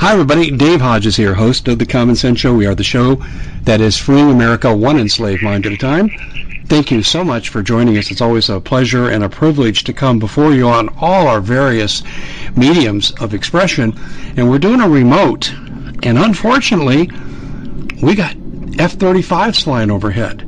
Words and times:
Hi, 0.00 0.12
everybody. 0.12 0.52
Dave 0.52 0.80
Hodges 0.80 1.16
here, 1.16 1.34
host 1.34 1.66
of 1.66 1.80
The 1.80 1.84
Common 1.84 2.14
Sense 2.14 2.38
Show. 2.38 2.54
We 2.54 2.66
are 2.66 2.74
the 2.76 2.84
show 2.84 3.16
that 3.62 3.80
is 3.80 3.96
freeing 3.96 4.30
America 4.30 4.72
one 4.74 4.96
enslaved 4.96 5.42
mind 5.42 5.66
at 5.66 5.72
a 5.72 5.76
time. 5.76 6.08
Thank 6.66 6.92
you 6.92 7.02
so 7.02 7.24
much 7.24 7.48
for 7.48 7.64
joining 7.64 7.98
us. 7.98 8.12
It's 8.12 8.20
always 8.20 8.48
a 8.48 8.60
pleasure 8.60 9.08
and 9.08 9.24
a 9.24 9.28
privilege 9.28 9.82
to 9.84 9.92
come 9.92 10.20
before 10.20 10.52
you 10.54 10.68
on 10.68 10.88
all 11.00 11.26
our 11.26 11.40
various 11.40 12.04
mediums 12.54 13.10
of 13.20 13.34
expression. 13.34 13.92
And 14.36 14.48
we're 14.48 14.60
doing 14.60 14.80
a 14.80 14.88
remote. 14.88 15.52
And 16.04 16.16
unfortunately, 16.16 17.10
we 18.00 18.14
got 18.14 18.36
F 18.78 18.96
35s 18.96 19.64
flying 19.64 19.90
overhead. 19.90 20.42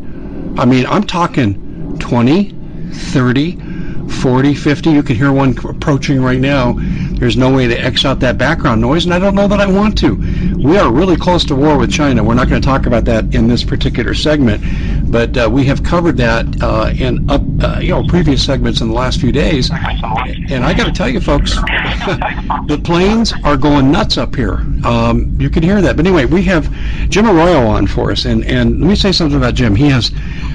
I 0.59 0.65
mean, 0.65 0.87
I'm 0.87 1.03
talking 1.03 1.99
20, 1.99 2.51
30, 2.93 4.09
40, 4.09 4.55
50. 4.55 4.91
You 4.91 5.03
can 5.03 5.17
hear 5.17 5.33
one 5.33 5.59
approaching 5.67 6.23
right 6.23 6.39
now. 6.39 6.79
There's 7.21 7.37
no 7.37 7.55
way 7.55 7.69
to 7.69 7.77
X 7.79 8.07
out 8.07 8.19
that 8.21 8.39
background 8.39 8.81
noise, 8.81 9.05
and 9.05 9.13
I 9.13 9.19
don't 9.19 9.35
know 9.35 9.47
that 9.47 9.61
I 9.61 9.67
want 9.67 9.99
to. 9.99 10.17
We 10.57 10.79
are 10.79 10.91
really 10.91 11.17
close 11.17 11.45
to 11.45 11.55
war 11.55 11.77
with 11.77 11.93
China. 11.93 12.25
We're 12.25 12.33
not 12.33 12.49
going 12.49 12.63
to 12.63 12.67
talk 12.67 12.87
about 12.87 13.05
that 13.05 13.35
in 13.35 13.47
this 13.47 13.63
particular 13.63 14.15
segment, 14.15 14.65
but 15.13 15.37
uh, 15.37 15.51
we 15.53 15.67
have 15.67 15.85
covered 15.85 16.17
that 16.17 16.47
uh, 16.63 16.91
in 16.97 17.29
up, 17.31 17.43
uh, 17.63 17.79
you 17.79 17.91
know 17.91 18.05
previous 18.07 18.43
segments 18.43 18.81
in 18.81 18.89
the 18.89 18.95
last 18.95 19.21
few 19.21 19.33
days. 19.33 19.71
And 19.71 20.65
I 20.65 20.73
got 20.73 20.87
to 20.87 20.93
tell 20.93 21.11
you, 21.11 21.21
folks, 21.21 21.55
the 22.67 22.81
planes 22.83 23.35
are 23.45 23.59
going 23.59 23.93
nuts 23.93 24.17
up 24.17 24.35
here. 24.35 24.55
Um, 24.85 25.37
you 25.39 25.51
can 25.51 25.63
hear 25.63 25.83
that. 25.83 25.97
But 25.97 26.07
anyway, 26.07 26.25
we 26.25 26.43
have 26.45 26.73
Jim 27.11 27.27
Arroyo 27.27 27.67
on 27.67 27.87
for 27.87 28.11
us, 28.11 28.25
and 28.25 28.47
and 28.47 28.81
let 28.81 28.89
me 28.89 28.97
say 28.97 29.13
something 29.13 29.37
about 29.37 29.53
Jim. 29.53 29.75
He 29.75 29.91
has 29.91 30.11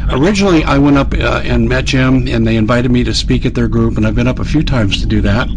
originally 0.09 0.63
I 0.63 0.79
went 0.79 0.97
up 0.97 1.13
uh, 1.13 1.41
and 1.43 1.69
met 1.69 1.85
Jim, 1.85 2.27
and 2.27 2.45
they 2.45 2.55
invited 2.55 2.89
me 2.89 3.03
to 3.03 3.13
speak 3.13 3.45
at 3.45 3.53
their 3.53 3.67
group, 3.67 3.97
and 3.97 4.07
I've 4.07 4.15
been 4.15 4.27
up 4.27 4.39
a 4.39 4.45
few 4.45 4.63
times 4.63 4.99
to 5.01 5.05
do 5.05 5.21
that. 5.21 5.47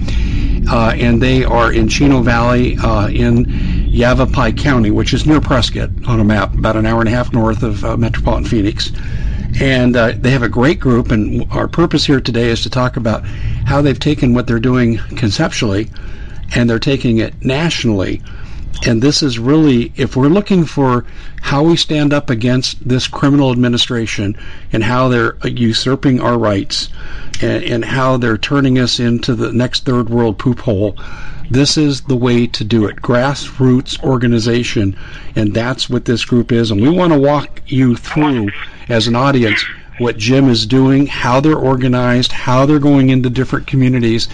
Uh, 0.70 0.92
and 0.98 1.22
they 1.22 1.44
are 1.44 1.72
in 1.72 1.88
Chino 1.88 2.20
Valley 2.20 2.76
uh, 2.78 3.08
in 3.08 3.46
Yavapai 3.88 4.52
County, 4.52 4.90
which 4.90 5.14
is 5.14 5.26
near 5.26 5.40
Prescott 5.40 5.90
on 6.06 6.20
a 6.20 6.24
map, 6.24 6.54
about 6.54 6.76
an 6.76 6.86
hour 6.86 7.00
and 7.00 7.08
a 7.08 7.12
half 7.12 7.32
north 7.32 7.62
of 7.62 7.84
uh, 7.84 7.96
metropolitan 7.96 8.44
Phoenix. 8.44 8.92
And 9.60 9.96
uh, 9.96 10.12
they 10.16 10.30
have 10.30 10.42
a 10.42 10.48
great 10.48 10.78
group, 10.78 11.10
and 11.10 11.50
our 11.50 11.68
purpose 11.68 12.04
here 12.04 12.20
today 12.20 12.48
is 12.48 12.62
to 12.62 12.70
talk 12.70 12.96
about 12.96 13.24
how 13.24 13.80
they've 13.80 13.98
taken 13.98 14.34
what 14.34 14.46
they're 14.46 14.58
doing 14.58 14.98
conceptually 15.16 15.90
and 16.54 16.68
they're 16.68 16.78
taking 16.78 17.18
it 17.18 17.44
nationally 17.44 18.22
and 18.86 19.02
this 19.02 19.22
is 19.22 19.38
really, 19.38 19.92
if 19.96 20.16
we're 20.16 20.28
looking 20.28 20.64
for 20.64 21.04
how 21.40 21.62
we 21.62 21.76
stand 21.76 22.12
up 22.12 22.30
against 22.30 22.88
this 22.88 23.08
criminal 23.08 23.50
administration 23.50 24.36
and 24.72 24.84
how 24.84 25.08
they're 25.08 25.36
usurping 25.44 26.20
our 26.20 26.38
rights 26.38 26.88
and, 27.42 27.64
and 27.64 27.84
how 27.84 28.16
they're 28.16 28.38
turning 28.38 28.78
us 28.78 29.00
into 29.00 29.34
the 29.34 29.52
next 29.52 29.84
third 29.84 30.08
world 30.08 30.38
poop 30.38 30.60
hole, 30.60 30.96
this 31.50 31.76
is 31.76 32.02
the 32.02 32.16
way 32.16 32.46
to 32.46 32.64
do 32.64 32.86
it. 32.86 32.96
Grassroots 32.96 34.02
organization. 34.02 34.96
And 35.34 35.54
that's 35.54 35.88
what 35.88 36.04
this 36.04 36.24
group 36.24 36.52
is. 36.52 36.70
And 36.70 36.80
we 36.80 36.90
want 36.90 37.12
to 37.12 37.18
walk 37.18 37.62
you 37.66 37.96
through 37.96 38.50
as 38.88 39.06
an 39.06 39.16
audience 39.16 39.64
what 39.98 40.16
Jim 40.16 40.48
is 40.48 40.66
doing, 40.66 41.06
how 41.06 41.40
they're 41.40 41.56
organized, 41.56 42.32
how 42.32 42.66
they're 42.66 42.78
going 42.78 43.10
into 43.10 43.30
different 43.30 43.66
communities, 43.66 44.28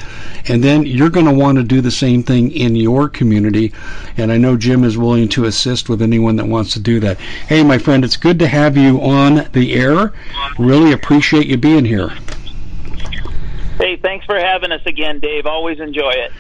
and 0.49 0.63
then 0.63 0.85
you're 0.85 1.11
going 1.11 1.27
to 1.27 1.33
want 1.33 1.59
to 1.59 1.65
do 1.65 1.81
the 1.81 1.91
same 1.91 2.23
thing 2.23 2.51
in 2.53 2.77
your 2.77 3.09
community. 3.09 3.73
And 4.17 4.31
I 4.31 4.37
know 4.37 4.57
Jim 4.57 4.85
is 4.85 4.97
willing 4.97 5.29
to 5.31 5.45
assist 5.47 5.89
with 5.89 6.03
anyone 6.03 6.37
that 6.37 6.47
wants 6.47 6.73
to 6.75 6.81
do 6.81 7.01
that. 7.01 7.19
Hey, 7.19 7.63
my 7.63 7.79
friend, 7.79 8.05
it's 8.05 8.17
good 8.17 8.39
to 8.39 8.47
have 8.47 8.77
you 8.77 9.01
on 9.01 9.49
the 9.53 9.75
air. 9.75 10.13
Really 10.59 10.93
appreciate 10.93 11.47
you 11.47 11.57
being 11.57 11.85
here. 11.85 12.13
Hey, 13.79 13.97
thanks 13.97 14.25
for 14.25 14.39
having 14.39 14.71
us 14.71 14.83
again, 14.87 15.19
Dave. 15.19 15.47
Always 15.47 15.81
enjoy 15.81 16.13
it. 16.13 16.33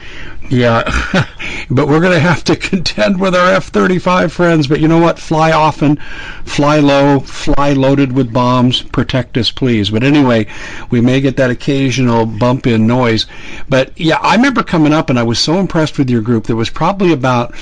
Yeah, 0.50 0.84
but 1.70 1.88
we're 1.88 2.00
going 2.00 2.12
to 2.12 2.20
have 2.20 2.44
to 2.44 2.56
contend 2.70 3.20
with 3.20 3.34
our 3.34 3.52
F 3.52 3.66
35 3.66 4.32
friends. 4.32 4.66
But 4.66 4.80
you 4.80 4.88
know 4.88 4.98
what? 4.98 5.18
Fly 5.18 5.52
often, 5.52 5.96
fly 6.44 6.80
low, 6.80 7.20
fly 7.20 7.72
loaded 7.72 8.12
with 8.12 8.32
bombs. 8.32 8.82
Protect 8.82 9.36
us, 9.36 9.50
please. 9.50 9.90
But 9.90 10.02
anyway, 10.02 10.46
we 10.90 11.00
may 11.00 11.20
get 11.20 11.36
that 11.36 11.50
occasional 11.50 12.26
bump 12.26 12.66
in 12.66 12.86
noise. 12.86 13.26
But 13.68 13.98
yeah, 13.98 14.18
I 14.20 14.36
remember 14.36 14.62
coming 14.62 14.92
up 14.92 15.10
and 15.10 15.18
I 15.18 15.22
was 15.22 15.38
so 15.38 15.58
impressed 15.58 15.98
with 15.98 16.10
your 16.10 16.22
group. 16.22 16.46
There 16.46 16.56
was 16.56 16.70
probably 16.70 17.12
about 17.12 17.54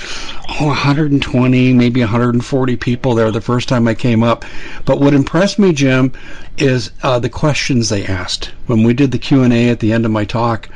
oh, 0.59 0.67
120, 0.67 1.73
maybe 1.73 2.01
140 2.01 2.75
people 2.77 3.15
there 3.15 3.31
the 3.31 3.41
first 3.41 3.69
time 3.69 3.87
I 3.87 3.93
came 3.93 4.23
up. 4.23 4.45
But 4.85 4.99
what 4.99 5.13
impressed 5.13 5.59
me, 5.59 5.73
Jim, 5.73 6.11
is 6.57 6.91
uh, 7.01 7.19
the 7.19 7.29
questions 7.29 7.89
they 7.89 8.05
asked 8.05 8.51
when 8.67 8.83
we 8.83 8.93
did 8.93 9.11
the 9.11 9.17
Q 9.17 9.43
and 9.43 9.53
A 9.53 9.69
at 9.69 9.79
the 9.79 9.91
end 9.91 10.05
of 10.05 10.11
my 10.11 10.25
talk 10.25 10.69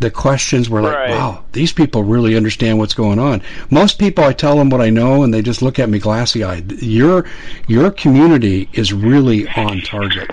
the 0.00 0.10
questions 0.10 0.68
were 0.68 0.82
like, 0.82 0.94
right. 0.94 1.10
wow, 1.10 1.44
these 1.52 1.72
people 1.72 2.02
really 2.02 2.36
understand 2.36 2.78
what's 2.78 2.94
going 2.94 3.18
on. 3.18 3.42
Most 3.70 3.98
people, 3.98 4.24
I 4.24 4.32
tell 4.32 4.56
them 4.56 4.70
what 4.70 4.80
I 4.80 4.90
know, 4.90 5.22
and 5.22 5.32
they 5.32 5.42
just 5.42 5.62
look 5.62 5.78
at 5.78 5.88
me 5.88 5.98
glassy 5.98 6.44
eyed. 6.44 6.70
Your 6.82 7.24
your 7.68 7.90
community 7.90 8.68
is 8.72 8.92
really 8.92 9.48
on 9.48 9.80
target. 9.80 10.28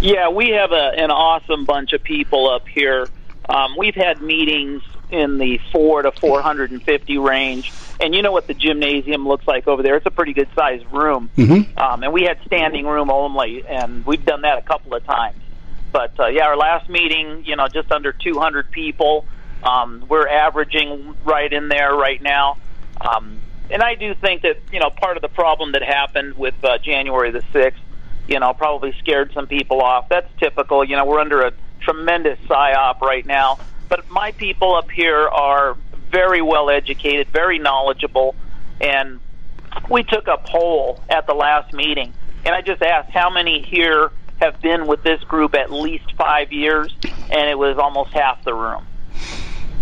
Yeah, 0.00 0.30
we 0.30 0.50
have 0.50 0.72
a, 0.72 0.92
an 0.96 1.10
awesome 1.10 1.66
bunch 1.66 1.92
of 1.92 2.02
people 2.02 2.48
up 2.48 2.66
here. 2.66 3.08
Um, 3.48 3.74
we've 3.76 3.94
had 3.94 4.22
meetings 4.22 4.82
in 5.10 5.38
the 5.38 5.58
four 5.72 6.02
to 6.02 6.12
four 6.12 6.40
hundred 6.40 6.70
and 6.70 6.82
fifty 6.82 7.18
range, 7.18 7.72
and 8.00 8.14
you 8.14 8.22
know 8.22 8.32
what 8.32 8.46
the 8.46 8.54
gymnasium 8.54 9.28
looks 9.28 9.46
like 9.46 9.68
over 9.68 9.82
there. 9.82 9.96
It's 9.96 10.06
a 10.06 10.10
pretty 10.10 10.32
good 10.32 10.48
sized 10.54 10.86
room, 10.90 11.30
mm-hmm. 11.36 11.78
um, 11.78 12.02
and 12.02 12.12
we 12.12 12.22
had 12.22 12.38
standing 12.46 12.86
room 12.86 13.10
only, 13.10 13.66
and 13.66 14.06
we've 14.06 14.24
done 14.24 14.42
that 14.42 14.58
a 14.58 14.62
couple 14.62 14.94
of 14.94 15.04
times. 15.04 15.36
But 15.92 16.18
uh, 16.18 16.26
yeah, 16.26 16.46
our 16.46 16.56
last 16.56 16.88
meeting, 16.88 17.44
you 17.44 17.56
know, 17.56 17.68
just 17.68 17.90
under 17.92 18.12
200 18.12 18.70
people. 18.70 19.26
Um, 19.62 20.04
we're 20.08 20.28
averaging 20.28 21.14
right 21.24 21.52
in 21.52 21.68
there 21.68 21.94
right 21.94 22.20
now. 22.20 22.56
Um, 23.00 23.40
and 23.70 23.82
I 23.82 23.94
do 23.94 24.14
think 24.14 24.42
that 24.42 24.58
you 24.72 24.80
know 24.80 24.90
part 24.90 25.16
of 25.16 25.22
the 25.22 25.28
problem 25.28 25.72
that 25.72 25.82
happened 25.82 26.36
with 26.36 26.54
uh, 26.64 26.78
January 26.78 27.30
the 27.30 27.42
sixth, 27.52 27.82
you 28.26 28.40
know, 28.40 28.52
probably 28.52 28.92
scared 28.98 29.32
some 29.32 29.46
people 29.46 29.80
off. 29.80 30.08
That's 30.08 30.28
typical. 30.38 30.84
You 30.84 30.96
know, 30.96 31.04
we're 31.04 31.20
under 31.20 31.42
a 31.42 31.52
tremendous 31.80 32.38
psyop 32.40 33.00
right 33.00 33.24
now. 33.24 33.58
But 33.88 34.08
my 34.10 34.32
people 34.32 34.74
up 34.74 34.90
here 34.90 35.28
are 35.28 35.76
very 36.10 36.42
well 36.42 36.70
educated, 36.70 37.28
very 37.28 37.58
knowledgeable, 37.58 38.34
and 38.80 39.20
we 39.88 40.02
took 40.02 40.26
a 40.26 40.38
poll 40.38 41.02
at 41.08 41.26
the 41.26 41.34
last 41.34 41.72
meeting, 41.72 42.12
and 42.44 42.54
I 42.54 42.62
just 42.62 42.82
asked 42.82 43.10
how 43.10 43.30
many 43.30 43.62
here 43.62 44.10
have 44.40 44.60
been 44.60 44.86
with 44.86 45.02
this 45.02 45.22
group 45.24 45.54
at 45.54 45.70
least 45.70 46.12
five 46.16 46.52
years, 46.52 46.94
and 47.02 47.48
it 47.48 47.58
was 47.58 47.78
almost 47.78 48.12
half 48.12 48.42
the 48.44 48.54
room. 48.54 48.86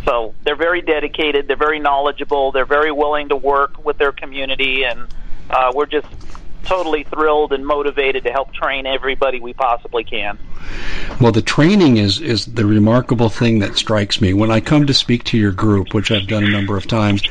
So 0.04 0.34
they're 0.44 0.56
very 0.56 0.80
dedicated, 0.80 1.48
they're 1.48 1.56
very 1.56 1.78
knowledgeable, 1.78 2.52
they're 2.52 2.64
very 2.64 2.92
willing 2.92 3.28
to 3.28 3.36
work 3.36 3.84
with 3.84 3.98
their 3.98 4.12
community, 4.12 4.84
and 4.84 5.06
uh, 5.50 5.72
we're 5.74 5.86
just 5.86 6.08
totally 6.64 7.04
thrilled 7.04 7.52
and 7.52 7.66
motivated 7.66 8.24
to 8.24 8.30
help 8.30 8.52
train 8.52 8.86
everybody 8.86 9.40
we 9.40 9.52
possibly 9.52 10.04
can. 10.04 10.38
Well, 11.20 11.32
the 11.32 11.42
training 11.42 11.96
is 11.96 12.20
is 12.20 12.46
the 12.46 12.66
remarkable 12.66 13.28
thing 13.28 13.60
that 13.60 13.76
strikes 13.76 14.20
me. 14.20 14.34
When 14.34 14.50
I 14.50 14.60
come 14.60 14.86
to 14.86 14.94
speak 14.94 15.24
to 15.24 15.38
your 15.38 15.52
group, 15.52 15.94
which 15.94 16.10
I've 16.10 16.26
done 16.26 16.44
a 16.44 16.50
number 16.50 16.76
of 16.76 16.86
times, 16.86 17.22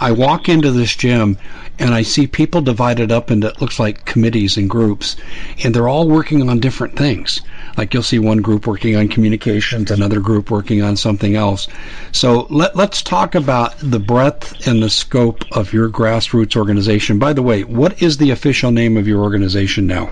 I 0.00 0.12
walk 0.12 0.48
into 0.48 0.72
this 0.72 0.94
gym 0.96 1.38
and 1.80 1.94
I 1.94 2.02
see 2.02 2.26
people 2.26 2.60
divided 2.60 3.10
up 3.10 3.30
into 3.30 3.48
it 3.48 3.60
looks 3.60 3.80
like 3.80 4.04
committees 4.04 4.58
and 4.58 4.68
groups, 4.68 5.16
and 5.64 5.74
they're 5.74 5.88
all 5.88 6.08
working 6.08 6.48
on 6.48 6.60
different 6.60 6.94
things. 6.94 7.40
Like 7.76 7.94
you'll 7.94 8.02
see 8.02 8.18
one 8.18 8.42
group 8.42 8.66
working 8.66 8.96
on 8.96 9.08
communications, 9.08 9.90
another 9.90 10.20
group 10.20 10.50
working 10.50 10.82
on 10.82 10.96
something 10.96 11.36
else. 11.36 11.68
So 12.12 12.46
let, 12.50 12.76
let's 12.76 13.02
talk 13.02 13.34
about 13.34 13.74
the 13.78 13.98
breadth 13.98 14.66
and 14.66 14.82
the 14.82 14.90
scope 14.90 15.44
of 15.52 15.72
your 15.72 15.88
grassroots 15.88 16.54
organization. 16.54 17.18
By 17.18 17.32
the 17.32 17.42
way, 17.42 17.64
what 17.64 18.02
is 18.02 18.18
the 18.18 18.30
official 18.30 18.70
name 18.70 18.98
of 18.98 19.08
your 19.08 19.22
organization 19.22 19.86
now? 19.86 20.10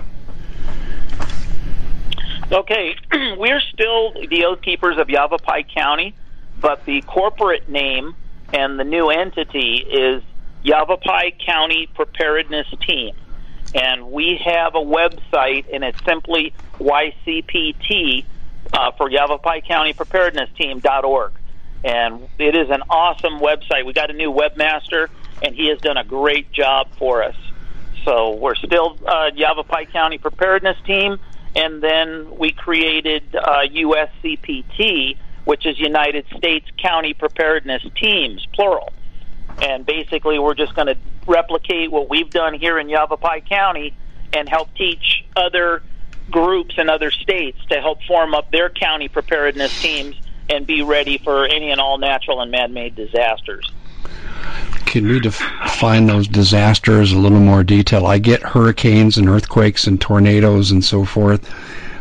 Okay, 2.51 2.95
we're 3.37 3.61
still 3.61 4.13
the 4.27 4.45
Oath 4.45 4.63
Keepers 4.63 4.97
of 4.97 5.07
Yavapai 5.07 5.63
County, 5.63 6.15
but 6.59 6.83
the 6.85 7.01
corporate 7.01 7.69
name 7.69 8.15
and 8.51 8.79
the 8.79 8.83
new 8.83 9.11
entity 9.11 9.77
is 9.77 10.23
Yavapai 10.63 11.35
County 11.45 11.87
Preparedness 11.93 12.67
Team. 12.85 13.15
And 13.73 14.11
we 14.11 14.41
have 14.43 14.75
a 14.75 14.79
website, 14.79 15.65
and 15.71 15.83
it's 15.83 16.03
simply 16.03 16.53
YCPT 16.79 18.25
uh, 18.73 18.91
for 18.91 19.09
Yavapai 19.09 19.61
County 19.61 19.93
Preparedness 19.93 20.49
Team.org. 20.57 21.33
And 21.83 22.27
it 22.37 22.55
is 22.55 22.69
an 22.69 22.81
awesome 22.89 23.39
website. 23.39 23.85
We 23.85 23.93
got 23.93 24.09
a 24.09 24.13
new 24.13 24.31
webmaster, 24.31 25.07
and 25.41 25.55
he 25.55 25.67
has 25.69 25.79
done 25.79 25.97
a 25.97 26.03
great 26.03 26.51
job 26.51 26.87
for 26.97 27.23
us. 27.23 27.35
So 28.05 28.31
we're 28.35 28.55
still 28.55 28.97
uh, 29.05 29.31
Yavapai 29.35 29.85
County 29.85 30.17
Preparedness 30.17 30.77
Team, 30.85 31.19
and 31.55 31.81
then 31.81 32.37
we 32.37 32.51
created 32.51 33.23
uh, 33.35 33.61
USCPT, 33.71 35.17
which 35.45 35.65
is 35.65 35.79
United 35.79 36.25
States 36.37 36.67
County 36.77 37.13
Preparedness 37.13 37.83
Teams, 37.95 38.45
plural. 38.53 38.91
And 39.61 39.85
basically, 39.85 40.39
we're 40.39 40.55
just 40.55 40.73
going 40.75 40.87
to 40.87 40.97
replicate 41.27 41.91
what 41.91 42.09
we've 42.09 42.29
done 42.29 42.53
here 42.53 42.79
in 42.79 42.89
Yavapai 42.89 43.41
County 43.41 43.95
and 44.33 44.47
help 44.47 44.73
teach 44.75 45.25
other 45.35 45.83
groups 46.31 46.75
in 46.77 46.89
other 46.89 47.11
states 47.11 47.59
to 47.69 47.81
help 47.81 48.01
form 48.03 48.33
up 48.33 48.51
their 48.51 48.69
county 48.69 49.07
preparedness 49.07 49.81
teams 49.81 50.15
and 50.49 50.65
be 50.65 50.81
ready 50.81 51.17
for 51.17 51.45
any 51.45 51.71
and 51.71 51.79
all 51.79 51.97
natural 51.97 52.41
and 52.41 52.51
man-made 52.51 52.95
disasters. 52.95 53.71
Can 54.85 55.07
we 55.07 55.19
define 55.19 56.07
those 56.07 56.27
disasters 56.27 57.11
a 57.11 57.17
little 57.17 57.39
more 57.39 57.63
detail? 57.63 58.07
I 58.07 58.17
get 58.17 58.41
hurricanes 58.41 59.17
and 59.17 59.29
earthquakes 59.29 59.85
and 59.85 60.01
tornadoes 60.01 60.71
and 60.71 60.83
so 60.83 61.05
forth. 61.05 61.47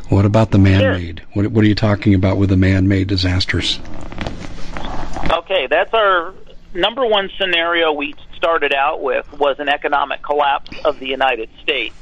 What 0.08 0.25
about 0.25 0.50
the 0.52 0.58
man-made? 0.58 1.19
Sure. 1.19 1.28
What, 1.34 1.52
what 1.52 1.64
are 1.64 1.69
you 1.69 1.75
talking 1.75 2.14
about 2.14 2.38
with 2.38 2.49
the 2.49 2.56
man-made 2.56 3.08
disasters? 3.08 3.78
Okay, 5.31 5.66
that's 5.66 5.93
our 5.93 6.32
number 6.75 7.06
one 7.06 7.31
scenario 7.38 7.93
we 7.93 8.15
started 8.37 8.75
out 8.75 9.03
with 9.03 9.31
was 9.32 9.56
an 9.59 9.69
economic 9.69 10.23
collapse 10.23 10.70
of 10.85 10.99
the 10.99 11.06
United 11.06 11.50
States. 11.62 11.94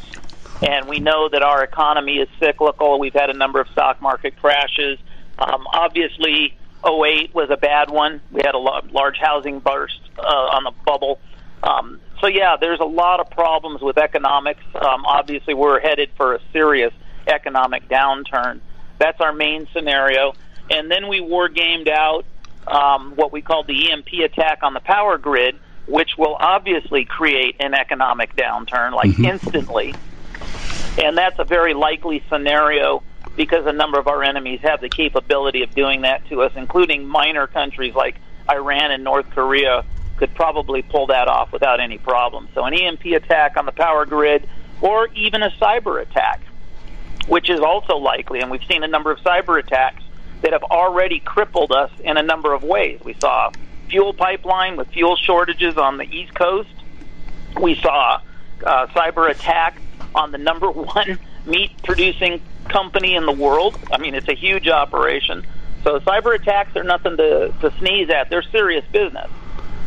And 0.63 0.89
we 0.89 1.01
know 1.01 1.29
that 1.29 1.43
our 1.43 1.63
economy 1.63 2.17
is 2.17 2.29
cyclical. 2.41 2.99
We've 2.99 3.13
had 3.13 3.31
a 3.31 3.35
number 3.35 3.61
of 3.61 3.69
stock 3.69 4.01
market 4.01 4.37
crashes. 4.37 4.99
Um, 5.39 5.67
obviously, 5.73 6.57
08 6.85 7.35
was 7.35 7.51
a 7.51 7.57
bad 7.57 7.91
one. 7.91 8.21
We 8.31 8.41
had 8.45 8.55
a 8.55 8.59
large 8.59 9.19
housing 9.19 9.59
burst 9.61 10.01
uh, 10.19 10.23
on 10.23 10.65
the 10.65 10.73
bubble. 10.85 11.21
Um, 11.62 12.01
so, 12.21 12.27
yeah, 12.27 12.57
there's 12.59 12.81
a 12.81 12.85
lot 12.85 13.21
of 13.21 13.29
problems 13.31 13.83
with 13.83 13.99
economics. 13.99 14.65
Um, 14.75 15.05
obviously, 15.05 15.53
we're 15.53 15.81
headed 15.81 16.11
for 16.17 16.35
a 16.35 16.41
serious 16.53 16.93
economic 17.27 17.89
downturn. 17.89 18.61
That's 18.99 19.21
our 19.21 19.33
main 19.33 19.69
scenario. 19.75 20.33
And 20.71 20.91
then 20.91 21.09
we 21.09 21.21
war 21.21 21.49
gamed 21.49 21.89
out 21.89 22.25
um, 22.69 23.13
what 23.17 23.33
we 23.33 23.43
call 23.43 23.65
the 23.65 23.91
EMP 23.91 24.13
attack 24.25 24.63
on 24.63 24.75
the 24.75 24.81
power 24.81 25.19
grid, 25.19 25.59
which 25.87 26.17
will 26.19 26.37
obviously 26.39 27.05
create 27.05 27.57
an 27.61 27.75
economic 27.75 28.35
downturn, 28.37 28.93
like 28.93 29.11
mm-hmm. 29.11 29.27
instantly. 29.27 29.95
And 30.99 31.17
that's 31.17 31.39
a 31.39 31.45
very 31.45 31.75
likely 31.75 32.25
scenario 32.29 33.03
because 33.37 33.67
a 33.67 33.73
number 33.73 33.99
of 33.99 34.09
our 34.09 34.23
enemies 34.23 34.61
have 34.63 34.81
the 34.81 34.89
capability 34.89 35.63
of 35.63 35.75
doing 35.75 36.03
that 36.03 36.27
to 36.29 36.43
us, 36.43 36.53
including 36.57 37.07
minor 37.07 37.47
countries 37.47 37.95
like 37.95 38.17
Iran 38.51 38.91
and 38.91 39.05
North 39.05 39.29
Korea 39.31 39.85
could 40.17 40.35
probably 40.35 40.83
pull 40.83 41.09
that 41.09 41.29
off 41.29 41.53
without 41.53 41.79
any 41.79 41.99
problem. 41.99 42.49
So 42.55 42.65
an 42.65 42.73
EMP 42.73 43.05
attack 43.07 43.57
on 43.57 43.67
the 43.67 43.73
power 43.73 44.07
grid 44.07 44.49
or 44.81 45.09
even 45.09 45.43
a 45.43 45.51
cyber 45.51 46.01
attack, 46.01 46.41
which 47.29 47.51
is 47.51 47.61
also 47.61 47.97
likely, 47.97 48.41
and 48.41 48.51
we've 48.51 48.65
seen 48.65 48.83
a 48.83 48.89
number 48.89 49.11
of 49.11 49.19
cyber 49.19 49.59
attacks 49.59 50.03
that 50.47 50.53
have 50.53 50.63
already 50.63 51.19
crippled 51.19 51.73
us 51.73 51.91
in 52.05 52.17
a 52.17 52.23
number 52.23 52.53
of 52.55 52.63
ways. 52.63 53.01
We 53.05 53.15
saw 53.15 53.51
fuel 53.89 54.15
pipeline 54.15 54.77
with 54.77 54.87
fuel 54.93 55.17
shortages 55.17 55.77
on 55.77 55.97
the 55.97 56.05
East 56.05 56.37
Coast. 56.37 56.71
We 57.61 57.75
saw 57.75 58.21
uh, 58.65 58.87
cyber 58.95 59.29
attack 59.29 59.83
on 60.15 60.31
the 60.31 60.39
number 60.39 60.71
one 60.71 61.19
meat 61.47 61.73
producing 61.83 62.41
company 62.69 63.17
in 63.17 63.27
the 63.27 63.33
world. 63.33 63.77
I 63.91 63.99
mean, 63.99 64.15
it's 64.15 64.29
a 64.29 64.37
huge 64.37 64.69
operation. 64.69 65.45
So 65.83 65.99
cyber 65.99 66.37
attacks 66.37 66.77
are 66.77 66.85
nothing 66.85 67.17
to, 67.17 67.53
to 67.62 67.76
sneeze 67.79 68.09
at. 68.11 68.31
They're 68.31 68.43
serious 68.43 68.85
business. 68.93 69.29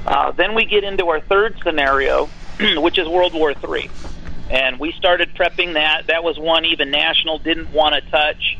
Uh, 0.05 0.31
then 0.31 0.55
we 0.55 0.65
get 0.65 0.83
into 0.83 1.07
our 1.07 1.21
third 1.21 1.57
scenario, 1.63 2.25
which 2.59 2.97
is 2.97 3.07
World 3.07 3.33
War 3.33 3.51
III. 3.51 3.89
And 4.49 4.77
we 4.77 4.91
started 4.91 5.33
prepping 5.35 5.75
that. 5.75 6.07
That 6.07 6.25
was 6.25 6.37
one 6.37 6.65
even 6.65 6.91
National 6.91 7.39
didn't 7.39 7.71
want 7.71 7.95
to 7.95 8.01
touch 8.11 8.57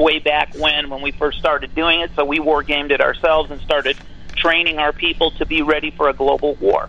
way 0.00 0.18
back 0.18 0.54
when, 0.56 0.90
when 0.90 1.02
we 1.02 1.12
first 1.12 1.38
started 1.38 1.74
doing 1.74 2.00
it. 2.00 2.10
So 2.16 2.24
we 2.24 2.40
war 2.40 2.62
gamed 2.62 2.90
it 2.90 3.00
ourselves 3.00 3.50
and 3.50 3.60
started 3.60 3.96
training 4.34 4.78
our 4.78 4.92
people 4.92 5.30
to 5.32 5.46
be 5.46 5.62
ready 5.62 5.90
for 5.90 6.08
a 6.08 6.12
global 6.12 6.54
war. 6.54 6.88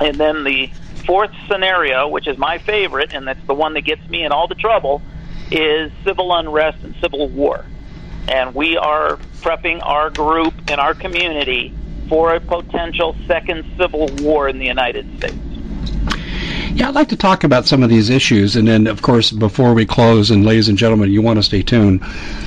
And 0.00 0.16
then 0.16 0.44
the 0.44 0.70
fourth 1.06 1.32
scenario, 1.48 2.08
which 2.08 2.26
is 2.26 2.38
my 2.38 2.58
favorite, 2.58 3.12
and 3.12 3.26
that's 3.26 3.44
the 3.46 3.54
one 3.54 3.74
that 3.74 3.82
gets 3.82 4.08
me 4.08 4.24
in 4.24 4.32
all 4.32 4.46
the 4.46 4.54
trouble, 4.54 5.02
is 5.50 5.90
civil 6.04 6.32
unrest 6.34 6.82
and 6.84 6.94
civil 7.00 7.28
war. 7.28 7.64
And 8.28 8.54
we 8.54 8.76
are 8.76 9.16
prepping 9.42 9.80
our 9.82 10.10
group 10.10 10.54
and 10.68 10.80
our 10.80 10.94
community 10.94 11.74
for 12.08 12.34
a 12.34 12.40
potential 12.40 13.16
second 13.26 13.64
civil 13.76 14.08
war 14.18 14.48
in 14.48 14.58
the 14.58 14.66
United 14.66 15.06
States. 15.18 15.49
Yeah, 16.72 16.88
I'd 16.88 16.94
like 16.94 17.08
to 17.08 17.16
talk 17.16 17.42
about 17.44 17.66
some 17.66 17.82
of 17.82 17.90
these 17.90 18.10
issues, 18.10 18.54
and 18.56 18.66
then, 18.66 18.86
of 18.86 19.02
course, 19.02 19.32
before 19.32 19.74
we 19.74 19.84
close, 19.84 20.30
and 20.30 20.44
ladies 20.44 20.68
and 20.68 20.78
gentlemen, 20.78 21.10
you 21.10 21.20
want 21.20 21.38
to 21.38 21.42
stay 21.42 21.62
tuned 21.62 22.02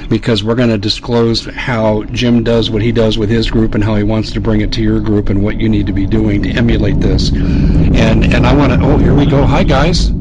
because 0.09 0.43
we're 0.43 0.55
going 0.55 0.69
to 0.69 0.77
disclose 0.77 1.45
how 1.45 2.03
Jim 2.05 2.43
does 2.43 2.69
what 2.69 2.81
he 2.81 2.91
does 2.91 3.17
with 3.17 3.29
his 3.29 3.51
group 3.51 3.75
and 3.75 3.83
how 3.83 3.95
he 3.95 4.03
wants 4.03 4.31
to 4.31 4.39
bring 4.39 4.61
it 4.61 4.71
to 4.73 4.81
your 4.81 4.99
group 5.01 5.29
and 5.29 5.43
what 5.43 5.59
you 5.59 5.67
need 5.67 5.87
to 5.87 5.93
be 5.93 6.05
doing 6.05 6.41
to 6.43 6.49
emulate 6.51 6.99
this. 6.99 7.31
And 7.31 8.23
and 8.23 8.47
I 8.47 8.55
want 8.55 8.73
to. 8.73 8.79
Oh, 8.81 8.97
here 8.97 9.13
we 9.13 9.25
go. 9.25 9.45
Hi, 9.45 9.63
guys. 9.63 10.09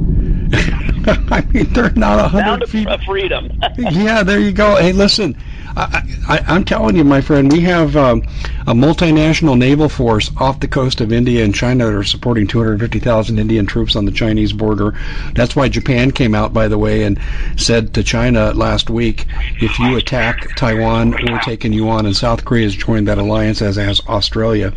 I 1.05 1.47
mean, 1.53 1.73
they're 1.73 1.91
not 1.95 2.19
a 2.19 2.29
hundred 2.29 2.69
feet. 2.69 2.89
of 2.89 3.01
freedom. 3.03 3.51
yeah, 3.79 4.23
there 4.23 4.41
you 4.41 4.53
go. 4.53 4.77
Hey, 4.77 4.93
listen. 4.93 5.37
I, 5.77 6.41
am 6.49 6.65
telling 6.65 6.97
you, 6.97 7.05
my 7.05 7.21
friend, 7.21 7.51
we 7.51 7.61
have 7.61 7.97
um, 7.97 8.23
a 8.67 8.75
multinational 8.75 9.57
naval 9.57 9.89
force 9.89 10.31
off 10.37 10.61
the 10.61 10.69
coast 10.69 11.01
of 11.01 11.13
India 11.13 11.45
and 11.45 11.55
China 11.55 11.87
that 11.87 11.95
are 11.95 12.05
supporting 12.05 12.47
250,000 12.47 13.39
Indian 13.39 13.67
troops 13.67 13.97
on 13.97 14.05
the 14.05 14.13
Chinese 14.13 14.53
border. 14.53 14.95
That's 15.35 15.57
why 15.57 15.69
Japan 15.69 16.11
came 16.11 16.35
out, 16.35 16.53
by 16.53 16.69
the 16.69 16.79
way, 16.79 17.05
and 17.05 17.19
said 17.57 17.95
to 17.95 18.03
China 18.03 18.53
last 18.53 18.91
week, 18.91 19.27
if 19.61 19.79
you 19.79 19.97
attack 19.97 20.55
Taiwan, 20.57 21.13
we're 21.13 21.41
taking 21.41 21.73
you 21.73 21.89
on. 21.89 22.07
And 22.07 22.17
South 22.17 22.45
Korea 22.45 22.65
has 22.65 22.75
joined 22.75 23.09
that 23.09 23.19
alliance, 23.19 23.63
as 23.63 23.77
has 23.77 24.01
Australia. 24.09 24.73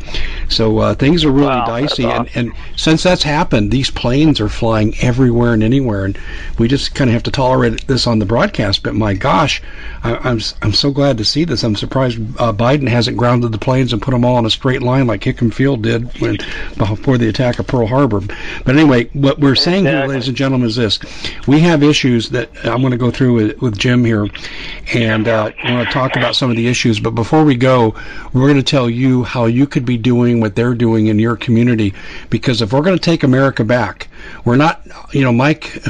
So 0.49 0.79
uh, 0.79 0.95
things 0.95 1.25
are 1.25 1.31
really 1.31 1.47
wow, 1.47 1.65
dicey. 1.65 2.05
Awesome. 2.05 2.27
And, 2.35 2.47
and 2.47 2.53
since 2.77 3.03
that's 3.03 3.23
happened, 3.23 3.71
these 3.71 3.91
planes 3.91 4.39
are 4.39 4.49
flying 4.49 4.95
everywhere 5.01 5.53
and 5.53 5.63
anywhere. 5.63 6.05
And 6.05 6.17
we 6.57 6.67
just 6.67 6.95
kind 6.95 7.09
of 7.09 7.13
have 7.13 7.23
to 7.23 7.31
tolerate 7.31 7.87
this 7.87 8.07
on 8.07 8.19
the 8.19 8.25
broadcast. 8.25 8.83
But 8.83 8.95
my 8.95 9.13
gosh, 9.13 9.61
I, 10.03 10.15
I'm, 10.17 10.39
I'm 10.61 10.73
so 10.73 10.84
glad 10.91 11.17
to 11.17 11.25
see 11.25 11.43
this. 11.43 11.63
I'm 11.63 11.75
surprised 11.75 12.19
uh, 12.39 12.53
Biden 12.53 12.87
hasn't 12.87 13.17
grounded 13.17 13.51
the 13.51 13.57
planes 13.57 13.93
and 13.93 14.01
put 14.01 14.11
them 14.11 14.25
all 14.25 14.39
in 14.39 14.45
a 14.45 14.49
straight 14.49 14.81
line 14.81 15.07
like 15.07 15.21
Hickam 15.21 15.53
Field 15.53 15.81
did 15.81 16.19
when, 16.19 16.37
before 16.77 17.17
the 17.17 17.29
attack 17.29 17.59
of 17.59 17.67
Pearl 17.67 17.87
Harbor. 17.87 18.21
But 18.65 18.75
anyway, 18.75 19.05
what 19.13 19.39
we're 19.39 19.55
saying 19.55 19.85
here, 19.85 20.05
ladies 20.05 20.27
and 20.27 20.37
gentlemen, 20.37 20.67
is 20.67 20.75
this: 20.75 20.99
we 21.47 21.59
have 21.61 21.83
issues 21.83 22.29
that 22.29 22.49
I'm 22.65 22.81
going 22.81 22.91
to 22.91 22.97
go 22.97 23.11
through 23.11 23.33
with, 23.33 23.61
with 23.61 23.77
Jim 23.77 24.03
here, 24.03 24.27
and 24.93 25.27
uh, 25.27 25.51
I 25.63 25.71
want 25.73 25.87
to 25.87 25.93
talk 25.93 26.15
about 26.15 26.35
some 26.35 26.49
of 26.49 26.55
the 26.55 26.67
issues. 26.67 26.99
But 26.99 27.11
before 27.11 27.43
we 27.43 27.55
go, 27.55 27.95
we're 28.33 28.47
going 28.47 28.55
to 28.55 28.63
tell 28.63 28.89
you 28.89 29.23
how 29.23 29.45
you 29.45 29.67
could 29.67 29.85
be 29.85 29.97
doing 29.97 30.39
what 30.39 30.55
they're 30.55 30.75
doing 30.75 31.07
in 31.07 31.19
your 31.19 31.35
community. 31.35 31.93
Because 32.29 32.61
if 32.61 32.73
we're 32.73 32.81
going 32.81 32.97
to 32.97 33.03
take 33.03 33.23
America 33.23 33.63
back, 33.63 34.07
we're 34.43 34.55
not, 34.55 34.81
you 35.11 35.21
know, 35.21 35.31
Mike, 35.31 35.83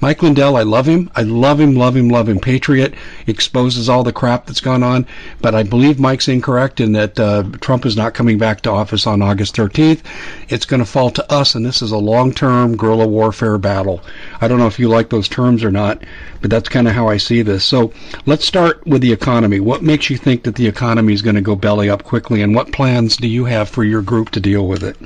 Mike 0.00 0.22
Lindell. 0.22 0.56
I 0.56 0.62
love 0.62 0.86
him. 0.86 1.10
I 1.16 1.22
love 1.22 1.60
him, 1.60 1.74
love 1.74 1.96
him, 1.96 2.08
love 2.08 2.28
him. 2.28 2.38
Patriot 2.38 2.94
exposes 3.26 3.88
all 3.88 4.02
the 4.02 4.12
crap 4.12 4.46
that's 4.46 4.60
gone 4.60 4.82
on, 4.82 5.06
but 5.40 5.54
I 5.54 5.62
believe 5.62 5.98
Mike's 5.98 6.28
incorrect 6.28 6.80
in 6.80 6.92
that 6.92 7.18
uh, 7.18 7.44
Trump 7.60 7.86
is 7.86 7.96
not 7.96 8.14
coming 8.14 8.38
back 8.38 8.60
to 8.62 8.70
office 8.70 9.06
on 9.06 9.22
August 9.22 9.56
13th. 9.56 10.02
It's 10.48 10.66
going 10.66 10.80
to 10.80 10.86
fall 10.86 11.10
to 11.10 11.32
us, 11.32 11.54
and 11.54 11.64
this 11.64 11.82
is 11.82 11.92
a 11.92 11.98
long-term 11.98 12.76
guerrilla 12.76 13.06
warfare 13.06 13.58
battle. 13.58 14.02
I 14.40 14.48
don't 14.48 14.58
know 14.58 14.66
if 14.66 14.78
you 14.78 14.88
like 14.88 15.10
those 15.10 15.28
terms 15.28 15.64
or 15.64 15.70
not, 15.70 16.02
but 16.40 16.50
that's 16.50 16.68
kind 16.68 16.88
of 16.88 16.94
how 16.94 17.08
I 17.08 17.16
see 17.16 17.42
this. 17.42 17.64
So 17.64 17.92
let's 18.26 18.44
start 18.44 18.86
with 18.86 19.02
the 19.02 19.12
economy. 19.12 19.60
What 19.60 19.82
makes 19.82 20.10
you 20.10 20.16
think 20.16 20.42
that 20.44 20.56
the 20.56 20.66
economy 20.66 21.12
is 21.12 21.22
going 21.22 21.36
to 21.36 21.40
go 21.40 21.56
belly 21.56 21.88
up 21.88 22.02
quickly, 22.02 22.42
and 22.42 22.54
what 22.54 22.72
plans 22.72 23.16
do 23.16 23.28
you 23.28 23.44
have 23.46 23.68
for 23.68 23.84
your 23.84 24.02
group 24.02 24.30
to 24.30 24.40
deal 24.40 24.68
with 24.68 24.82
it? 24.82 24.96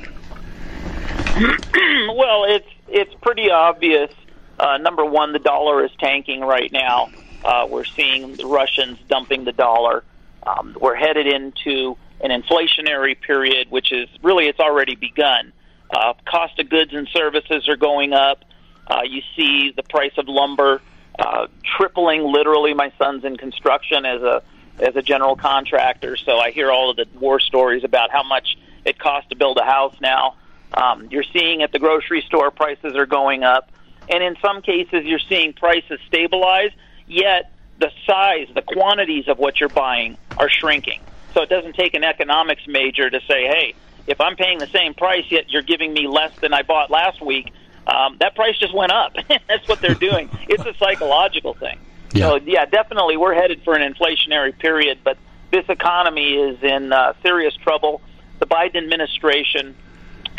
well, 2.15 2.45
it's 2.45 2.67
it's 2.87 3.13
pretty 3.21 3.51
obvious. 3.51 4.11
Uh, 4.59 4.77
number 4.77 5.05
one, 5.05 5.33
the 5.33 5.39
dollar 5.39 5.83
is 5.85 5.91
tanking 5.99 6.41
right 6.41 6.71
now. 6.71 7.09
Uh, 7.43 7.67
we're 7.69 7.85
seeing 7.85 8.35
the 8.35 8.45
Russians 8.45 8.97
dumping 9.07 9.43
the 9.43 9.51
dollar. 9.51 10.03
Um, 10.45 10.75
we're 10.79 10.95
headed 10.95 11.27
into 11.27 11.97
an 12.21 12.31
inflationary 12.31 13.19
period, 13.19 13.69
which 13.69 13.91
is 13.91 14.09
really 14.23 14.47
it's 14.47 14.59
already 14.59 14.95
begun. 14.95 15.53
Uh, 15.89 16.13
cost 16.25 16.59
of 16.59 16.69
goods 16.69 16.93
and 16.93 17.07
services 17.09 17.67
are 17.69 17.77
going 17.77 18.13
up. 18.13 18.43
Uh, 18.87 19.01
you 19.03 19.21
see 19.35 19.71
the 19.75 19.83
price 19.83 20.13
of 20.17 20.27
lumber 20.27 20.81
uh, 21.19 21.47
tripling. 21.63 22.23
Literally, 22.23 22.73
my 22.73 22.91
son's 22.97 23.23
in 23.23 23.37
construction 23.37 24.05
as 24.05 24.21
a 24.21 24.41
as 24.79 24.95
a 24.95 25.01
general 25.01 25.35
contractor, 25.35 26.15
so 26.17 26.37
I 26.37 26.51
hear 26.51 26.69
all 26.69 26.91
of 26.91 26.97
the 26.97 27.07
war 27.19 27.39
stories 27.39 27.83
about 27.83 28.11
how 28.11 28.21
much 28.21 28.57
it 28.85 28.99
costs 28.99 29.27
to 29.29 29.35
build 29.35 29.57
a 29.57 29.63
house 29.63 29.95
now. 29.99 30.35
Um, 30.73 31.07
you're 31.11 31.23
seeing 31.23 31.63
at 31.63 31.71
the 31.71 31.79
grocery 31.79 32.21
store 32.21 32.51
prices 32.51 32.95
are 32.95 33.05
going 33.05 33.43
up, 33.43 33.71
and 34.09 34.23
in 34.23 34.35
some 34.41 34.61
cases 34.61 35.05
you're 35.05 35.19
seeing 35.19 35.53
prices 35.53 35.99
stabilize. 36.07 36.71
Yet 37.07 37.51
the 37.79 37.91
size, 38.05 38.47
the 38.53 38.61
quantities 38.61 39.27
of 39.27 39.37
what 39.37 39.59
you're 39.59 39.69
buying 39.69 40.17
are 40.37 40.49
shrinking. 40.49 41.01
So 41.33 41.41
it 41.41 41.49
doesn't 41.49 41.75
take 41.75 41.93
an 41.93 42.03
economics 42.03 42.63
major 42.67 43.09
to 43.09 43.19
say, 43.21 43.45
hey, 43.47 43.75
if 44.07 44.19
I'm 44.19 44.35
paying 44.35 44.57
the 44.57 44.67
same 44.67 44.93
price 44.93 45.25
yet 45.29 45.49
you're 45.51 45.61
giving 45.61 45.93
me 45.93 46.07
less 46.07 46.31
than 46.39 46.53
I 46.53 46.63
bought 46.63 46.89
last 46.89 47.23
week, 47.23 47.51
um, 47.85 48.17
that 48.19 48.35
price 48.35 48.57
just 48.57 48.73
went 48.73 48.91
up. 48.91 49.15
That's 49.47 49.67
what 49.67 49.79
they're 49.81 49.93
doing. 49.93 50.29
It's 50.49 50.65
a 50.65 50.73
psychological 50.77 51.53
thing. 51.53 51.79
Yeah. 52.13 52.29
So 52.29 52.35
yeah, 52.37 52.65
definitely 52.65 53.17
we're 53.17 53.33
headed 53.33 53.63
for 53.63 53.75
an 53.75 53.93
inflationary 53.93 54.57
period, 54.57 54.99
but 55.03 55.17
this 55.51 55.65
economy 55.69 56.33
is 56.33 56.61
in 56.63 56.91
uh, 56.91 57.13
serious 57.21 57.55
trouble. 57.55 58.01
The 58.39 58.45
Biden 58.45 58.77
administration 58.77 59.75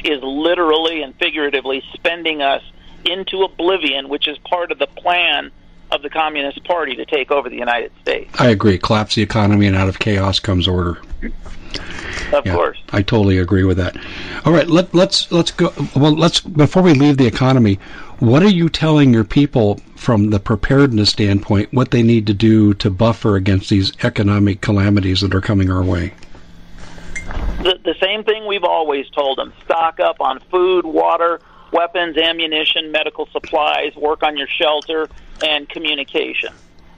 is 0.05 0.23
literally 0.23 1.03
and 1.03 1.15
figuratively 1.17 1.83
spending 1.95 2.43
us 2.43 2.63
into 3.05 3.43
oblivion, 3.43 4.09
which 4.09 4.29
is 4.29 4.39
part 4.39 4.73
of 4.73 4.79
the 4.79 4.87
plan 4.87 5.51
of 5.91 6.03
the 6.03 6.11
Communist 6.11 6.63
Party 6.65 6.97
to 6.97 7.07
take 7.07 7.31
over 7.31 7.49
the 7.49 7.57
United 7.57 7.93
States. 8.03 8.31
I 8.39 8.49
agree. 8.49 8.79
Collapse 8.79 9.15
the 9.15 9.23
economy, 9.23 9.67
and 9.67 9.77
out 9.77 9.89
of 9.89 9.99
chaos 9.99 10.39
comes 10.39 10.69
order. 10.69 10.99
Of 12.33 12.45
yeah, 12.45 12.55
course, 12.55 12.83
I 12.91 13.03
totally 13.03 13.39
agree 13.39 13.65
with 13.65 13.79
that. 13.79 13.97
All 14.45 14.53
right, 14.53 14.69
let, 14.69 14.95
let's 14.95 15.31
let's 15.33 15.51
go. 15.51 15.73
Well, 15.97 16.13
let's 16.13 16.41
before 16.41 16.83
we 16.83 16.93
leave 16.93 17.17
the 17.17 17.27
economy, 17.27 17.79
what 18.19 18.43
are 18.43 18.51
you 18.51 18.69
telling 18.69 19.15
your 19.15 19.25
people 19.25 19.81
from 19.97 20.31
the 20.31 20.41
preparedness 20.41 21.11
standpoint? 21.11 21.73
What 21.73 21.91
they 21.91 22.03
need 22.03 22.27
to 22.27 22.35
do 22.35 22.75
to 22.75 22.91
buffer 22.91 23.37
against 23.37 23.71
these 23.71 23.93
economic 24.03 24.61
calamities 24.61 25.23
that 25.23 25.35
are 25.35 25.41
coming 25.41 25.71
our 25.71 25.83
way? 25.83 26.13
The, 27.63 27.79
the 27.85 27.95
same 28.01 28.25
thing 28.25 28.47
we've 28.47 28.65
always 28.65 29.09
told 29.11 29.39
them 29.39 29.53
stock 29.65 30.01
up 30.01 30.21
on 30.21 30.41
food, 30.51 30.85
water, 30.85 31.41
weapons, 31.73 32.17
ammunition, 32.17 32.93
medical 32.93 33.27
supplies, 33.27 33.95
work 33.97 34.23
on 34.23 34.37
your 34.37 34.47
shelter, 34.47 35.09
and 35.45 35.69
communication. 35.69 36.55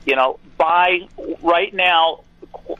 You 0.06 0.16
know, 0.16 0.38
buy 0.56 1.08
right 1.42 1.72
now, 1.72 2.24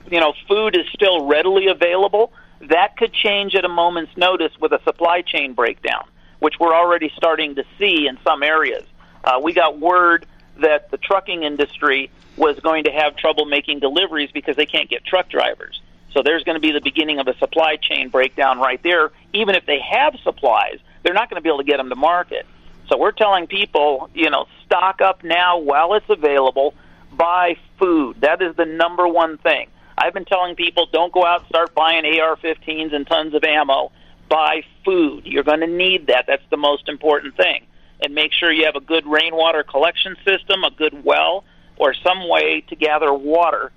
you 0.09 0.19
know, 0.19 0.33
food 0.47 0.75
is 0.75 0.85
still 0.93 1.25
readily 1.25 1.67
available. 1.67 2.33
That 2.61 2.97
could 2.97 3.13
change 3.13 3.55
at 3.55 3.65
a 3.65 3.69
moment's 3.69 4.15
notice 4.15 4.53
with 4.59 4.71
a 4.71 4.81
supply 4.83 5.21
chain 5.21 5.53
breakdown, 5.53 6.07
which 6.39 6.59
we're 6.59 6.75
already 6.75 7.11
starting 7.15 7.55
to 7.55 7.63
see 7.79 8.07
in 8.07 8.17
some 8.23 8.43
areas. 8.43 8.83
Uh, 9.23 9.39
we 9.41 9.53
got 9.53 9.79
word 9.79 10.25
that 10.59 10.91
the 10.91 10.97
trucking 10.97 11.43
industry 11.43 12.11
was 12.37 12.59
going 12.59 12.83
to 12.83 12.91
have 12.91 13.15
trouble 13.15 13.45
making 13.45 13.79
deliveries 13.79 14.31
because 14.31 14.55
they 14.55 14.65
can't 14.65 14.89
get 14.89 15.03
truck 15.03 15.29
drivers. 15.29 15.81
So 16.13 16.21
there's 16.23 16.43
going 16.43 16.55
to 16.55 16.61
be 16.61 16.71
the 16.71 16.81
beginning 16.81 17.19
of 17.19 17.27
a 17.27 17.37
supply 17.37 17.77
chain 17.77 18.09
breakdown 18.09 18.59
right 18.59 18.81
there. 18.83 19.11
Even 19.33 19.55
if 19.55 19.65
they 19.65 19.79
have 19.79 20.15
supplies, 20.23 20.79
they're 21.03 21.13
not 21.13 21.29
going 21.29 21.39
to 21.39 21.41
be 21.41 21.49
able 21.49 21.59
to 21.59 21.63
get 21.63 21.77
them 21.77 21.89
to 21.89 21.95
market. 21.95 22.45
So 22.87 22.97
we're 22.97 23.13
telling 23.13 23.47
people, 23.47 24.09
you 24.13 24.29
know, 24.29 24.47
stock 24.65 25.01
up 25.01 25.23
now 25.23 25.59
while 25.59 25.93
it's 25.93 26.09
available. 26.09 26.73
Buy 27.13 27.55
food. 27.79 28.21
That 28.21 28.41
is 28.41 28.55
the 28.55 28.65
number 28.65 29.07
one 29.07 29.37
thing. 29.37 29.69
I've 29.97 30.13
been 30.13 30.25
telling 30.25 30.55
people 30.55 30.87
don't 30.91 31.13
go 31.13 31.25
out 31.25 31.41
and 31.41 31.47
start 31.47 31.73
buying 31.73 32.05
AR-15s 32.05 32.93
and 32.93 33.07
tons 33.07 33.33
of 33.33 33.43
ammo. 33.43 33.91
Buy 34.29 34.63
food. 34.83 35.25
You're 35.25 35.43
going 35.43 35.59
to 35.59 35.67
need 35.67 36.07
that. 36.07 36.25
That's 36.27 36.43
the 36.49 36.57
most 36.57 36.89
important 36.89 37.37
thing. 37.37 37.65
And 38.03 38.15
make 38.15 38.33
sure 38.33 38.51
you 38.51 38.65
have 38.65 38.75
a 38.75 38.81
good 38.81 39.05
rainwater 39.05 39.63
collection 39.63 40.15
system, 40.25 40.63
a 40.63 40.71
good 40.71 41.03
well, 41.03 41.43
or 41.77 41.93
some 41.93 42.27
way 42.27 42.61
to 42.69 42.75
gather 42.75 43.13
water 43.13 43.71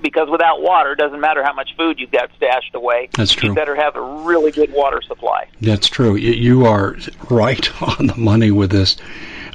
because 0.00 0.28
without 0.28 0.62
water, 0.62 0.92
it 0.92 0.96
doesn't 0.96 1.20
matter 1.20 1.42
how 1.42 1.52
much 1.52 1.76
food 1.76 2.00
you've 2.00 2.10
got 2.10 2.30
stashed 2.36 2.74
away. 2.74 3.08
That's 3.16 3.32
true. 3.32 3.50
You 3.50 3.54
better 3.54 3.76
have 3.76 3.96
a 3.96 4.02
really 4.02 4.50
good 4.50 4.72
water 4.72 5.00
supply. 5.02 5.48
That's 5.60 5.88
true. 5.88 6.16
You 6.16 6.66
are 6.66 6.96
right 7.28 7.82
on 7.98 8.06
the 8.06 8.16
money 8.16 8.50
with 8.50 8.70
this. 8.70 8.96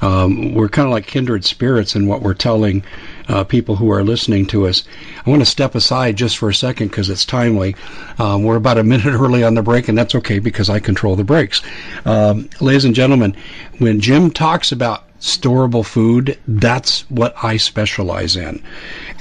Um, 0.02 0.54
we're 0.54 0.70
kind 0.70 0.88
of 0.88 0.92
like 0.92 1.08
kindred 1.08 1.46
spirits 1.46 1.96
in 1.96 2.08
what 2.08 2.22
we're 2.22 2.34
telling 2.34 2.84
uh, 3.28 3.44
people 3.44 3.75
who 3.75 3.92
are 3.92 4.04
listening 4.04 4.46
to 4.48 4.68
us. 4.68 4.84
I 5.25 5.30
want 5.30 5.42
to 5.42 5.46
step 5.46 5.74
aside 5.74 6.16
just 6.18 6.38
for 6.38 6.50
a 6.50 6.54
second 6.54 6.90
because 6.90 7.10
it's 7.10 7.25
timely. 7.25 7.75
Um, 8.20 8.44
we're 8.44 8.58
about 8.58 8.78
a 8.78 8.84
minute 8.84 9.06
early 9.14 9.44
on 9.44 9.56
the 9.56 9.64
break, 9.64 9.88
and 9.88 9.98
that's 9.98 10.16
okay 10.16 10.40
because 10.40 10.70
I 10.70 10.80
control 10.80 11.16
the 11.16 11.24
breaks. 11.24 11.62
Um, 12.06 12.50
ladies 12.60 12.86
and 12.86 12.94
gentlemen, 12.94 13.36
when 13.80 14.00
Jim 14.00 14.32
talks 14.32 14.72
about 14.72 15.04
storable 15.25 15.84
food, 15.84 16.38
that's 16.48 17.01
what 17.10 17.34
I 17.44 17.58
specialize 17.58 18.36
in. 18.36 18.62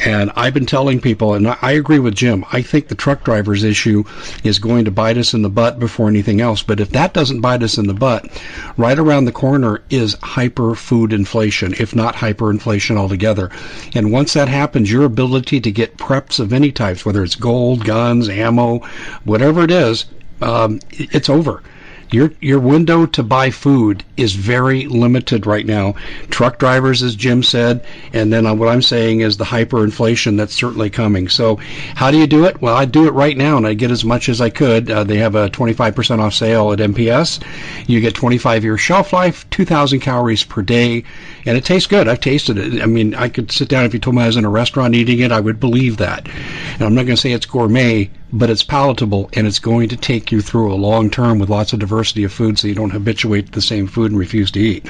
And 0.04 0.30
I've 0.37 0.52
been 0.52 0.66
telling 0.66 1.00
people, 1.00 1.32
and 1.32 1.49
I 1.62 1.73
agree 1.73 1.99
with 1.99 2.14
Jim, 2.14 2.44
I 2.52 2.61
think 2.61 2.88
the 2.88 2.94
truck 2.94 3.25
drivers 3.25 3.64
issue 3.64 4.04
is 4.44 4.58
going 4.58 4.84
to 4.84 4.90
bite 4.90 5.16
us 5.16 5.32
in 5.32 5.40
the 5.40 5.49
butt 5.49 5.78
before 5.78 6.08
anything 6.08 6.42
else. 6.42 6.62
But 6.62 6.78
if 6.78 6.90
that 6.90 7.14
doesn't 7.14 7.40
bite 7.40 7.62
us 7.62 7.78
in 7.78 7.87
the 7.87 7.94
butt, 7.94 8.28
right 8.76 8.99
around 8.99 9.25
the 9.25 9.32
corner 9.32 9.80
is 9.88 10.14
hyper 10.23 10.75
food 10.75 11.14
inflation, 11.14 11.75
if 11.78 11.96
not 11.96 12.16
hyperinflation 12.16 12.99
altogether. 12.99 13.50
And 13.94 14.12
once 14.12 14.34
that 14.34 14.49
happens, 14.49 14.92
your 14.92 15.04
ability 15.04 15.58
to 15.62 15.73
get 15.73 15.96
preps 15.96 16.38
of 16.38 16.52
any 16.52 16.70
types, 16.70 17.06
whether 17.06 17.25
it's 17.25 17.34
gold, 17.34 17.87
guns, 17.87 18.28
ammo, 18.28 18.80
whatever 19.25 19.64
it 19.64 19.70
is, 19.70 20.04
um, 20.42 20.80
it's 20.90 21.30
over 21.30 21.62
your 22.11 22.30
your 22.40 22.61
window 22.61 23.06
to 23.06 23.23
buy 23.23 23.50
food 23.50 24.04
is 24.16 24.34
very 24.34 24.87
limited 24.87 25.46
right 25.46 25.66
now. 25.66 25.94
Truck 26.30 26.58
drivers, 26.58 27.02
as 27.02 27.16
Jim 27.16 27.42
said, 27.42 27.84
and 28.12 28.32
then 28.32 28.46
uh, 28.46 28.54
what 28.54 28.68
I'm 28.68 28.82
saying 28.82 29.20
is 29.20 29.37
the 29.37 29.44
hyperinflation 29.44 30.37
that's 30.37 30.54
certainly 30.54 30.90
coming. 30.90 31.28
So, 31.28 31.56
how 31.94 32.11
do 32.11 32.18
you 32.18 32.26
do 32.26 32.44
it? 32.44 32.61
Well, 32.61 32.76
I 32.76 32.84
do 32.84 33.06
it 33.06 33.12
right 33.12 33.37
now, 33.37 33.56
and 33.56 33.66
I 33.66 33.75
get 33.75 33.90
as 33.90 34.04
much 34.04 34.28
as 34.28 34.40
I 34.40 34.50
could. 34.50 34.90
Uh, 34.90 35.04
they 35.04 35.16
have 35.16 35.34
a 35.34 35.49
25% 35.50 36.18
off 36.20 36.34
sale 36.34 36.73
at 36.73 36.78
MPS. 36.78 37.42
You 37.88 38.00
get 38.00 38.14
25 38.14 38.64
year 38.64 38.78
shelf 38.78 39.12
life, 39.12 39.49
2,000 39.50 40.00
calories 40.00 40.44
per 40.44 40.62
day, 40.62 41.04
and 41.46 41.56
it 41.56 41.64
tastes 41.64 41.87
good. 41.87 42.08
I've 42.08 42.20
tasted 42.20 42.58
it. 42.58 42.82
I 42.82 42.87
mean, 42.87 43.14
I 43.14 43.28
could 43.28 43.50
sit 43.50 43.68
down 43.68 43.84
if 43.84 43.94
you 43.94 44.00
told 44.00 44.16
me 44.16 44.23
I 44.23 44.26
was 44.26 44.37
in 44.37 44.44
a 44.44 44.50
restaurant 44.50 44.94
eating 44.94 45.20
it, 45.20 45.32
I 45.32 45.40
would 45.40 45.61
believe 45.61 45.96
that. 45.99 46.28
And 46.75 46.82
I'm 46.82 46.94
not 46.94 47.06
going 47.06 47.16
to 47.16 47.20
say 47.20 47.32
it's 47.32 47.46
gourmet, 47.46 48.11
but 48.34 48.50
it's 48.50 48.62
palatable 48.64 49.30
and 49.34 49.46
it's 49.46 49.60
going 49.60 49.88
to 49.88 49.96
take 49.96 50.32
you 50.32 50.40
through 50.40 50.72
a 50.72 50.74
long 50.74 51.08
term 51.08 51.38
with 51.38 51.48
lots 51.48 51.72
of 51.72 51.78
diversity 51.78 52.24
of 52.24 52.32
food 52.32 52.58
so 52.58 52.66
you 52.66 52.74
don't 52.74 52.90
habituate 52.90 53.46
to 53.46 53.52
the 53.52 53.62
same 53.62 53.86
food 53.86 54.10
and 54.10 54.18
refuse 54.18 54.50
to 54.50 54.58
eat. 54.58 54.84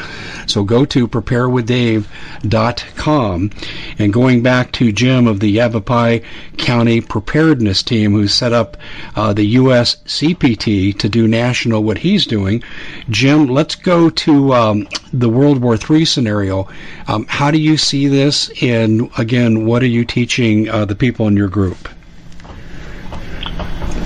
So 0.46 0.64
go 0.64 0.86
to 0.86 1.06
preparewithdave.com 1.06 3.50
and 3.98 4.12
going 4.14 4.42
back 4.42 4.72
to 4.72 4.92
Jim 4.92 5.26
of 5.26 5.40
the 5.40 5.50
Yavapai 5.50 6.22
County 6.56 7.02
Preparedness 7.02 7.82
Team 7.82 8.12
who 8.12 8.28
set 8.28 8.54
up 8.54 8.78
uh, 9.14 9.34
the 9.34 9.44
U.S. 9.44 9.96
CPT 10.06 10.98
to 10.98 11.10
do 11.10 11.28
national 11.28 11.84
what 11.84 11.98
he's 11.98 12.24
doing. 12.24 12.62
Jim, 13.10 13.48
let's 13.48 13.74
go 13.74 14.08
to 14.08 14.54
um, 14.54 14.88
the 15.12 15.28
World 15.28 15.58
War 15.58 15.76
III 15.76 16.06
scenario. 16.06 16.66
Um, 17.08 17.26
how 17.28 17.50
do 17.50 17.58
you 17.58 17.76
see 17.76 18.08
this? 18.08 18.50
And 18.62 19.10
again, 19.18 19.66
what 19.66 19.82
are 19.82 19.86
you 19.86 20.06
teaching 20.06 20.70
uh, 20.70 20.86
the 20.86 20.94
people 20.94 21.26
in 21.26 21.36
your 21.36 21.48
group? 21.48 21.90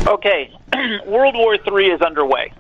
Okay, 0.07 0.53
World 1.07 1.35
War 1.35 1.55
III 1.55 1.87
is 1.91 2.01
underway. 2.01 2.53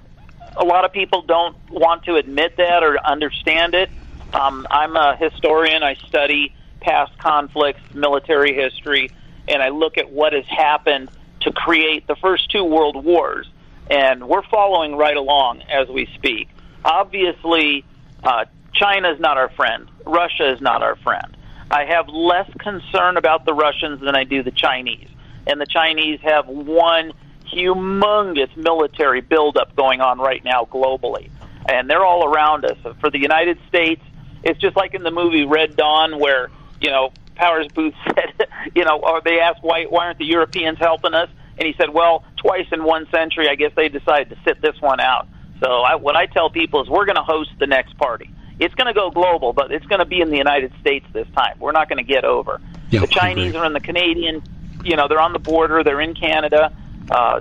A 0.57 0.64
lot 0.64 0.85
of 0.85 0.92
people 0.92 1.23
don't 1.23 1.57
want 1.71 2.04
to 2.04 2.16
admit 2.16 2.57
that 2.57 2.83
or 2.83 2.99
understand 3.04 3.75
it. 3.75 3.90
Um, 4.35 4.66
I'm 4.71 4.97
a 4.97 5.16
historian. 5.16 5.83
I 5.83 5.95
study 5.95 6.54
past 6.80 7.16
conflicts, 7.18 7.80
military 7.95 8.54
history, 8.54 9.11
and 9.47 9.62
I 9.62 9.68
look 9.71 9.99
at 9.99 10.11
what 10.11 10.33
has 10.33 10.47
happened 10.47 11.11
to 11.40 11.52
create 11.52 12.07
the 12.07 12.16
first 12.16 12.50
two 12.50 12.64
world 12.64 13.02
wars. 13.02 13.49
And 13.90 14.28
we're 14.28 14.42
following 14.42 14.97
right 14.97 15.16
along 15.16 15.62
as 15.62 15.88
we 15.88 16.07
speak. 16.14 16.49
Obviously, 16.85 17.85
uh, 18.23 18.45
China 18.75 19.12
is 19.12 19.21
not 19.21 19.38
our 19.38 19.49
friend. 19.50 19.90
Russia 20.04 20.52
is 20.52 20.61
not 20.61 20.83
our 20.83 20.97
friend. 20.97 21.37
I 21.71 21.85
have 21.85 22.09
less 22.09 22.50
concern 22.59 23.16
about 23.16 23.45
the 23.45 23.54
Russians 23.54 24.00
than 24.00 24.14
I 24.14 24.25
do 24.25 24.42
the 24.42 24.50
Chinese. 24.50 25.09
And 25.47 25.61
the 25.61 25.66
Chinese 25.66 26.21
have 26.23 26.47
one 26.47 27.12
humongous 27.52 28.55
military 28.57 29.21
buildup 29.21 29.75
going 29.76 30.00
on 30.00 30.19
right 30.19 30.45
now 30.45 30.67
globally, 30.71 31.31
and 31.69 31.88
they're 31.88 32.05
all 32.05 32.25
around 32.25 32.64
us. 32.64 32.78
For 33.00 33.11
the 33.11 33.19
United 33.19 33.59
States, 33.69 34.02
it's 34.43 34.61
just 34.61 34.76
like 34.76 34.95
in 34.95 35.02
the 35.02 35.11
movie 35.11 35.45
Red 35.45 35.76
Dawn, 35.76 36.19
where 36.19 36.50
you 36.81 36.90
know 36.90 37.12
Powers 37.35 37.69
Boothe 37.69 37.95
said, 38.05 38.49
you 38.75 38.85
know, 38.85 38.99
or 38.99 39.21
they 39.25 39.40
asked 39.40 39.62
why 39.62 39.85
why 39.85 40.07
aren't 40.07 40.19
the 40.19 40.26
Europeans 40.26 40.78
helping 40.78 41.14
us, 41.14 41.28
and 41.57 41.67
he 41.67 41.75
said, 41.78 41.90
well, 41.90 42.25
twice 42.37 42.67
in 42.73 42.85
one 42.85 43.07
century, 43.11 43.49
I 43.49 43.55
guess 43.55 43.73
they 43.75 43.88
decided 43.88 44.31
to 44.31 44.37
sit 44.45 44.61
this 44.61 44.81
one 44.81 45.00
out. 45.00 45.28
So 45.61 45.81
I, 45.81 45.97
what 45.97 46.17
I 46.17 46.26
tell 46.26 46.50
people 46.50 46.83
is 46.83 46.88
we're 46.88 47.07
going 47.07 47.17
to 47.17 47.23
host 47.23 47.50
the 47.59 47.67
next 47.67 47.97
party. 47.99 48.31
It's 48.61 48.75
going 48.75 48.87
to 48.87 48.93
go 48.93 49.11
global, 49.11 49.52
but 49.52 49.73
it's 49.73 49.87
going 49.87 50.00
to 50.00 50.05
be 50.05 50.21
in 50.21 50.31
the 50.31 50.37
United 50.37 50.73
States 50.81 51.07
this 51.12 51.26
time. 51.37 51.59
We're 51.59 51.73
not 51.73 51.88
going 51.88 52.05
to 52.05 52.12
get 52.12 52.25
over. 52.25 52.61
Yeah, 52.90 53.00
the 53.00 53.07
Chinese 53.07 53.55
are 53.55 53.64
in 53.64 53.73
the 53.73 53.81
Canadian, 53.81 54.43
you 54.85 54.97
know, 54.97 55.09
they're 55.09 55.21
on 55.21 55.33
the 55.33 55.38
border. 55.38 55.83
They're 55.85 56.00
in 56.00 56.14
Canada. 56.14 56.73
Uh, 57.11 57.41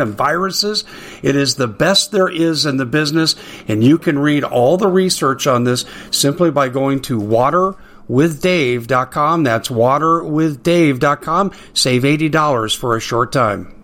and 0.01 0.15
viruses. 0.15 0.83
It 1.23 1.35
is 1.35 1.55
the 1.55 1.67
best 1.67 2.11
there 2.11 2.29
is 2.29 2.65
in 2.65 2.77
the 2.77 2.85
business, 2.85 3.35
and 3.67 3.83
you 3.83 3.97
can 3.97 4.19
read 4.19 4.43
all 4.43 4.77
the 4.77 4.89
research 4.89 5.47
on 5.47 5.63
this 5.63 5.85
simply 6.11 6.51
by 6.51 6.69
going 6.69 7.01
to 7.03 7.19
water 7.19 7.75
waterwithdave.com. 8.11 9.43
That's 9.43 9.69
waterwithdave.com. 9.69 11.51
Save 11.73 12.03
$80 12.03 12.77
for 12.77 12.97
a 12.97 12.99
short 12.99 13.31
time. 13.31 13.77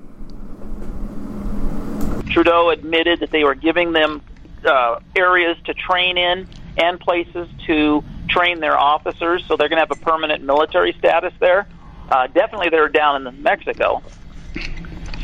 Trudeau 2.32 2.70
admitted 2.70 3.22
that 3.22 3.32
they 3.32 3.44
were 3.44 3.56
giving 3.56 3.94
them 3.94 4.22
uh, 4.66 5.00
areas 5.16 5.58
to 5.66 5.74
train 5.74 6.18
in 6.18 6.48
and 6.78 7.00
places 7.00 7.48
to 7.66 8.04
train 8.30 8.60
their 8.60 8.78
officers, 8.78 9.44
so 9.48 9.56
they're 9.56 9.70
going 9.70 9.82
to 9.82 9.88
have 9.88 9.92
a 9.92 10.04
permanent 10.04 10.44
military 10.44 10.94
status 11.00 11.34
there. 11.40 11.68
Uh, 12.10 12.28
definitely, 12.28 12.70
they're 12.70 12.90
down 12.90 13.26
in 13.26 13.42
Mexico. 13.42 14.04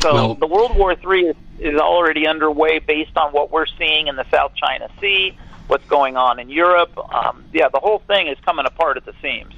So 0.04 0.12
well, 0.12 0.34
the 0.34 0.46
World 0.46 0.76
War 0.76 0.92
III 0.92 1.28
is, 1.28 1.36
is 1.58 1.80
already 1.80 2.26
underway 2.26 2.78
based 2.78 3.16
on 3.16 3.32
what 3.32 3.50
we're 3.50 3.64
seeing 3.64 4.06
in 4.06 4.16
the 4.16 4.26
South 4.30 4.52
China 4.54 4.90
Sea, 5.00 5.34
what's 5.68 5.86
going 5.86 6.14
on 6.14 6.38
in 6.38 6.50
Europe. 6.50 6.92
Um, 7.10 7.42
yeah, 7.54 7.70
the 7.70 7.80
whole 7.80 8.00
thing 8.00 8.26
is 8.26 8.36
coming 8.44 8.66
apart 8.66 8.98
at 8.98 9.06
the 9.06 9.14
seams. 9.22 9.54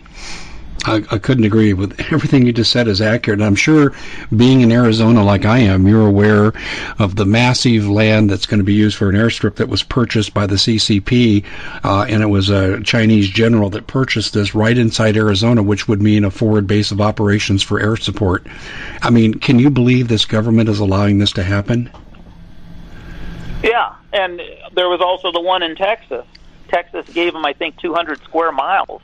I, 0.86 1.02
I, 1.10 1.18
couldn't 1.18 1.44
agree 1.44 1.72
with 1.74 1.98
everything 2.12 2.46
you 2.46 2.52
just 2.52 2.70
said 2.70 2.86
is 2.86 3.00
accurate. 3.00 3.42
I'm 3.42 3.56
sure 3.56 3.92
being 4.34 4.60
in 4.60 4.70
Arizona 4.70 5.24
like 5.24 5.44
I 5.44 5.58
am, 5.58 5.88
you're 5.88 6.06
aware 6.06 6.52
of 6.98 7.16
the 7.16 7.26
massive 7.26 7.88
land 7.88 8.30
that's 8.30 8.46
going 8.46 8.58
to 8.58 8.64
be 8.64 8.74
used 8.74 8.96
for 8.96 9.08
an 9.08 9.16
airstrip 9.16 9.56
that 9.56 9.68
was 9.68 9.82
purchased 9.82 10.32
by 10.32 10.46
the 10.46 10.54
CCP, 10.54 11.44
uh, 11.84 12.06
and 12.08 12.22
it 12.22 12.26
was 12.26 12.50
a 12.50 12.80
Chinese 12.82 13.28
general 13.28 13.68
that 13.70 13.88
purchased 13.88 14.32
this 14.32 14.54
right 14.54 14.78
inside 14.78 15.16
Arizona, 15.16 15.62
which 15.62 15.88
would 15.88 16.00
mean 16.00 16.24
a 16.24 16.30
forward 16.30 16.68
base 16.68 16.92
of 16.92 17.00
operations 17.00 17.62
for 17.62 17.80
air 17.80 17.96
support. 17.96 18.46
I 19.02 19.10
mean, 19.10 19.34
can 19.34 19.58
you 19.58 19.70
believe 19.70 20.06
this 20.06 20.24
government 20.24 20.68
is 20.68 20.78
allowing 20.78 21.18
this 21.18 21.32
to 21.32 21.42
happen? 21.42 21.90
Yeah, 23.62 23.94
and 24.12 24.40
there 24.74 24.88
was 24.88 25.00
also 25.00 25.32
the 25.32 25.40
one 25.40 25.64
in 25.64 25.74
Texas. 25.74 26.24
Texas 26.68 27.08
gave 27.12 27.32
them, 27.32 27.44
I 27.44 27.52
think, 27.52 27.76
200 27.78 28.22
square 28.22 28.52
miles 28.52 29.02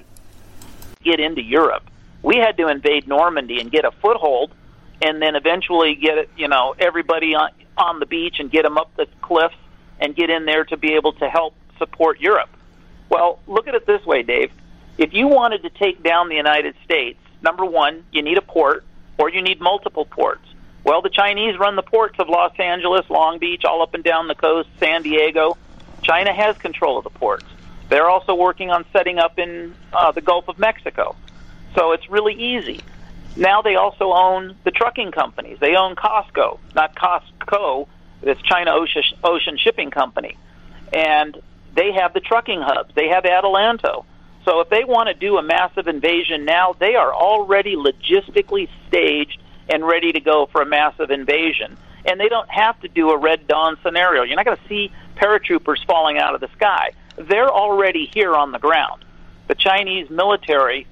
Get 1.02 1.20
into 1.20 1.42
Europe. 1.42 1.82
We 2.22 2.36
had 2.36 2.56
to 2.56 2.68
invade 2.68 3.06
Normandy 3.06 3.60
and 3.60 3.70
get 3.70 3.84
a 3.84 3.90
foothold 3.90 4.52
and 5.02 5.20
then 5.20 5.36
eventually 5.36 5.94
get 5.94 6.16
it, 6.18 6.30
you 6.36 6.48
know, 6.48 6.74
everybody 6.78 7.34
on, 7.34 7.50
on 7.76 8.00
the 8.00 8.06
beach 8.06 8.36
and 8.38 8.50
get 8.50 8.62
them 8.62 8.78
up 8.78 8.90
the 8.96 9.06
cliffs 9.20 9.54
and 10.00 10.16
get 10.16 10.30
in 10.30 10.46
there 10.46 10.64
to 10.64 10.76
be 10.76 10.94
able 10.94 11.12
to 11.14 11.28
help 11.28 11.54
support 11.78 12.20
Europe. 12.20 12.50
Well, 13.08 13.38
look 13.46 13.68
at 13.68 13.74
it 13.74 13.86
this 13.86 14.04
way, 14.04 14.22
Dave. 14.22 14.50
If 14.98 15.12
you 15.12 15.28
wanted 15.28 15.62
to 15.62 15.70
take 15.70 16.02
down 16.02 16.28
the 16.28 16.36
United 16.36 16.74
States, 16.84 17.18
number 17.42 17.64
one, 17.64 18.04
you 18.12 18.22
need 18.22 18.38
a 18.38 18.42
port 18.42 18.84
or 19.18 19.30
you 19.30 19.42
need 19.42 19.60
multiple 19.60 20.04
ports. 20.04 20.46
Well, 20.84 21.02
the 21.02 21.10
Chinese 21.10 21.58
run 21.58 21.74
the 21.74 21.82
ports 21.82 22.18
of 22.18 22.28
Los 22.28 22.52
Angeles, 22.58 23.08
Long 23.10 23.38
Beach, 23.38 23.64
all 23.64 23.82
up 23.82 23.94
and 23.94 24.04
down 24.04 24.28
the 24.28 24.34
coast, 24.34 24.68
San 24.78 25.02
Diego. 25.02 25.56
China 26.02 26.32
has 26.32 26.56
control 26.58 26.98
of 26.98 27.04
the 27.04 27.10
ports. 27.10 27.46
They're 27.88 28.08
also 28.08 28.34
working 28.34 28.70
on 28.70 28.84
setting 28.92 29.18
up 29.18 29.38
in 29.38 29.74
uh, 29.92 30.12
the 30.12 30.20
Gulf 30.20 30.48
of 30.48 30.58
Mexico. 30.58 31.16
So 31.74 31.92
it's 31.92 32.08
really 32.08 32.34
easy. 32.34 32.80
Now 33.36 33.62
they 33.62 33.74
also 33.76 34.12
own 34.12 34.56
the 34.64 34.70
trucking 34.70 35.12
companies. 35.12 35.58
They 35.60 35.76
own 35.76 35.94
COSCO, 35.94 36.58
not 36.74 36.94
Costco, 36.94 37.88
it's 38.22 38.40
China 38.42 38.72
Ocean, 38.72 39.02
Ocean 39.22 39.56
Shipping 39.58 39.90
Company. 39.90 40.36
And 40.92 41.40
they 41.74 41.92
have 41.92 42.14
the 42.14 42.20
trucking 42.20 42.60
hubs. 42.62 42.94
They 42.94 43.08
have 43.08 43.24
Adelanto. 43.24 44.04
So 44.46 44.60
if 44.60 44.68
they 44.68 44.84
want 44.84 45.08
to 45.08 45.14
do 45.14 45.38
a 45.38 45.42
massive 45.42 45.88
invasion 45.88 46.44
now, 46.44 46.72
they 46.78 46.94
are 46.94 47.12
already 47.12 47.74
logistically 47.74 48.68
staged 48.86 49.42
and 49.68 49.84
ready 49.84 50.12
to 50.12 50.20
go 50.20 50.46
for 50.46 50.62
a 50.62 50.66
massive 50.66 51.10
invasion. 51.10 51.76
And 52.04 52.20
they 52.20 52.28
don't 52.28 52.48
have 52.48 52.80
to 52.82 52.88
do 52.88 53.10
a 53.10 53.18
Red 53.18 53.48
Dawn 53.48 53.76
scenario. 53.82 54.22
You're 54.22 54.36
not 54.36 54.44
going 54.44 54.56
to 54.56 54.68
see 54.68 54.92
paratroopers 55.16 55.84
falling 55.84 56.18
out 56.18 56.36
of 56.36 56.40
the 56.40 56.48
sky. 56.54 56.92
They're 57.16 57.50
already 57.50 58.06
here 58.06 58.36
on 58.36 58.52
the 58.52 58.60
ground. 58.60 59.04
The 59.48 59.56
Chinese 59.56 60.08
military, 60.10 60.86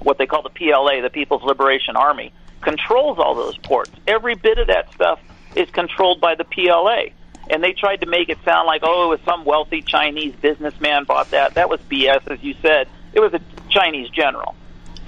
what 0.00 0.18
they 0.18 0.26
call 0.26 0.42
the 0.42 0.50
PLA, 0.50 1.00
the 1.00 1.10
People's 1.10 1.42
Liberation 1.42 1.96
Army, 1.96 2.34
controls 2.60 3.18
all 3.18 3.34
those 3.34 3.56
ports. 3.56 3.92
Every 4.06 4.34
bit 4.34 4.58
of 4.58 4.66
that 4.66 4.92
stuff 4.92 5.20
is 5.56 5.70
controlled 5.70 6.20
by 6.20 6.34
the 6.34 6.44
PLA 6.44 7.14
and 7.50 7.62
they 7.62 7.72
tried 7.72 8.00
to 8.00 8.06
make 8.06 8.28
it 8.28 8.38
sound 8.44 8.66
like 8.66 8.82
oh 8.84 9.06
it 9.06 9.18
was 9.18 9.20
some 9.24 9.44
wealthy 9.44 9.82
Chinese 9.82 10.34
businessman 10.36 11.04
bought 11.04 11.30
that. 11.32 11.54
That 11.54 11.68
was 11.68 11.80
BS, 11.80 12.30
as 12.30 12.42
you 12.42 12.54
said. 12.62 12.88
It 13.12 13.20
was 13.20 13.34
a 13.34 13.40
Chinese 13.68 14.08
general. 14.10 14.54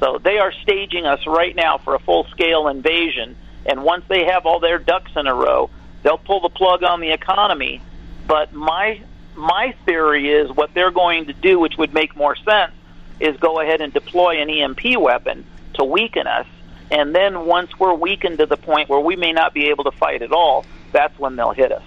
So 0.01 0.19
they 0.19 0.39
are 0.39 0.53
staging 0.53 1.07
us 1.07 1.27
right 1.27 1.55
now 1.55 1.79
for 1.79 1.95
a 1.95 2.01
full 2.01 2.25
scale 2.25 2.67
invasion. 2.67 3.37
And 3.65 3.85
once 3.85 4.05
they 4.09 4.25
have 4.25 4.47
all 4.47 4.59
their 4.59 4.81
ducks 4.81 5.13
in 5.15 5.29
a 5.29 5.35
row, 5.35 5.71
they'll 6.03 6.19
pull 6.19 6.41
the 6.41 6.49
plug 6.49 6.83
on 6.83 7.01
the 7.01 7.13
economy. 7.13 7.81
But 8.27 8.53
my 8.53 9.01
my 9.37 9.75
theory 9.87 10.33
is 10.33 10.51
what 10.51 10.75
they're 10.75 10.91
going 10.91 11.27
to 11.27 11.33
do, 11.33 11.59
which 11.59 11.77
would 11.79 11.95
make 11.95 12.17
more 12.17 12.37
sense, 12.37 12.73
is 13.21 13.37
go 13.37 13.61
ahead 13.61 13.81
and 13.81 13.93
deploy 13.93 14.43
an 14.43 14.51
EMP 14.51 14.99
weapon 14.99 15.47
to 15.75 15.85
weaken 15.85 16.27
us. 16.27 16.47
And 16.91 17.15
then 17.15 17.47
once 17.47 17.71
we're 17.79 17.95
weakened 17.95 18.39
to 18.39 18.47
the 18.47 18.57
point 18.57 18.89
where 18.89 19.01
we 19.01 19.17
may 19.17 19.33
not 19.33 19.55
be 19.55 19.71
able 19.71 19.85
to 19.85 19.93
fight 19.93 20.21
at 20.23 20.33
all, 20.33 20.67
that's 20.91 21.17
when 21.19 21.37
they'll 21.37 21.53
hit 21.53 21.73
us. 21.73 21.85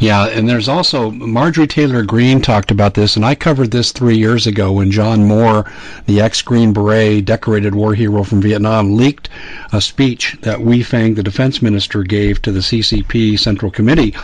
Yeah, 0.00 0.26
and 0.26 0.48
there's 0.48 0.68
also 0.68 1.10
Marjorie 1.10 1.66
Taylor 1.66 2.04
Greene 2.04 2.40
talked 2.40 2.70
about 2.70 2.94
this, 2.94 3.16
and 3.16 3.24
I 3.24 3.34
covered 3.34 3.72
this 3.72 3.90
three 3.90 4.16
years 4.16 4.46
ago 4.46 4.70
when 4.70 4.92
John 4.92 5.24
Moore, 5.24 5.68
the 6.06 6.20
ex-Green 6.20 6.72
Beret, 6.72 7.24
decorated 7.24 7.74
war 7.74 7.94
hero 7.94 8.22
from 8.22 8.40
Vietnam, 8.40 8.94
leaked 8.94 9.28
a 9.72 9.80
speech 9.80 10.36
that 10.42 10.60
Wei 10.60 10.84
Fang, 10.84 11.14
the 11.14 11.22
defense 11.24 11.60
minister, 11.60 12.04
gave 12.04 12.40
to 12.42 12.52
the 12.52 12.60
CCP 12.60 13.36
Central 13.40 13.72
Committee. 13.72 14.14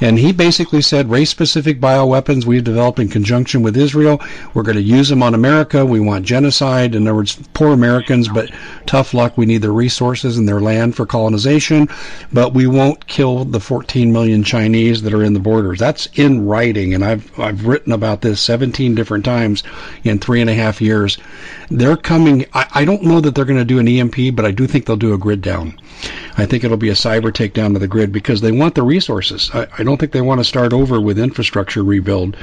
And 0.00 0.18
he 0.18 0.32
basically 0.32 0.80
said 0.80 1.10
race-specific 1.10 1.78
bioweapons 1.78 2.46
we've 2.46 2.64
developed 2.64 2.98
in 2.98 3.08
conjunction 3.08 3.62
with 3.62 3.76
Israel. 3.76 4.22
We're 4.54 4.62
going 4.62 4.76
to 4.76 4.82
use 4.82 5.10
them 5.10 5.22
on 5.22 5.34
America. 5.34 5.84
We 5.84 6.00
want 6.00 6.24
genocide. 6.24 6.94
In 6.94 7.06
other 7.06 7.14
words, 7.14 7.38
poor 7.52 7.74
Americans, 7.74 8.28
but 8.28 8.50
tough 8.86 9.12
luck. 9.12 9.36
We 9.36 9.44
need 9.44 9.60
their 9.60 9.72
resources 9.72 10.38
and 10.38 10.48
their 10.48 10.60
land 10.60 10.96
for 10.96 11.04
colonization, 11.04 11.86
but 12.32 12.54
we 12.54 12.66
won't 12.66 13.06
kill 13.08 13.44
the 13.44 13.60
14 13.60 14.10
million 14.10 14.42
Chinese 14.42 15.02
that 15.02 15.12
are 15.12 15.17
in 15.22 15.32
the 15.32 15.40
borders. 15.40 15.78
That's 15.78 16.06
in 16.14 16.46
writing, 16.46 16.94
and 16.94 17.04
I've 17.04 17.38
I've 17.38 17.66
written 17.66 17.92
about 17.92 18.22
this 18.22 18.40
17 18.40 18.94
different 18.94 19.24
times 19.24 19.62
in 20.04 20.18
three 20.18 20.40
and 20.40 20.50
a 20.50 20.54
half 20.54 20.80
years. 20.80 21.18
They're 21.70 21.96
coming. 21.96 22.46
I, 22.52 22.66
I 22.74 22.84
don't 22.84 23.02
know 23.02 23.20
that 23.20 23.34
they're 23.34 23.44
going 23.44 23.58
to 23.58 23.64
do 23.64 23.78
an 23.78 23.88
EMP, 23.88 24.34
but 24.34 24.44
I 24.44 24.50
do 24.50 24.66
think 24.66 24.86
they'll 24.86 24.96
do 24.96 25.14
a 25.14 25.18
grid 25.18 25.42
down. 25.42 25.78
I 26.36 26.46
think 26.46 26.64
it'll 26.64 26.76
be 26.76 26.90
a 26.90 26.94
cyber 26.94 27.32
takedown 27.32 27.74
of 27.74 27.80
the 27.80 27.88
grid 27.88 28.12
because 28.12 28.40
they 28.40 28.52
want 28.52 28.74
the 28.74 28.82
resources. 28.82 29.50
I, 29.52 29.66
I 29.78 29.82
don't 29.82 29.98
think 29.98 30.12
they 30.12 30.20
want 30.20 30.40
to 30.40 30.44
start 30.44 30.72
over 30.72 31.00
with 31.00 31.18
infrastructure 31.18 31.82
rebuild, 31.82 32.36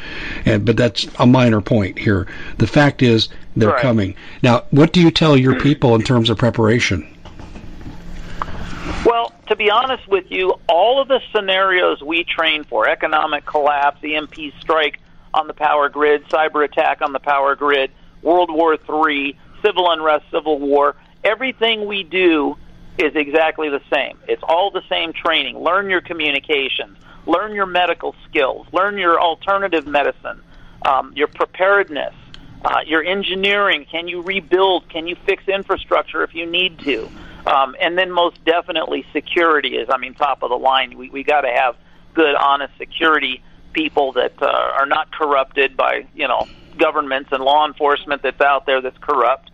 and, 0.45 0.65
but 0.65 0.77
that's 0.77 1.07
a 1.19 1.25
minor 1.25 1.61
point 1.61 1.97
here. 1.97 2.27
The 2.57 2.67
fact 2.67 3.01
is 3.01 3.29
they're 3.55 3.69
right. 3.69 3.81
coming. 3.81 4.15
Now, 4.43 4.65
what 4.71 4.91
do 4.91 5.01
you 5.01 5.11
tell 5.11 5.37
your 5.37 5.59
people 5.59 5.95
in 5.95 6.01
terms 6.01 6.29
of 6.29 6.37
preparation? 6.37 7.07
To 9.47 9.55
be 9.55 9.69
honest 9.69 10.07
with 10.07 10.25
you, 10.29 10.55
all 10.67 11.01
of 11.01 11.07
the 11.07 11.21
scenarios 11.33 12.01
we 12.01 12.23
train 12.23 12.63
for 12.63 12.89
economic 12.89 13.45
collapse, 13.45 14.03
EMP 14.03 14.33
strike 14.59 14.99
on 15.33 15.47
the 15.47 15.53
power 15.53 15.89
grid, 15.89 16.25
cyber 16.29 16.63
attack 16.65 17.01
on 17.01 17.13
the 17.13 17.19
power 17.19 17.55
grid, 17.55 17.91
World 18.21 18.49
War 18.51 18.73
III, 18.73 19.37
civil 19.61 19.91
unrest, 19.91 20.25
civil 20.31 20.59
war 20.59 20.95
everything 21.25 21.87
we 21.87 22.03
do 22.03 22.55
is 22.97 23.13
exactly 23.15 23.67
the 23.67 23.81
same. 23.91 24.17
It's 24.29 24.43
all 24.43 24.71
the 24.71 24.83
same 24.87 25.11
training. 25.11 25.59
Learn 25.59 25.89
your 25.89 25.99
communications, 25.99 26.97
learn 27.25 27.53
your 27.53 27.65
medical 27.65 28.15
skills, 28.29 28.67
learn 28.71 28.97
your 28.97 29.19
alternative 29.19 29.85
medicine, 29.85 30.41
um, 30.83 31.11
your 31.13 31.27
preparedness, 31.27 32.13
uh, 32.63 32.79
your 32.85 33.03
engineering. 33.03 33.85
Can 33.91 34.07
you 34.07 34.21
rebuild? 34.21 34.87
Can 34.87 35.07
you 35.07 35.17
fix 35.25 35.45
infrastructure 35.49 36.23
if 36.23 36.33
you 36.33 36.45
need 36.45 36.79
to? 36.79 37.09
Um, 37.45 37.75
and 37.79 37.97
then 37.97 38.11
most 38.11 38.43
definitely 38.43 39.05
security 39.13 39.75
is, 39.75 39.87
I 39.91 39.97
mean, 39.97 40.15
top 40.15 40.41
of 40.41 40.49
the 40.49 40.57
line. 40.57 40.97
We 40.97 41.09
we 41.09 41.23
got 41.23 41.41
to 41.41 41.51
have 41.51 41.75
good, 42.13 42.35
honest 42.35 42.73
security 42.77 43.43
people 43.73 44.13
that 44.13 44.41
uh, 44.41 44.45
are 44.45 44.85
not 44.85 45.11
corrupted 45.11 45.77
by 45.77 46.07
you 46.15 46.27
know 46.27 46.47
governments 46.77 47.29
and 47.31 47.43
law 47.43 47.67
enforcement 47.67 48.21
that's 48.21 48.41
out 48.41 48.65
there 48.65 48.81
that's 48.81 48.97
corrupt. 48.97 49.51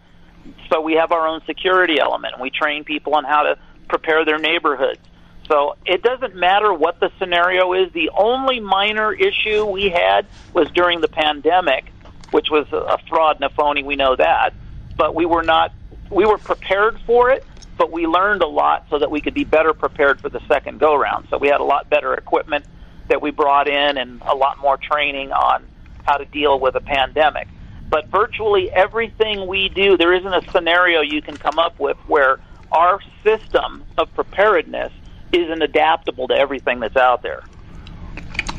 So 0.69 0.82
we 0.82 0.93
have 0.93 1.12
our 1.12 1.27
own 1.27 1.41
security 1.45 1.99
element. 1.99 2.34
And 2.34 2.41
we 2.41 2.49
train 2.49 2.84
people 2.84 3.15
on 3.15 3.23
how 3.23 3.43
to 3.43 3.58
prepare 3.88 4.25
their 4.25 4.39
neighborhoods. 4.39 4.99
So 5.47 5.75
it 5.86 6.01
doesn't 6.01 6.36
matter 6.36 6.73
what 6.73 6.99
the 6.99 7.12
scenario 7.19 7.73
is. 7.73 7.91
The 7.91 8.10
only 8.15 8.60
minor 8.60 9.12
issue 9.12 9.65
we 9.65 9.89
had 9.89 10.25
was 10.54 10.69
during 10.71 11.01
the 11.01 11.10
pandemic, 11.10 11.91
which 12.32 12.49
was 12.49 12.67
a 12.71 12.97
fraud 13.10 13.36
and 13.36 13.45
a 13.45 13.49
phony. 13.49 13.84
We 13.84 13.97
know 13.97 14.15
that, 14.15 14.54
but 14.95 15.13
we 15.13 15.25
were 15.25 15.43
not. 15.43 15.73
We 16.12 16.26
were 16.26 16.38
prepared 16.38 17.00
for 17.06 17.32
it, 17.32 17.45
but 17.78 17.91
we 17.91 18.06
learned 18.06 18.43
a 18.43 18.47
lot 18.47 18.86
so 18.89 19.00
that 19.00 19.10
we 19.10 19.21
could 19.21 19.34
be 19.34 19.45
better 19.45 19.74
prepared 19.74 20.19
for 20.19 20.30
the 20.30 20.41
second 20.47 20.80
go 20.80 20.95
round. 20.95 21.28
So 21.30 21.38
we 21.38 21.47
had 21.47 21.62
a 21.62 21.63
lot 21.63 21.89
better 21.89 22.13
equipment 22.13 22.65
that 23.08 23.21
we 23.21 23.32
brought 23.32 23.67
in 23.67 23.97
and 23.97 24.21
a 24.21 24.36
lot 24.36 24.60
more 24.60 24.78
training 24.78 25.32
on 25.32 25.65
how 26.06 26.17
to 26.17 26.26
deal 26.26 26.60
with 26.60 26.76
a 26.76 26.82
pandemic. 26.82 27.47
But 27.89 28.08
virtually 28.08 28.71
everything 28.71 29.47
we 29.47 29.69
do, 29.69 29.97
there 29.97 30.13
isn't 30.13 30.34
a 30.34 30.50
scenario 30.52 31.02
you 31.02 31.21
can 31.21 31.38
come 31.38 31.60
up 31.60 31.80
with 31.80 31.97
where 32.08 32.39
our 32.71 33.02
system 33.24 33.84
of 33.97 34.13
preparedness 34.13 34.93
isn't 35.34 35.62
adaptable 35.62 36.28
to 36.28 36.34
everything 36.34 36.80
that's 36.80 36.95
out 36.95 37.21
there. 37.21 37.43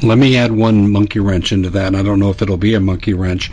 Let 0.02 0.18
me 0.18 0.36
add 0.36 0.52
one 0.52 0.90
monkey 0.90 1.20
wrench 1.20 1.52
into 1.52 1.70
that, 1.70 1.94
I 1.94 2.02
don't 2.02 2.18
know 2.18 2.30
if 2.30 2.42
it'll 2.42 2.56
be 2.56 2.74
a 2.74 2.80
monkey 2.80 3.14
wrench, 3.14 3.50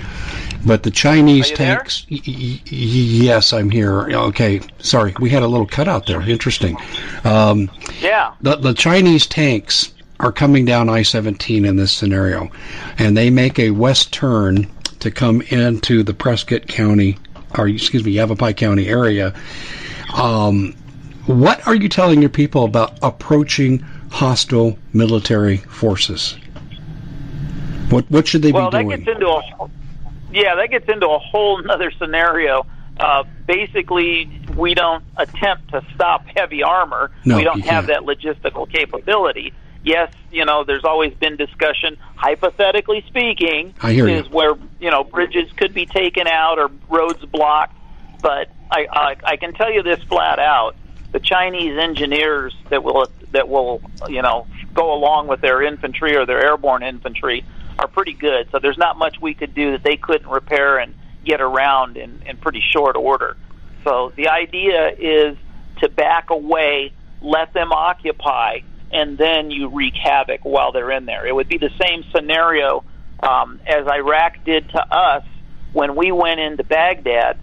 but 0.65 0.83
the 0.83 0.91
Chinese 0.91 1.51
tanks. 1.51 2.05
Y- 2.09 2.21
y- 2.25 2.61
yes, 2.65 3.53
I'm 3.53 3.69
here. 3.69 4.09
Okay, 4.09 4.61
sorry, 4.79 5.13
we 5.19 5.29
had 5.29 5.43
a 5.43 5.47
little 5.47 5.67
cutout 5.67 6.05
there. 6.05 6.21
Interesting. 6.21 6.77
Um, 7.23 7.69
yeah. 8.01 8.33
The, 8.41 8.55
the 8.55 8.73
Chinese 8.73 9.25
tanks 9.25 9.93
are 10.19 10.31
coming 10.31 10.65
down 10.65 10.89
I-17 10.89 11.65
in 11.65 11.77
this 11.77 11.91
scenario, 11.91 12.49
and 12.97 13.15
they 13.15 13.29
make 13.29 13.57
a 13.57 13.71
west 13.71 14.11
turn 14.11 14.67
to 14.99 15.11
come 15.11 15.41
into 15.43 16.03
the 16.03 16.13
Prescott 16.13 16.67
County, 16.67 17.17
or 17.57 17.67
excuse 17.67 18.03
me, 18.03 18.11
Yavapai 18.11 18.53
County 18.53 18.87
area. 18.87 19.33
Um, 20.13 20.75
what 21.25 21.65
are 21.67 21.75
you 21.75 21.87
telling 21.87 22.21
your 22.21 22.29
people 22.29 22.65
about 22.65 22.97
approaching 23.01 23.79
hostile 24.11 24.77
military 24.93 25.57
forces? 25.57 26.35
What 27.89 28.09
what 28.11 28.27
should 28.27 28.41
they 28.41 28.51
well, 28.51 28.69
be 28.69 28.77
doing? 28.77 28.87
Well, 28.87 28.97
that 28.97 29.05
gets 29.05 29.15
into 29.15 29.27
a 29.29 29.69
yeah, 30.31 30.55
that 30.55 30.69
gets 30.69 30.87
into 30.89 31.07
a 31.07 31.19
whole 31.19 31.61
other 31.69 31.91
scenario. 31.91 32.65
Uh, 32.99 33.23
basically, 33.47 34.29
we 34.55 34.73
don't 34.73 35.03
attempt 35.17 35.69
to 35.69 35.81
stop 35.95 36.25
heavy 36.35 36.63
armor. 36.63 37.11
No, 37.25 37.37
we 37.37 37.43
don't 37.43 37.61
have 37.61 37.87
can't. 37.87 38.05
that 38.05 38.17
logistical 38.17 38.69
capability. 38.69 39.53
Yes, 39.83 40.11
you 40.31 40.43
know, 40.43 40.65
there's 40.65 40.83
always 40.83 41.13
been 41.13 41.37
discussion, 41.37 41.97
hypothetically 42.15 43.03
speaking, 43.07 43.73
I 43.81 43.93
hear 43.93 44.07
is 44.09 44.25
you. 44.25 44.31
where 44.31 44.55
you 44.79 44.91
know 44.91 45.05
bridges 45.05 45.49
could 45.55 45.73
be 45.73 45.85
taken 45.85 46.27
out 46.27 46.59
or 46.59 46.69
roads 46.89 47.23
blocked. 47.25 47.75
But 48.21 48.49
I, 48.69 48.87
I, 48.91 49.15
I 49.23 49.37
can 49.37 49.53
tell 49.53 49.71
you 49.71 49.81
this 49.81 50.03
flat 50.03 50.39
out: 50.39 50.75
the 51.13 51.19
Chinese 51.19 51.77
engineers 51.77 52.53
that 52.69 52.83
will 52.83 53.07
that 53.31 53.47
will 53.47 53.81
you 54.09 54.21
know 54.21 54.45
go 54.73 54.93
along 54.93 55.27
with 55.27 55.39
their 55.39 55.61
infantry 55.61 56.17
or 56.17 56.25
their 56.25 56.43
airborne 56.45 56.83
infantry 56.83 57.45
are 57.79 57.87
pretty 57.87 58.13
good. 58.13 58.49
So 58.51 58.59
there's 58.59 58.77
not 58.77 58.97
much 58.97 59.19
we 59.21 59.33
could 59.33 59.53
do 59.53 59.71
that 59.71 59.83
they 59.83 59.95
couldn't 59.95 60.29
repair 60.29 60.77
and 60.79 60.93
get 61.25 61.41
around 61.41 61.97
in, 61.97 62.21
in 62.25 62.37
pretty 62.37 62.61
short 62.61 62.95
order. 62.95 63.37
So 63.83 64.11
the 64.15 64.29
idea 64.29 64.89
is 64.97 65.37
to 65.79 65.89
back 65.89 66.29
away, 66.29 66.91
let 67.21 67.53
them 67.53 67.71
occupy, 67.71 68.59
and 68.91 69.17
then 69.17 69.49
you 69.49 69.69
wreak 69.69 69.95
havoc 69.95 70.41
while 70.43 70.71
they're 70.71 70.91
in 70.91 71.05
there. 71.05 71.25
It 71.25 71.33
would 71.33 71.47
be 71.47 71.57
the 71.57 71.71
same 71.81 72.03
scenario 72.13 72.83
um, 73.21 73.59
as 73.65 73.87
Iraq 73.87 74.43
did 74.43 74.69
to 74.71 74.93
us 74.93 75.23
when 75.71 75.95
we 75.95 76.11
went 76.11 76.39
into 76.39 76.63
Baghdad. 76.63 77.39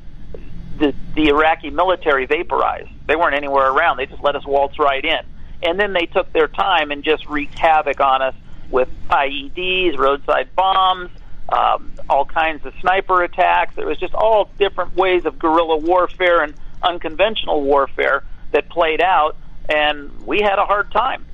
The, 0.78 0.94
the 1.14 1.28
Iraqi 1.28 1.70
military 1.70 2.26
vaporized. 2.26 2.90
They 3.06 3.16
weren't 3.16 3.34
anywhere 3.34 3.70
around. 3.70 3.96
They 3.96 4.04
just 4.04 4.22
let 4.22 4.36
us 4.36 4.44
waltz 4.44 4.78
right 4.78 5.02
in. 5.02 5.20
And 5.62 5.80
then 5.80 5.94
they 5.94 6.04
took 6.04 6.30
their 6.34 6.48
time 6.48 6.90
and 6.90 7.02
just 7.02 7.26
wreaked 7.26 7.58
havoc 7.58 7.98
on 8.00 8.20
us 8.20 8.34
with 8.70 8.88
IEDs, 9.08 9.96
roadside 9.98 10.54
bombs, 10.54 11.10
um, 11.48 11.92
all 12.08 12.24
kinds 12.24 12.64
of 12.66 12.74
sniper 12.80 13.22
attacks. 13.22 13.78
It 13.78 13.86
was 13.86 13.98
just 13.98 14.14
all 14.14 14.50
different 14.58 14.96
ways 14.96 15.24
of 15.24 15.38
guerrilla 15.38 15.76
warfare 15.76 16.42
and 16.42 16.54
unconventional 16.82 17.62
warfare 17.62 18.24
that 18.52 18.68
played 18.68 19.00
out, 19.00 19.36
and 19.68 20.10
we 20.26 20.40
had 20.40 20.58
a 20.58 20.64
hard 20.64 20.90
time. 20.90 21.24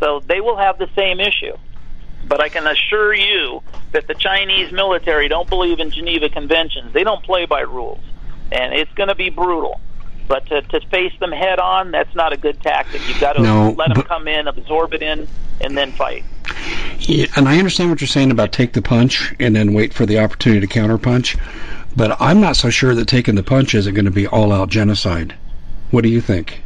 So 0.00 0.20
they 0.20 0.40
will 0.40 0.56
have 0.56 0.78
the 0.78 0.88
same 0.96 1.20
issue. 1.20 1.56
But 2.26 2.40
I 2.40 2.48
can 2.48 2.66
assure 2.66 3.14
you 3.14 3.62
that 3.92 4.06
the 4.06 4.14
Chinese 4.14 4.72
military 4.72 5.28
don't 5.28 5.48
believe 5.48 5.80
in 5.80 5.90
Geneva 5.90 6.28
Conventions. 6.28 6.92
They 6.92 7.04
don't 7.04 7.22
play 7.24 7.46
by 7.46 7.60
rules, 7.62 8.00
and 8.50 8.72
it's 8.72 8.92
going 8.94 9.08
to 9.08 9.14
be 9.14 9.30
brutal. 9.30 9.80
But 10.28 10.46
to, 10.46 10.62
to 10.62 10.80
face 10.88 11.12
them 11.18 11.32
head 11.32 11.58
on, 11.58 11.90
that's 11.90 12.14
not 12.14 12.32
a 12.32 12.36
good 12.36 12.62
tactic. 12.62 13.06
You've 13.08 13.20
got 13.20 13.34
to 13.34 13.42
No, 13.42 13.74
let 13.76 13.92
them 13.92 14.02
come 14.04 14.28
in, 14.28 14.46
absorb 14.46 14.94
it 14.94 15.02
in, 15.02 15.26
and 15.60 15.76
then 15.76 15.92
fight. 15.92 16.24
And 17.08 17.48
I 17.48 17.58
understand 17.58 17.90
what 17.90 18.00
you're 18.00 18.08
saying 18.08 18.30
about 18.30 18.52
take 18.52 18.72
the 18.72 18.82
punch 18.82 19.34
and 19.40 19.54
then 19.54 19.72
wait 19.72 19.92
for 19.92 20.06
the 20.06 20.18
opportunity 20.18 20.66
to 20.66 20.72
counterpunch, 20.72 21.38
but 21.96 22.16
I'm 22.20 22.40
not 22.40 22.56
so 22.56 22.70
sure 22.70 22.94
that 22.94 23.08
taking 23.08 23.34
the 23.34 23.42
punch 23.42 23.74
isn't 23.74 23.94
going 23.94 24.04
to 24.04 24.10
be 24.10 24.26
all 24.26 24.52
out 24.52 24.68
genocide. 24.68 25.34
What 25.90 26.02
do 26.02 26.08
you 26.08 26.20
think? 26.20 26.62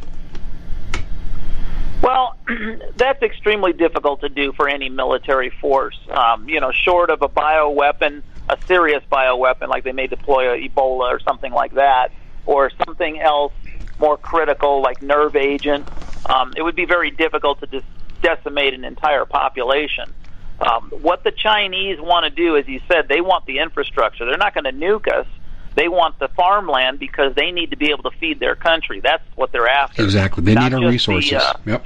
Well, 2.01 2.35
that's 2.95 3.21
extremely 3.23 3.73
difficult 3.73 4.21
to 4.21 4.29
do 4.29 4.53
for 4.53 4.69
any 4.69 4.89
military 4.89 5.49
force. 5.49 5.99
Um, 6.09 6.47
you 6.47 6.59
know, 6.59 6.71
short 6.71 7.09
of 7.09 7.21
a 7.21 7.29
bioweapon, 7.29 8.21
a 8.47 8.57
serious 8.67 9.03
bioweapon, 9.11 9.67
like 9.67 9.83
they 9.83 9.91
may 9.91 10.07
deploy 10.07 10.53
a 10.53 10.69
Ebola 10.69 11.11
or 11.11 11.19
something 11.19 11.51
like 11.51 11.73
that, 11.73 12.11
or 12.45 12.71
something 12.85 13.19
else 13.19 13.53
more 13.99 14.17
critical, 14.17 14.81
like 14.81 15.01
nerve 15.01 15.35
agent, 15.35 15.87
um, 16.27 16.53
it 16.55 16.61
would 16.61 16.75
be 16.75 16.85
very 16.85 17.11
difficult 17.11 17.59
to 17.61 17.67
just 17.67 17.85
decimate 18.21 18.73
an 18.73 18.83
entire 18.83 19.25
population. 19.25 20.13
Um, 20.59 20.91
what 21.01 21.23
the 21.23 21.31
Chinese 21.31 21.99
want 21.99 22.23
to 22.23 22.29
do, 22.29 22.57
as 22.57 22.67
you 22.67 22.81
said, 22.87 23.07
they 23.07 23.21
want 23.21 23.45
the 23.45 23.59
infrastructure. 23.59 24.25
They're 24.25 24.37
not 24.37 24.53
going 24.53 24.63
to 24.63 24.71
nuke 24.71 25.07
us. 25.07 25.27
They 25.75 25.87
want 25.87 26.17
the 26.17 26.29
farmland 26.29 26.97
because 26.97 27.35
they 27.35 27.51
need 27.51 27.69
to 27.69 27.77
be 27.77 27.91
able 27.91 28.09
to 28.09 28.17
feed 28.17 28.39
their 28.39 28.55
country. 28.55 28.99
That's 28.99 29.23
what 29.35 29.51
they're 29.51 29.67
after. 29.67 30.03
Exactly. 30.03 30.43
They 30.43 30.55
Not 30.55 30.71
need 30.71 30.85
our 30.85 30.91
just 30.91 31.05
the, 31.05 31.15
resources. 31.15 31.33
uh, 31.33 31.53
yep. 31.65 31.85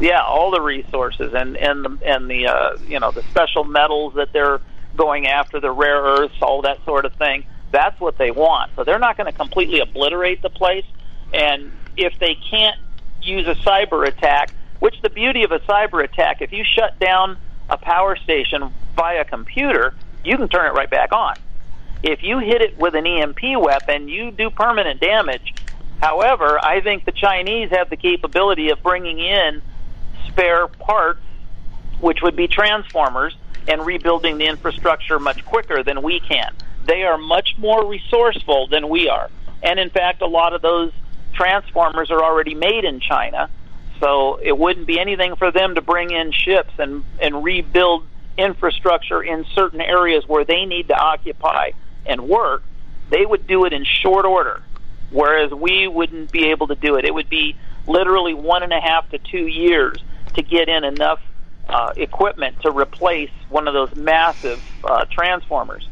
Yeah, 0.00 0.20
all 0.22 0.50
the 0.50 0.60
resources 0.60 1.32
and 1.32 1.56
and 1.56 1.84
the 1.84 1.98
and 2.04 2.28
the 2.28 2.48
uh, 2.48 2.76
you 2.86 3.00
know 3.00 3.12
the 3.12 3.22
special 3.30 3.64
metals 3.64 4.14
that 4.14 4.32
they're 4.32 4.60
going 4.96 5.26
after, 5.26 5.60
the 5.60 5.70
rare 5.70 6.02
earths, 6.02 6.34
all 6.42 6.62
that 6.62 6.84
sort 6.84 7.04
of 7.04 7.14
thing. 7.14 7.46
That's 7.70 7.98
what 8.00 8.18
they 8.18 8.30
want. 8.30 8.72
So 8.76 8.84
they're 8.84 8.98
not 8.98 9.16
going 9.16 9.30
to 9.30 9.36
completely 9.36 9.80
obliterate 9.80 10.42
the 10.42 10.50
place. 10.50 10.84
And 11.32 11.72
if 11.96 12.18
they 12.18 12.34
can't 12.34 12.78
use 13.22 13.46
a 13.46 13.54
cyber 13.54 14.06
attack, 14.06 14.52
which 14.80 15.00
the 15.02 15.10
beauty 15.10 15.44
of 15.44 15.52
a 15.52 15.60
cyber 15.60 16.02
attack, 16.04 16.42
if 16.42 16.52
you 16.52 16.64
shut 16.64 16.98
down 16.98 17.38
a 17.68 17.76
power 17.76 18.16
station 18.16 18.72
via 18.94 19.24
computer, 19.24 19.94
you 20.24 20.36
can 20.36 20.48
turn 20.48 20.66
it 20.66 20.74
right 20.74 20.90
back 20.90 21.12
on. 21.12 21.36
If 22.02 22.22
you 22.22 22.38
hit 22.38 22.62
it 22.62 22.78
with 22.78 22.94
an 22.94 23.06
EMP 23.06 23.40
weapon, 23.58 24.08
you 24.08 24.30
do 24.30 24.50
permanent 24.50 25.00
damage. 25.00 25.54
However, 26.00 26.58
I 26.62 26.80
think 26.80 27.04
the 27.04 27.12
Chinese 27.12 27.70
have 27.70 27.90
the 27.90 27.96
capability 27.96 28.70
of 28.70 28.82
bringing 28.82 29.18
in 29.18 29.62
spare 30.28 30.68
parts, 30.68 31.20
which 32.00 32.20
would 32.22 32.36
be 32.36 32.48
transformers, 32.48 33.36
and 33.66 33.84
rebuilding 33.84 34.38
the 34.38 34.46
infrastructure 34.46 35.18
much 35.18 35.44
quicker 35.44 35.82
than 35.82 36.02
we 36.02 36.20
can. 36.20 36.54
They 36.84 37.02
are 37.02 37.18
much 37.18 37.56
more 37.58 37.84
resourceful 37.86 38.68
than 38.68 38.88
we 38.88 39.08
are. 39.08 39.30
And 39.62 39.80
in 39.80 39.90
fact, 39.90 40.22
a 40.22 40.26
lot 40.26 40.52
of 40.52 40.62
those 40.62 40.92
transformers 41.32 42.10
are 42.10 42.22
already 42.22 42.54
made 42.54 42.84
in 42.84 43.00
China, 43.00 43.50
so 44.00 44.38
it 44.42 44.56
wouldn't 44.56 44.86
be 44.86 44.98
anything 44.98 45.36
for 45.36 45.50
them 45.50 45.74
to 45.74 45.80
bring 45.80 46.10
in 46.10 46.32
ships 46.32 46.72
and, 46.78 47.04
and 47.20 47.42
rebuild 47.44 48.04
infrastructure 48.36 49.22
in 49.22 49.44
certain 49.54 49.80
areas 49.80 50.26
where 50.28 50.44
they 50.44 50.64
need 50.66 50.88
to 50.88 50.94
occupy 50.94 51.70
and 52.04 52.28
work. 52.28 52.62
They 53.10 53.24
would 53.24 53.46
do 53.46 53.64
it 53.64 53.72
in 53.72 53.84
short 53.84 54.24
order, 54.26 54.62
whereas 55.10 55.50
we 55.52 55.88
wouldn't 55.88 56.30
be 56.32 56.50
able 56.50 56.66
to 56.68 56.74
do 56.74 56.96
it. 56.96 57.04
It 57.04 57.14
would 57.14 57.28
be 57.28 57.56
literally 57.86 58.34
one 58.34 58.62
and 58.62 58.72
a 58.72 58.80
half 58.80 59.08
to 59.10 59.18
two 59.18 59.46
years 59.46 59.98
to 60.34 60.42
get 60.42 60.68
in 60.68 60.84
enough 60.84 61.20
uh, 61.68 61.92
equipment 61.96 62.60
to 62.62 62.70
replace 62.70 63.30
one 63.48 63.66
of 63.68 63.74
those 63.74 63.94
massive 63.96 64.62
uh, 64.84 65.04
transformers. 65.10 65.88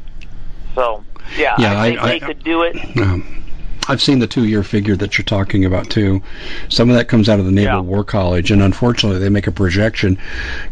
So, 0.75 1.05
yeah, 1.37 1.55
Yeah, 1.59 1.81
I 1.81 1.89
think 1.91 2.01
I- 2.03 2.09
they 2.09 2.17
I- 2.17 2.27
could 2.27 2.45
do 2.45 2.63
it. 2.63 2.77
Um, 2.99 3.44
I've 3.89 4.01
seen 4.03 4.19
the 4.19 4.27
two-year 4.27 4.63
figure 4.63 4.97
that 4.97 5.19
you're 5.19 5.25
talking 5.25 5.65
about 5.65 5.91
too. 5.91 6.23
Some 6.69 6.89
of 6.91 6.97
that 6.97 7.09
comes 7.09 7.29
out 7.29 7.39
of 7.39 7.45
the 7.45 7.53
Naval 7.53 7.75
Yeah. 7.75 7.81
War 7.81 8.05
College, 8.05 8.51
and 8.51 8.63
unfortunately, 8.63 9.19
they 9.19 9.29
make 9.29 9.47
a 9.47 9.53
projection: 9.53 10.19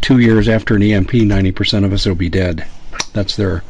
two 0.01 0.19
years 0.19 0.49
after 0.49 0.75
an 0.75 0.83
EMP, 0.83 1.11
90% 1.11 1.85
of 1.85 1.93
us 1.93 2.07
will 2.07 2.15
be 2.15 2.29
dead. 2.31 2.65
That's 3.13 3.37
their 3.37 3.63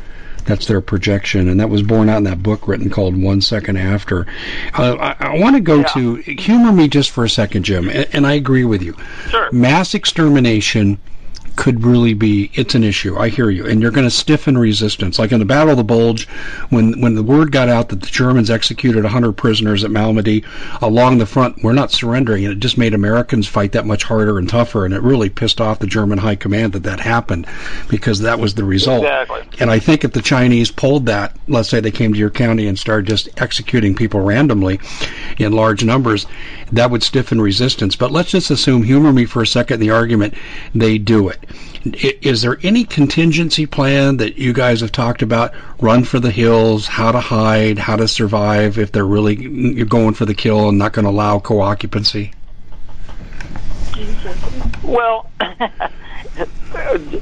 that's 0.45 0.67
their 0.67 0.81
projection, 0.81 1.49
and 1.49 1.61
that 1.61 1.71
was 1.71 1.83
borne 1.83 2.09
out 2.09 2.17
in 2.19 2.25
that 2.25 2.43
book 2.43 2.67
written 2.67 2.91
called 2.91 3.17
One 3.17 3.41
Second 3.41 3.77
After. 3.77 4.27
Uh, 4.75 4.95
I, 4.97 5.17
I 5.29 5.39
want 5.39 5.55
to 5.55 5.61
go 5.61 5.77
Yeah. 5.79 5.85
to 5.95 6.17
humor 6.17 6.73
me 6.73 6.89
just 6.89 7.11
for 7.11 7.25
a 7.25 7.29
second, 7.31 7.63
Jim, 7.65 7.89
and, 7.89 8.09
and 8.13 8.27
I 8.27 8.33
agree 8.33 8.65
with 8.65 8.83
you. 8.83 8.97
Sure. 9.31 9.49
Mass 9.53 9.95
extermination 9.95 10.99
could 11.57 11.85
really 11.85 12.15
be 12.15 12.51
it's 12.55 12.75
an 12.75 12.85
issue. 12.85 13.17
I 13.17 13.29
hear 13.29 13.51
you, 13.51 13.67
and 13.67 13.83
you're 13.83 13.91
going 13.91 14.07
to 14.07 14.11
stiffen 14.11 14.59
resistance. 14.59 15.19
Like 15.19 15.33
in 15.33 15.39
the 15.39 15.45
Battle 15.45 15.71
of 15.71 15.77
the 15.77 15.85
Bulge, 15.85 16.29
when 16.71 17.01
when 17.01 17.15
the 17.15 17.23
word 17.23 17.53
got 17.53 17.69
out 17.69 17.89
that 17.91 18.01
the 18.01 18.07
Germans 18.07 18.51
executed 18.51 19.03
100 19.05 19.33
prisoners 19.33 19.85
at 19.85 19.91
Malmedy 19.91 20.45
along 20.81 21.19
the 21.19 21.27
front, 21.27 21.63
we're 21.63 21.73
not 21.73 21.93
surrendering, 21.93 22.45
and 22.45 22.53
it 22.53 22.61
just 22.61 22.79
made 22.79 22.95
Americans 22.95 23.47
fight 23.47 23.73
that 23.73 23.87
much 23.87 24.05
harder 24.05 24.39
and 24.39 24.49
tougher, 24.49 24.85
and 24.85 24.95
it 24.95 25.03
really 25.03 25.29
pissed 25.29 25.61
off 25.61 25.79
the 25.79 25.87
German 25.87 26.19
high 26.19 26.37
command 26.37 26.73
that 26.73 26.83
that 26.85 27.01
happened 27.01 27.47
because 27.89 28.21
that 28.21 28.39
was 28.39 28.55
the 28.55 28.65
result. 28.65 29.05
Exactly. 29.05 29.43
And 29.61 29.71
I 29.71 29.79
think 29.79 30.05
if 30.05 30.13
the 30.13 30.23
Chinese 30.23 30.71
pulled 30.71 31.07
that, 31.07 31.37
let's 31.49 31.69
say 31.69 31.81
they 31.81 31.91
came 31.91 32.13
to 32.13 32.19
your 32.19 32.31
county 32.31 32.67
and 32.67 32.79
started 32.79 33.07
just 33.07 33.29
executing 33.41 33.95
people 33.95 34.21
randomly 34.21 34.81
in 35.39 35.53
large 35.53 35.85
numbers, 35.85 36.27
that 36.73 36.91
would 36.91 37.03
stiffen 37.03 37.41
resistance. 37.41 37.97
But 37.97 38.11
let's 38.11 38.31
just 38.31 38.51
assume, 38.51 38.83
humor 38.83 39.13
me 39.13 39.25
for 39.25 39.43
a 39.43 39.47
second, 39.47 39.81
the 39.81 39.91
argument, 39.91 40.35
they 40.75 40.99
do 40.99 41.29
it. 41.29 41.39
Is 41.85 42.43
there 42.43 42.59
any 42.63 42.85
contingency 42.85 43.67
plan 43.67 44.19
that 44.19 44.39
you 44.39 44.53
guys 44.53 44.81
have 44.81 44.93
talked 44.93 45.23
about? 45.23 45.53
Run 45.81 46.05
for 46.05 46.21
the 46.21 46.31
hills, 46.31 46.87
how 46.87 47.11
to 47.13 47.21
hide, 47.21 47.79
how 47.79 47.97
to 47.97 48.07
survive 48.07 48.79
if 48.79 48.93
they're 48.93 49.07
really 49.07 49.85
going 49.85 50.15
for 50.15 50.25
the 50.25 50.35
kill 50.35 50.69
and 50.69 50.79
not 50.79 50.93
going 50.93 51.05
to 51.05 51.11
allow 51.11 51.41
co-occupancy? 51.41 52.33
Well, 54.85 55.31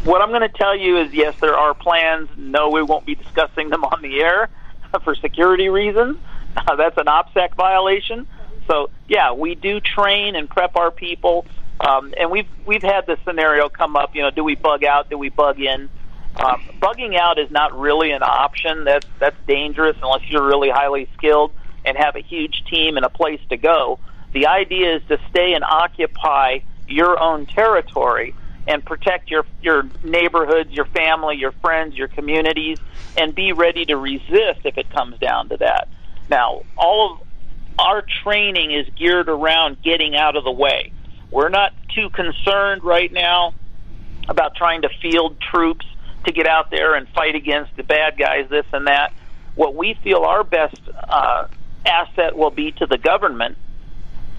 what 0.05 0.23
I'm 0.23 0.29
going 0.29 0.43
to 0.43 0.49
tell 0.49 0.77
you 0.77 0.99
is 0.99 1.13
yes, 1.13 1.35
there 1.41 1.57
are 1.57 1.75
plans. 1.75 2.29
No, 2.37 2.69
we 2.71 2.83
won't 2.83 3.07
be 3.07 3.15
discussing 3.15 3.71
them 3.71 3.85
on 3.85 4.03
the 4.03 4.21
air 4.21 4.49
for 5.05 5.15
security 5.15 5.69
reasons. 5.69 6.19
Uh, 6.57 6.77
that's 6.77 6.97
an 6.99 7.07
OPSEC 7.07 7.55
violation. 7.55 8.27
So 8.67 8.91
yeah, 9.09 9.33
we 9.33 9.55
do 9.55 9.81
train 9.81 10.37
and 10.37 10.49
prep 10.49 10.77
our 10.77 10.91
people, 10.91 11.47
um, 11.81 12.13
and 12.19 12.31
we've 12.31 12.49
we've 12.67 12.83
had 12.83 13.07
this 13.07 13.19
scenario 13.25 13.69
come 13.69 13.97
up. 13.97 14.15
You 14.15 14.23
know, 14.23 14.31
do 14.31 14.45
we 14.45 14.55
bug 14.55 14.85
out? 14.85 15.09
Do 15.09 15.17
we 15.19 15.31
bug 15.31 15.61
in? 15.61 15.89
Um, 16.37 16.63
bugging 16.81 17.19
out 17.19 17.39
is 17.39 17.51
not 17.51 17.79
really 17.79 18.13
an 18.13 18.23
option. 18.23 18.85
That's 18.85 19.07
that's 19.19 19.37
dangerous 19.47 19.97
unless 20.03 20.29
you're 20.29 20.47
really 20.47 20.71
highly 20.71 21.09
skilled 21.17 21.53
and 21.85 21.97
have 21.97 22.17
a 22.17 22.21
huge 22.21 22.65
team 22.71 22.97
and 22.97 23.07
a 23.07 23.09
place 23.09 23.41
to 23.49 23.57
go. 23.57 23.99
The 24.33 24.47
idea 24.47 24.97
is 24.97 25.03
to 25.09 25.19
stay 25.31 25.55
and 25.55 25.65
occupy 25.65 26.61
your 26.87 27.21
own 27.21 27.47
territory 27.47 28.35
and 28.69 28.85
protect 28.85 29.31
your 29.31 29.47
your 29.63 29.85
neighborhoods, 30.05 30.71
your 30.71 30.85
family, 30.85 31.37
your 31.37 31.53
friends, 31.53 31.97
your 31.97 32.09
communities, 32.09 32.79
and 33.17 33.35
be 33.35 33.53
ready 33.53 33.87
to 33.87 33.97
resist 33.97 34.61
if 34.65 34.77
it 34.77 34.91
comes 34.91 35.19
down 35.19 35.49
to 35.49 35.57
that. 35.57 35.89
Now, 36.29 36.63
all 36.77 37.15
of 37.15 37.27
our 37.79 38.05
training 38.23 38.73
is 38.73 38.87
geared 38.95 39.29
around 39.29 39.83
getting 39.83 40.15
out 40.15 40.37
of 40.37 40.45
the 40.45 40.53
way. 40.53 40.93
We're 41.31 41.49
not 41.49 41.73
too 41.95 42.11
concerned 42.11 42.83
right 42.83 43.13
now 43.13 43.55
about 44.29 44.55
trying 44.55 44.83
to 44.83 44.89
field 45.01 45.41
troops 45.41 45.87
to 46.25 46.33
get 46.33 46.47
out 46.47 46.71
there 46.71 46.95
and 46.95 47.09
fight 47.09 47.35
against 47.35 47.77
the 47.77 47.83
bad 47.83 48.19
guys, 48.19 48.49
this 48.51 48.67
and 48.73 48.87
that. 48.87 49.13
What 49.55 49.75
we 49.75 49.95
feel 49.95 50.23
our 50.23 50.45
best 50.45 50.81
uh, 51.09 51.47
asset 51.87 52.37
will 52.37 52.51
be 52.51 52.73
to 52.73 52.87
the 52.87 52.99
government 52.99 53.57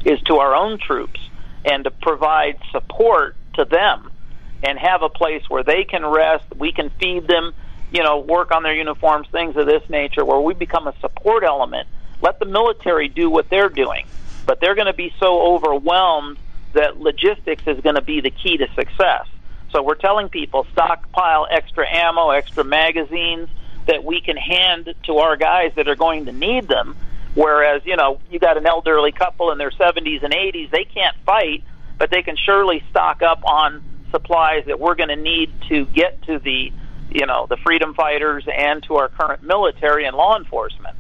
is 0.05 0.21
to 0.23 0.37
our 0.37 0.55
own 0.55 0.79
troops 0.79 1.19
and 1.65 1.83
to 1.83 1.91
provide 1.91 2.59
support 2.71 3.35
to 3.53 3.65
them 3.65 4.11
and 4.63 4.77
have 4.77 5.01
a 5.01 5.09
place 5.09 5.43
where 5.49 5.63
they 5.63 5.83
can 5.83 6.05
rest, 6.05 6.45
we 6.55 6.71
can 6.71 6.89
feed 6.99 7.27
them, 7.27 7.53
you 7.91 8.03
know, 8.03 8.19
work 8.19 8.51
on 8.51 8.63
their 8.63 8.75
uniforms, 8.75 9.27
things 9.31 9.55
of 9.57 9.65
this 9.65 9.83
nature, 9.89 10.23
where 10.23 10.39
we 10.39 10.53
become 10.53 10.87
a 10.87 10.93
support 10.99 11.43
element. 11.43 11.87
Let 12.21 12.39
the 12.39 12.45
military 12.45 13.07
do 13.07 13.29
what 13.29 13.49
they're 13.49 13.69
doing, 13.69 14.05
but 14.45 14.59
they're 14.59 14.75
going 14.75 14.87
to 14.87 14.93
be 14.93 15.13
so 15.19 15.41
overwhelmed 15.41 16.37
that 16.73 16.99
logistics 16.99 17.63
is 17.67 17.79
going 17.81 17.95
to 17.95 18.01
be 18.01 18.21
the 18.21 18.31
key 18.31 18.57
to 18.57 18.67
success. 18.73 19.27
So 19.71 19.81
we're 19.81 19.95
telling 19.95 20.29
people 20.29 20.65
stockpile 20.71 21.47
extra 21.49 21.87
ammo, 21.89 22.29
extra 22.29 22.63
magazines 22.63 23.49
that 23.87 24.03
we 24.03 24.21
can 24.21 24.37
hand 24.37 24.93
to 25.03 25.17
our 25.17 25.37
guys 25.37 25.71
that 25.75 25.87
are 25.87 25.95
going 25.95 26.25
to 26.25 26.31
need 26.31 26.67
them. 26.67 26.95
Whereas, 27.33 27.81
you 27.85 27.95
know, 27.95 28.19
you 28.29 28.39
got 28.39 28.57
an 28.57 28.65
elderly 28.65 29.11
couple 29.11 29.51
in 29.51 29.57
their 29.57 29.71
70s 29.71 30.23
and 30.23 30.33
80s, 30.33 30.69
they 30.69 30.83
can't 30.83 31.15
fight, 31.25 31.63
but 31.97 32.09
they 32.11 32.21
can 32.21 32.35
surely 32.35 32.83
stock 32.89 33.21
up 33.21 33.43
on 33.45 33.81
supplies 34.11 34.65
that 34.65 34.79
we're 34.79 34.95
going 34.95 35.09
to 35.09 35.15
need 35.15 35.51
to 35.69 35.85
get 35.85 36.21
to 36.23 36.39
the, 36.39 36.71
you 37.09 37.25
know, 37.25 37.47
the 37.49 37.57
freedom 37.57 37.93
fighters 37.93 38.45
and 38.53 38.83
to 38.83 38.97
our 38.97 39.07
current 39.07 39.43
military 39.43 40.05
and 40.05 40.15
law 40.15 40.37
enforcement. 40.37 40.97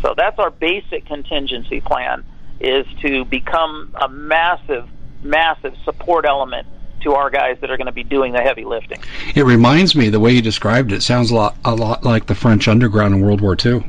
So 0.00 0.14
that's 0.16 0.38
our 0.38 0.50
basic 0.50 1.06
contingency 1.06 1.80
plan 1.80 2.24
is 2.60 2.86
to 3.00 3.24
become 3.24 3.94
a 4.00 4.08
massive, 4.08 4.88
massive 5.22 5.74
support 5.84 6.24
element 6.26 6.66
to 7.02 7.14
our 7.14 7.30
guys 7.30 7.58
that 7.60 7.70
are 7.70 7.76
going 7.76 7.86
to 7.86 7.92
be 7.92 8.04
doing 8.04 8.32
the 8.32 8.40
heavy 8.40 8.64
lifting. 8.64 8.98
It 9.34 9.44
reminds 9.44 9.94
me 9.94 10.08
the 10.08 10.20
way 10.20 10.32
you 10.32 10.42
described 10.42 10.92
it 10.92 11.02
sounds 11.02 11.30
a 11.30 11.34
lot 11.34 11.56
a 11.64 11.74
lot 11.74 12.04
like 12.04 12.26
the 12.26 12.34
French 12.34 12.68
underground 12.68 13.14
in 13.14 13.20
World 13.20 13.40
War 13.40 13.56
II. 13.64 13.84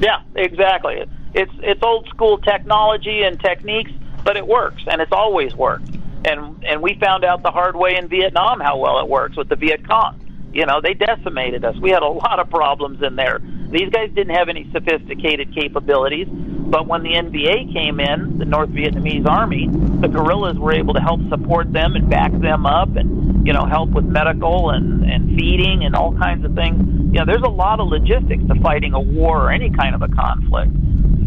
Yeah, 0.00 0.22
exactly. 0.34 1.04
It's 1.34 1.52
it's 1.62 1.82
old 1.82 2.08
school 2.08 2.38
technology 2.38 3.22
and 3.22 3.38
techniques, 3.38 3.92
but 4.24 4.36
it 4.36 4.46
works 4.46 4.82
and 4.86 5.00
it's 5.00 5.12
always 5.12 5.54
worked. 5.54 5.90
And 6.24 6.64
and 6.64 6.82
we 6.82 6.94
found 6.94 7.24
out 7.24 7.42
the 7.42 7.50
hard 7.50 7.76
way 7.76 7.96
in 7.96 8.08
Vietnam 8.08 8.60
how 8.60 8.78
well 8.78 8.98
it 8.98 9.08
works 9.08 9.36
with 9.36 9.48
the 9.48 9.56
Viet 9.56 9.86
Cong. 9.86 10.18
You 10.52 10.66
know, 10.66 10.80
they 10.82 10.94
decimated 10.94 11.64
us. 11.64 11.76
We 11.80 11.90
had 11.90 12.02
a 12.02 12.08
lot 12.08 12.40
of 12.40 12.50
problems 12.50 13.02
in 13.02 13.16
there. 13.16 13.40
These 13.70 13.90
guys 13.90 14.10
didn't 14.14 14.34
have 14.34 14.48
any 14.48 14.68
sophisticated 14.72 15.54
capabilities, 15.54 16.26
but 16.28 16.86
when 16.86 17.02
the 17.02 17.10
NVA 17.10 17.72
came 17.72 18.00
in, 18.00 18.38
the 18.38 18.44
North 18.44 18.70
Vietnamese 18.70 19.26
Army, 19.28 19.68
the 20.00 20.08
guerrillas 20.08 20.58
were 20.58 20.72
able 20.72 20.94
to 20.94 21.00
help 21.00 21.20
support 21.28 21.72
them 21.72 21.94
and 21.94 22.10
back 22.10 22.32
them 22.32 22.66
up 22.66 22.96
and, 22.96 23.46
you 23.46 23.52
know, 23.52 23.64
help 23.64 23.90
with 23.90 24.04
medical 24.04 24.70
and, 24.70 25.04
and 25.04 25.38
feeding 25.38 25.84
and 25.84 25.94
all 25.94 26.16
kinds 26.16 26.44
of 26.44 26.54
things. 26.54 26.78
You 27.12 27.20
know, 27.20 27.26
there's 27.26 27.42
a 27.42 27.50
lot 27.50 27.80
of 27.80 27.88
logistics 27.88 28.42
to 28.48 28.60
fighting 28.60 28.94
a 28.94 29.00
war 29.00 29.46
or 29.46 29.50
any 29.52 29.70
kind 29.70 29.94
of 29.94 30.02
a 30.02 30.08
conflict. 30.08 30.72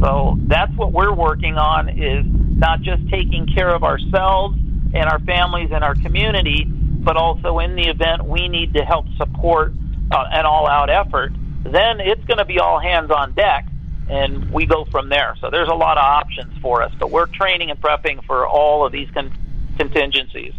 So 0.01 0.37
that's 0.47 0.71
what 0.75 0.91
we're 0.91 1.13
working 1.13 1.55
on 1.55 1.89
is 1.89 2.25
not 2.25 2.81
just 2.81 3.07
taking 3.09 3.47
care 3.47 3.69
of 3.69 3.83
ourselves 3.83 4.57
and 4.93 5.05
our 5.09 5.19
families 5.19 5.69
and 5.73 5.83
our 5.83 5.95
community, 5.95 6.67
but 7.03 7.17
also 7.17 7.59
in 7.59 7.75
the 7.75 7.89
event 7.89 8.25
we 8.25 8.47
need 8.47 8.73
to 8.73 8.83
help 8.83 9.05
support 9.17 9.73
uh, 10.11 10.25
an 10.31 10.45
all-out 10.45 10.89
effort, 10.89 11.33
then 11.63 11.99
it's 11.99 12.23
going 12.25 12.37
to 12.37 12.45
be 12.45 12.59
all 12.59 12.79
hands 12.79 13.11
on 13.11 13.33
deck, 13.33 13.67
and 14.09 14.49
we 14.51 14.65
go 14.65 14.85
from 14.85 15.09
there. 15.09 15.35
So 15.41 15.49
there's 15.49 15.69
a 15.69 15.75
lot 15.75 15.97
of 15.97 16.03
options 16.03 16.57
for 16.61 16.81
us, 16.81 16.91
but 16.99 17.11
we're 17.11 17.27
training 17.27 17.71
and 17.71 17.79
prepping 17.79 18.23
for 18.25 18.47
all 18.47 18.85
of 18.85 18.91
these 18.91 19.09
con- 19.11 19.31
contingencies. 19.77 20.53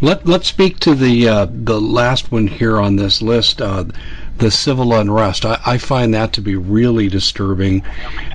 Let 0.00 0.26
Let's 0.26 0.46
speak 0.46 0.78
to 0.80 0.94
the 0.94 1.28
uh, 1.28 1.46
the 1.50 1.80
last 1.80 2.30
one 2.30 2.46
here 2.46 2.80
on 2.80 2.96
this 2.96 3.20
list. 3.20 3.60
Uh, 3.60 3.84
the 4.38 4.50
civil 4.50 4.92
unrest. 4.94 5.44
I, 5.44 5.58
I, 5.64 5.78
find 5.78 6.12
that 6.12 6.34
to 6.34 6.42
be 6.42 6.56
really 6.56 7.08
disturbing 7.08 7.82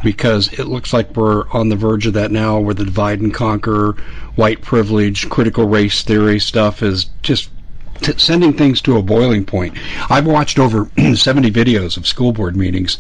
because 0.04 0.52
it 0.54 0.65
looks 0.65 0.93
like 0.93 1.15
we're 1.15 1.47
on 1.52 1.69
the 1.69 1.76
verge 1.76 2.08
of 2.08 2.13
that 2.13 2.32
now 2.32 2.60
where 2.60 2.74
the 2.74 2.86
divide 2.86 3.21
and 3.21 3.34
conquer, 3.34 3.95
white 4.36 4.62
privilege, 4.62 5.30
critical 5.30 5.67
race 5.67 6.04
theory 6.04 6.39
stuff 6.39 6.82
is 6.84 7.06
just 7.22 7.50
t- 8.02 8.17
sending 8.17 8.54
things 8.54 8.82
to 8.82 8.98
a 8.98 9.02
boiling 9.02 9.46
point. 9.46 9.78
I've 10.10 10.26
watched 10.26 10.60
over 10.60 10.89
70 11.15 11.52
videos 11.52 11.98
of 11.98 12.08
school 12.08 12.32
board 12.32 12.56
meetings, 12.56 12.98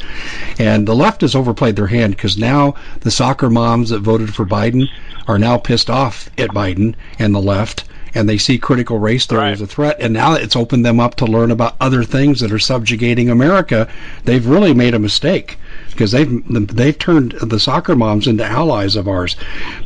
and 0.59 0.87
the 0.87 0.95
left 0.95 1.21
has 1.21 1.35
overplayed 1.35 1.75
their 1.75 1.87
hand 1.87 2.15
because 2.15 2.37
now 2.37 2.75
the 3.01 3.11
soccer 3.11 3.49
moms 3.49 3.89
that 3.89 3.99
voted 3.99 4.33
for 4.33 4.45
Biden 4.45 4.87
are 5.27 5.39
now 5.39 5.57
pissed 5.57 5.89
off 5.89 6.29
at 6.37 6.49
Biden 6.49 6.95
and 7.19 7.33
the 7.33 7.41
left 7.41 7.85
and 8.13 8.27
they 8.27 8.37
see 8.37 8.57
critical 8.57 8.99
race 8.99 9.25
theory 9.25 9.41
right. 9.41 9.51
as 9.51 9.61
a 9.61 9.67
threat, 9.67 9.97
and 9.99 10.13
now 10.13 10.33
it's 10.33 10.55
opened 10.55 10.85
them 10.85 10.99
up 10.99 11.15
to 11.15 11.25
learn 11.25 11.51
about 11.51 11.75
other 11.79 12.03
things 12.03 12.41
that 12.41 12.51
are 12.51 12.59
subjugating 12.59 13.29
America. 13.29 13.87
They've 14.25 14.45
really 14.45 14.73
made 14.73 14.93
a 14.93 14.99
mistake 14.99 15.57
because 15.91 16.11
they've 16.11 16.41
they've 16.47 16.97
turned 16.97 17.33
the 17.33 17.59
soccer 17.59 17.95
moms 17.95 18.27
into 18.27 18.43
allies 18.43 18.95
of 18.95 19.07
ours. 19.07 19.35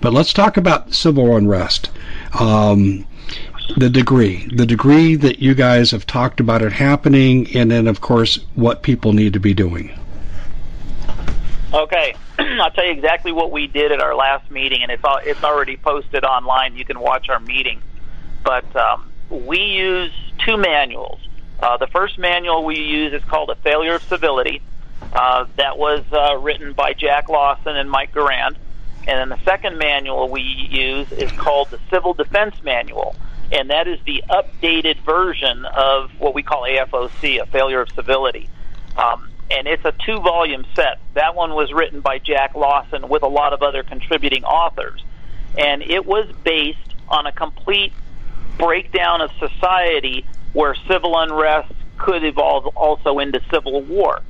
But 0.01 0.13
let's 0.13 0.33
talk 0.33 0.57
about 0.57 0.93
civil 0.93 1.35
unrest. 1.35 1.89
Um, 2.39 3.05
the 3.77 3.89
degree, 3.89 4.47
the 4.55 4.65
degree 4.65 5.15
that 5.15 5.39
you 5.39 5.55
guys 5.55 5.91
have 5.91 6.05
talked 6.05 6.39
about 6.39 6.61
it 6.61 6.71
happening, 6.71 7.55
and 7.55 7.69
then 7.71 7.87
of 7.87 8.01
course 8.01 8.39
what 8.55 8.83
people 8.83 9.13
need 9.13 9.33
to 9.33 9.39
be 9.39 9.53
doing. 9.53 9.91
Okay, 11.73 12.15
I'll 12.39 12.71
tell 12.71 12.85
you 12.85 12.91
exactly 12.91 13.31
what 13.31 13.51
we 13.51 13.67
did 13.67 13.91
at 13.91 14.01
our 14.01 14.15
last 14.15 14.49
meeting, 14.51 14.83
and 14.83 14.91
it's 14.91 15.03
all, 15.03 15.19
it's 15.23 15.43
already 15.43 15.77
posted 15.77 16.23
online. 16.23 16.77
You 16.77 16.85
can 16.85 16.99
watch 16.99 17.29
our 17.29 17.39
meeting, 17.39 17.81
but 18.43 18.73
um, 18.75 19.11
we 19.29 19.59
use 19.59 20.11
two 20.45 20.57
manuals. 20.57 21.19
Uh, 21.59 21.77
the 21.77 21.87
first 21.87 22.17
manual 22.17 22.63
we 22.63 22.79
use 22.79 23.13
is 23.13 23.23
called 23.23 23.49
a 23.49 23.55
failure 23.55 23.95
of 23.95 24.03
civility. 24.03 24.61
Uh, 25.15 25.45
that 25.56 25.78
was 25.78 26.04
uh, 26.12 26.38
written 26.38 26.73
by 26.73 26.93
Jack 26.93 27.30
Lawson 27.30 27.75
and 27.75 27.89
Mike 27.89 28.13
Garand. 28.13 28.58
And 29.08 29.19
then 29.19 29.30
the 29.30 29.43
second 29.43 29.78
manual 29.78 30.30
we 30.30 30.41
use 30.41 31.12
is 31.12 31.32
called 31.32 31.69
the 31.69 31.80
Civil 31.89 32.13
Defense 32.13 32.56
Manual 32.63 33.15
and 33.51 33.69
that 33.69 33.88
is 33.88 33.99
the 34.06 34.23
updated 34.30 34.99
version 35.01 35.65
of 35.65 36.12
what 36.19 36.34
we 36.34 36.43
call 36.43 36.63
AFOC, 36.63 37.41
a 37.41 37.45
failure 37.45 37.82
of 37.82 37.89
civility. 37.91 38.49
Um, 38.97 39.30
and 39.51 39.67
it's 39.67 39.86
a 39.86 39.93
two 40.06 40.19
volume 40.19 40.65
set. 40.75 40.99
That 41.13 41.36
one 41.36 41.54
was 41.54 41.71
written 41.71 42.01
by 42.01 42.17
Jack 42.17 42.56
Lawson 42.56 43.08
with 43.08 43.21
a 43.21 43.28
lot 43.28 43.54
of 43.54 43.62
other 43.62 43.84
contributing 43.84 44.43
authors. 44.43 45.04
And 45.58 45.84
it 45.84 46.06
was 46.06 46.28
based 46.43 46.95
on 47.08 47.28
a 47.28 47.32
complete 47.32 47.93
breakdown 48.58 49.21
of 49.21 49.32
society 49.38 50.25
where 50.54 50.73
civil 50.88 51.17
unrest 51.17 51.71
could 51.97 52.23
evolve 52.23 52.65
also 52.75 53.19
into 53.19 53.41
civil 53.51 53.82
war. 53.82 54.21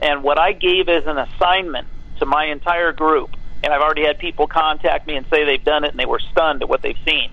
And 0.00 0.22
what 0.22 0.38
I 0.38 0.52
gave 0.52 0.88
as 0.88 1.04
an 1.06 1.18
assignment 1.18 1.86
to 2.18 2.26
my 2.26 2.46
entire 2.46 2.92
group, 2.92 3.30
and 3.62 3.72
I've 3.72 3.82
already 3.82 4.04
had 4.04 4.18
people 4.18 4.46
contact 4.46 5.06
me 5.06 5.16
and 5.16 5.26
say 5.28 5.44
they've 5.44 5.64
done 5.64 5.84
it 5.84 5.90
and 5.90 6.00
they 6.00 6.06
were 6.06 6.20
stunned 6.30 6.62
at 6.62 6.68
what 6.68 6.82
they've 6.82 6.98
seen 7.06 7.30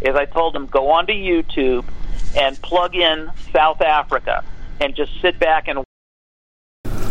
is 0.00 0.14
I 0.14 0.24
told 0.24 0.54
them 0.54 0.66
go 0.66 0.90
onto 0.90 1.12
YouTube 1.12 1.84
and 2.36 2.60
plug 2.62 2.94
in 2.94 3.30
South 3.52 3.82
Africa 3.82 4.44
and 4.80 4.94
just 4.94 5.12
sit 5.20 5.38
back 5.38 5.68
and 5.68 5.84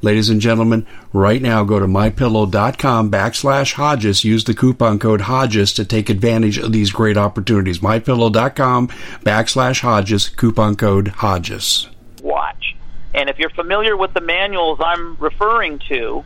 Ladies 0.00 0.30
and 0.30 0.40
gentlemen, 0.40 0.86
right 1.12 1.42
now 1.42 1.64
go 1.64 1.80
to 1.80 1.86
mypillow.com 1.86 3.10
backslash 3.10 3.72
Hodges. 3.72 4.24
Use 4.24 4.44
the 4.44 4.54
coupon 4.54 4.98
code 5.00 5.22
Hodges 5.22 5.72
to 5.72 5.84
take 5.84 6.08
advantage 6.08 6.56
of 6.58 6.72
these 6.72 6.92
great 6.92 7.16
opportunities. 7.16 7.80
Mypillow.com 7.80 8.88
backslash 9.24 9.80
Hodges, 9.80 10.28
coupon 10.28 10.76
code 10.76 11.08
Hodges. 11.08 11.88
Watch. 12.22 12.76
And 13.12 13.28
if 13.28 13.38
you're 13.38 13.50
familiar 13.50 13.96
with 13.96 14.14
the 14.14 14.20
manuals 14.20 14.78
I'm 14.80 15.16
referring 15.16 15.80
to, 15.88 16.24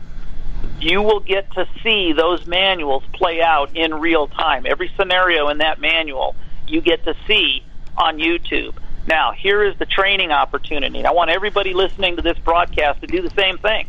you 0.79 1.01
will 1.01 1.21
get 1.21 1.51
to 1.53 1.67
see 1.81 2.13
those 2.13 2.45
manuals 2.45 3.03
play 3.13 3.41
out 3.41 3.75
in 3.75 3.95
real 3.95 4.27
time. 4.27 4.65
Every 4.67 4.91
scenario 4.97 5.49
in 5.49 5.57
that 5.59 5.79
manual 5.79 6.35
you 6.67 6.81
get 6.81 7.03
to 7.05 7.15
see 7.27 7.63
on 7.97 8.17
YouTube. 8.17 8.75
Now, 9.07 9.33
here 9.33 9.63
is 9.63 9.77
the 9.77 9.85
training 9.85 10.31
opportunity. 10.31 10.99
And 10.99 11.07
I 11.07 11.11
want 11.11 11.29
everybody 11.29 11.73
listening 11.73 12.15
to 12.15 12.21
this 12.21 12.37
broadcast 12.39 13.01
to 13.01 13.07
do 13.07 13.21
the 13.21 13.29
same 13.31 13.57
thing. 13.57 13.87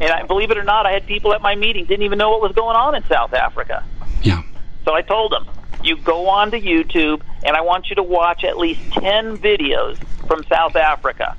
And 0.00 0.10
I, 0.10 0.24
believe 0.24 0.50
it 0.50 0.58
or 0.58 0.64
not, 0.64 0.86
I 0.86 0.92
had 0.92 1.06
people 1.06 1.32
at 1.34 1.42
my 1.42 1.54
meeting 1.54 1.84
didn't 1.84 2.04
even 2.04 2.18
know 2.18 2.30
what 2.30 2.40
was 2.40 2.52
going 2.52 2.76
on 2.76 2.94
in 2.94 3.04
South 3.04 3.32
Africa. 3.32 3.84
Yeah. 4.22 4.42
So 4.84 4.94
I 4.94 5.02
told 5.02 5.32
them, 5.32 5.46
you 5.82 5.96
go 5.96 6.28
on 6.28 6.50
to 6.50 6.60
YouTube, 6.60 7.20
and 7.44 7.56
I 7.56 7.60
want 7.60 7.90
you 7.90 7.96
to 7.96 8.02
watch 8.02 8.42
at 8.42 8.58
least 8.58 8.80
10 8.92 9.38
videos 9.38 9.98
from 10.26 10.44
South 10.44 10.76
Africa. 10.76 11.36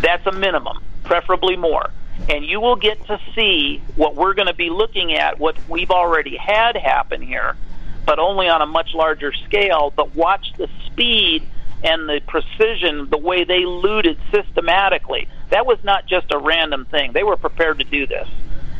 That's 0.00 0.26
a 0.26 0.32
minimum, 0.32 0.82
preferably 1.04 1.56
more. 1.56 1.90
And 2.28 2.44
you 2.44 2.60
will 2.60 2.76
get 2.76 3.06
to 3.06 3.20
see 3.34 3.80
what 3.94 4.16
we're 4.16 4.34
going 4.34 4.48
to 4.48 4.54
be 4.54 4.70
looking 4.70 5.14
at, 5.14 5.38
what 5.38 5.56
we've 5.68 5.90
already 5.90 6.36
had 6.36 6.76
happen 6.76 7.22
here, 7.22 7.56
but 8.04 8.18
only 8.18 8.48
on 8.48 8.60
a 8.60 8.66
much 8.66 8.92
larger 8.92 9.32
scale. 9.32 9.92
But 9.94 10.14
watch 10.16 10.52
the 10.58 10.68
speed 10.86 11.48
and 11.82 12.08
the 12.08 12.20
precision, 12.26 13.08
the 13.08 13.18
way 13.18 13.44
they 13.44 13.64
looted 13.64 14.18
systematically. 14.32 15.28
That 15.50 15.66
was 15.66 15.78
not 15.84 16.06
just 16.06 16.32
a 16.32 16.38
random 16.38 16.84
thing. 16.86 17.12
They 17.12 17.22
were 17.22 17.36
prepared 17.36 17.78
to 17.78 17.84
do 17.84 18.06
this. 18.06 18.28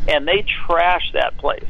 And 0.09 0.27
they 0.27 0.45
trashed 0.67 1.13
that 1.13 1.37
place. 1.39 1.65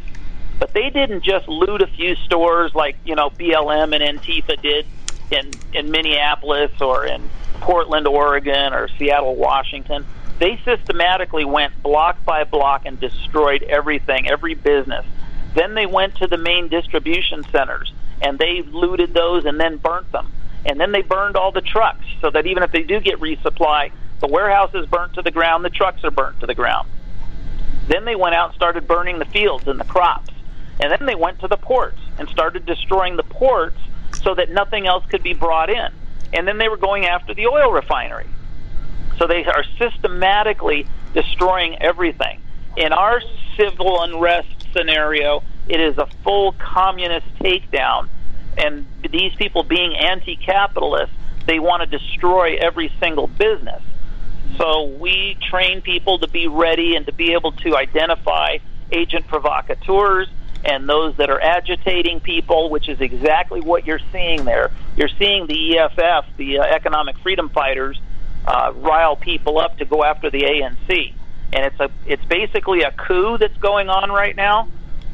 But 0.59 0.73
they 0.73 0.91
didn't 0.91 1.23
just 1.23 1.49
loot 1.49 1.83
a 1.83 1.87
few 1.87 2.17
stores 2.17 2.75
like, 2.75 2.97
you 3.05 3.15
know, 3.15 3.31
BLM 3.31 3.95
and 3.95 4.19
Antifa 4.19 4.61
did 4.61 4.87
in, 5.31 5.51
in 5.73 5.91
Minneapolis 5.91 6.81
or 6.81 7.07
in 7.07 7.29
Portland, 7.61 8.09
Oregon 8.09 8.73
or 8.73 8.89
Seattle, 8.99 9.37
Washington. 9.37 10.07
They 10.39 10.61
systematically 10.65 11.45
went 11.45 11.81
block 11.83 12.25
by 12.25 12.45
block 12.45 12.87
and 12.87 12.99
destroyed 12.99 13.63
everything, 13.65 14.29
every 14.29 14.55
business. 14.55 15.05
Then 15.55 15.75
they 15.75 15.87
went 15.87 16.17
to 16.17 16.27
the 16.27 16.39
main 16.39 16.69
distribution 16.69 17.45
centers 17.51 17.93
and 18.21 18.39
they 18.39 18.63
looted 18.63 19.15
those 19.15 19.45
and 19.45 19.61
then 19.61 19.77
burnt 19.77 20.11
them 20.13 20.33
and 20.65 20.81
then 20.81 20.93
they 20.93 21.03
burned 21.03 21.37
all 21.37 21.53
the 21.53 21.61
trucks 21.61 22.05
so 22.21 22.31
that 22.31 22.47
even 22.47 22.63
if 22.63 22.73
they 22.73 22.83
do 22.83 23.01
get 23.01 23.21
resupply, 23.21 23.93
the 24.21 24.27
warehouse 24.27 24.71
is 24.75 24.87
burnt 24.87 25.15
to 25.15 25.23
the 25.23 25.31
ground, 25.31 25.65
the 25.65 25.71
trucks 25.71 26.03
are 26.05 26.11
burnt 26.11 26.41
to 26.41 26.47
the 26.47 26.55
ground. 26.55 26.89
Then 27.87 28.05
they 28.05 28.17
went 28.17 28.35
out 28.35 28.51
and 28.51 28.55
started 28.55 28.87
burning 28.87 29.19
the 29.19 29.25
fields 29.25 29.67
and 29.67 29.81
the 29.81 29.85
crops. 29.85 30.31
And 30.81 30.93
then 30.93 31.07
they 31.07 31.15
went 31.15 31.41
to 31.41 31.49
the 31.49 31.57
ports 31.57 32.01
and 32.19 32.29
started 32.29 32.67
destroying 32.67 33.17
the 33.17 33.23
ports 33.23 33.79
so 34.23 34.35
that 34.35 34.51
nothing 34.51 34.87
else 34.87 35.05
could 35.07 35.23
be 35.23 35.35
brought 35.35 35.71
in. 35.71 35.89
And 36.33 36.47
then 36.47 36.59
they 36.59 36.69
were 36.69 36.77
going 36.77 37.07
after 37.07 37.35
the 37.35 37.47
oil 37.47 37.73
refinery. 37.73 38.27
So 39.19 39.27
they 39.27 39.45
are 39.45 39.65
systematically 39.79 40.87
destroying 41.15 41.81
everything. 41.81 42.41
In 42.77 42.93
our 42.93 43.23
civil 43.57 44.03
unrest 44.03 44.67
scenario, 44.73 45.43
it 45.69 45.81
is 45.81 45.99
a 45.99 46.07
full 46.23 46.53
communist 46.53 47.27
takedown 47.41 48.09
and 48.57 48.87
these 49.11 49.35
people 49.35 49.63
being 49.63 49.97
anti-capitalist, 49.97 51.13
they 51.47 51.59
want 51.59 51.89
to 51.89 51.99
destroy 51.99 52.57
every 52.57 52.93
single 53.01 53.27
business. 53.27 53.83
So 54.57 54.87
we 54.87 55.37
train 55.41 55.83
people 55.83 56.19
to 56.19 56.29
be 56.29 56.49
ready 56.49 56.97
and 56.97 57.07
to 57.07 57.13
be 57.13 57.33
able 57.33 57.53
to 57.53 57.77
identify 57.77 58.59
agent 58.91 59.27
provocateurs 59.29 60.29
and 60.65 60.89
those 60.89 61.17
that 61.17 61.31
are 61.31 61.41
agitating 61.41 62.21
people, 62.21 62.69
which 62.71 62.89
is 62.89 63.01
exactly 63.01 63.61
what 63.61 63.87
you're 63.87 64.01
seeing 64.11 64.45
there. 64.45 64.71
You're 64.97 65.11
seeing 65.19 65.47
the 65.47 65.79
EFF, 65.79 66.27
the 66.37 66.59
uh, 66.59 66.65
Economic 66.65 67.17
Freedom 67.19 67.49
Fighters, 67.49 68.01
uh, 68.47 68.73
rile 68.75 69.15
people 69.15 69.59
up 69.59 69.79
to 69.79 69.85
go 69.85 70.03
after 70.03 70.31
the 70.31 70.43
ANC, 70.43 71.13
and 71.53 71.65
it's 71.65 71.79
a 71.81 71.91
it's 72.07 72.25
basically 72.25 72.83
a 72.83 72.91
coup 72.91 73.39
that's 73.39 73.57
going 73.59 73.89
on 73.89 74.11
right 74.11 74.35
now 74.35 74.69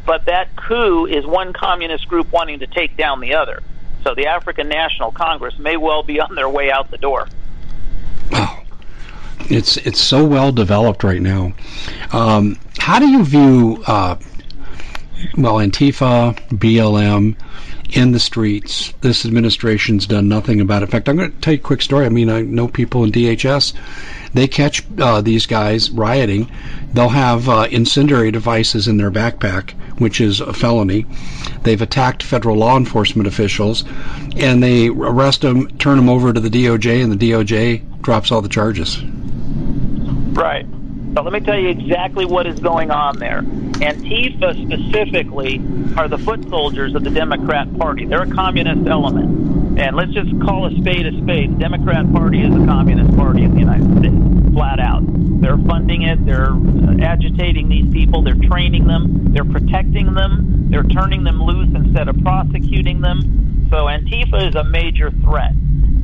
but 0.06 0.26
that 0.26 0.54
coup 0.56 1.06
is 1.06 1.26
one 1.26 1.52
communist 1.52 2.08
group 2.08 2.30
wanting 2.32 2.60
to 2.60 2.66
take 2.66 2.96
down 2.96 3.20
the 3.20 3.34
other. 3.34 3.62
So 4.02 4.14
the 4.14 4.26
African 4.26 4.68
National 4.68 5.10
Congress 5.10 5.58
may 5.58 5.76
well 5.76 6.02
be 6.02 6.20
on 6.20 6.34
their 6.34 6.48
way 6.48 6.70
out 6.70 6.90
the 6.90 6.98
door. 6.98 7.26
Wow. 8.30 8.62
It's 9.50 9.76
it's 9.78 10.00
so 10.00 10.24
well 10.24 10.52
developed 10.52 11.04
right 11.04 11.20
now. 11.20 11.52
Um, 12.12 12.58
how 12.78 12.98
do 12.98 13.08
you 13.08 13.24
view 13.24 13.82
uh, 13.86 14.16
well 15.36 15.56
Antifa, 15.56 16.34
BLM 16.50 17.36
in 17.90 18.12
the 18.12 18.20
streets? 18.20 18.92
This 19.00 19.26
administration's 19.26 20.06
done 20.06 20.28
nothing 20.28 20.60
about 20.60 20.82
it. 20.82 20.86
In 20.86 20.90
fact, 20.90 21.08
I'm 21.08 21.16
going 21.16 21.32
to 21.32 21.40
tell 21.40 21.54
you 21.54 21.60
a 21.60 21.62
quick 21.62 21.82
story. 21.82 22.06
I 22.06 22.10
mean, 22.10 22.30
I 22.30 22.42
know 22.42 22.68
people 22.68 23.04
in 23.04 23.12
DHS 23.12 23.74
they 24.34 24.48
catch 24.48 24.82
uh, 24.98 25.20
these 25.20 25.46
guys 25.46 25.90
rioting, 25.90 26.50
they'll 26.94 27.08
have 27.08 27.48
uh, 27.48 27.66
incendiary 27.70 28.30
devices 28.30 28.88
in 28.88 28.96
their 28.96 29.10
backpack, 29.10 29.72
which 29.98 30.20
is 30.20 30.40
a 30.40 30.52
felony. 30.52 31.06
They've 31.62 31.82
attacked 31.82 32.22
federal 32.22 32.56
law 32.56 32.76
enforcement 32.76 33.28
officials, 33.28 33.84
and 34.36 34.62
they 34.62 34.88
arrest 34.88 35.42
them, 35.42 35.68
turn 35.78 35.96
them 35.96 36.08
over 36.08 36.32
to 36.32 36.40
the 36.40 36.48
DOJ, 36.48 37.02
and 37.02 37.12
the 37.12 37.30
DOJ 37.30 38.02
drops 38.02 38.32
all 38.32 38.40
the 38.40 38.48
charges. 38.48 39.02
Right. 39.02 40.66
But 41.14 41.24
let 41.24 41.32
me 41.32 41.40
tell 41.40 41.58
you 41.58 41.68
exactly 41.68 42.24
what 42.24 42.46
is 42.46 42.58
going 42.58 42.90
on 42.90 43.18
there. 43.18 43.42
Antifa 43.42 44.66
specifically 44.66 45.62
are 45.96 46.08
the 46.08 46.18
foot 46.18 46.42
soldiers 46.48 46.94
of 46.96 47.04
the 47.04 47.10
Democrat 47.10 47.76
Party. 47.78 48.04
They're 48.04 48.22
a 48.22 48.30
communist 48.30 48.88
element. 48.88 49.78
And 49.78 49.96
let's 49.96 50.12
just 50.12 50.30
call 50.40 50.66
a 50.66 50.70
spade 50.80 51.06
a 51.06 51.12
spade. 51.22 51.54
The 51.54 51.58
Democrat 51.58 52.10
Party 52.12 52.40
is 52.42 52.54
a 52.54 52.66
communist 52.66 53.16
party 53.16 53.42
in 53.42 53.54
the 53.54 53.60
United 53.60 53.98
States, 53.98 54.14
flat 54.54 54.80
out. 54.80 55.02
They're 55.40 55.58
funding 55.58 56.02
it, 56.02 56.24
they're 56.24 56.52
uh, 56.52 56.96
agitating 57.02 57.68
these 57.68 57.92
people, 57.92 58.22
they're 58.22 58.34
training 58.34 58.86
them, 58.86 59.32
they're 59.34 59.44
protecting 59.44 60.14
them, 60.14 60.70
they're 60.70 60.84
turning 60.84 61.24
them 61.24 61.42
loose 61.42 61.74
instead 61.74 62.08
of 62.08 62.16
prosecuting 62.22 63.00
them. 63.00 63.66
So 63.68 63.84
Antifa 63.86 64.48
is 64.48 64.54
a 64.54 64.64
major 64.64 65.10
threat. 65.10 65.52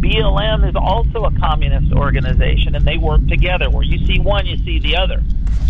BLM 0.01 0.69
is 0.69 0.75
also 0.75 1.25
a 1.25 1.39
communist 1.39 1.93
organization, 1.93 2.75
and 2.75 2.85
they 2.85 2.99
work 2.99 3.27
together. 3.29 3.71
Where 3.71 3.85
you 3.85 4.05
see 4.07 4.19
one, 4.19 4.47
you 4.47 4.57
see 4.65 4.79
the 4.79 4.97
other. 4.97 5.23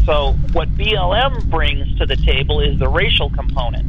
So, 0.06 0.32
what 0.52 0.68
BLM 0.76 1.50
brings 1.50 1.98
to 1.98 2.06
the 2.06 2.16
table 2.16 2.60
is 2.60 2.78
the 2.78 2.88
racial 2.88 3.28
component. 3.30 3.86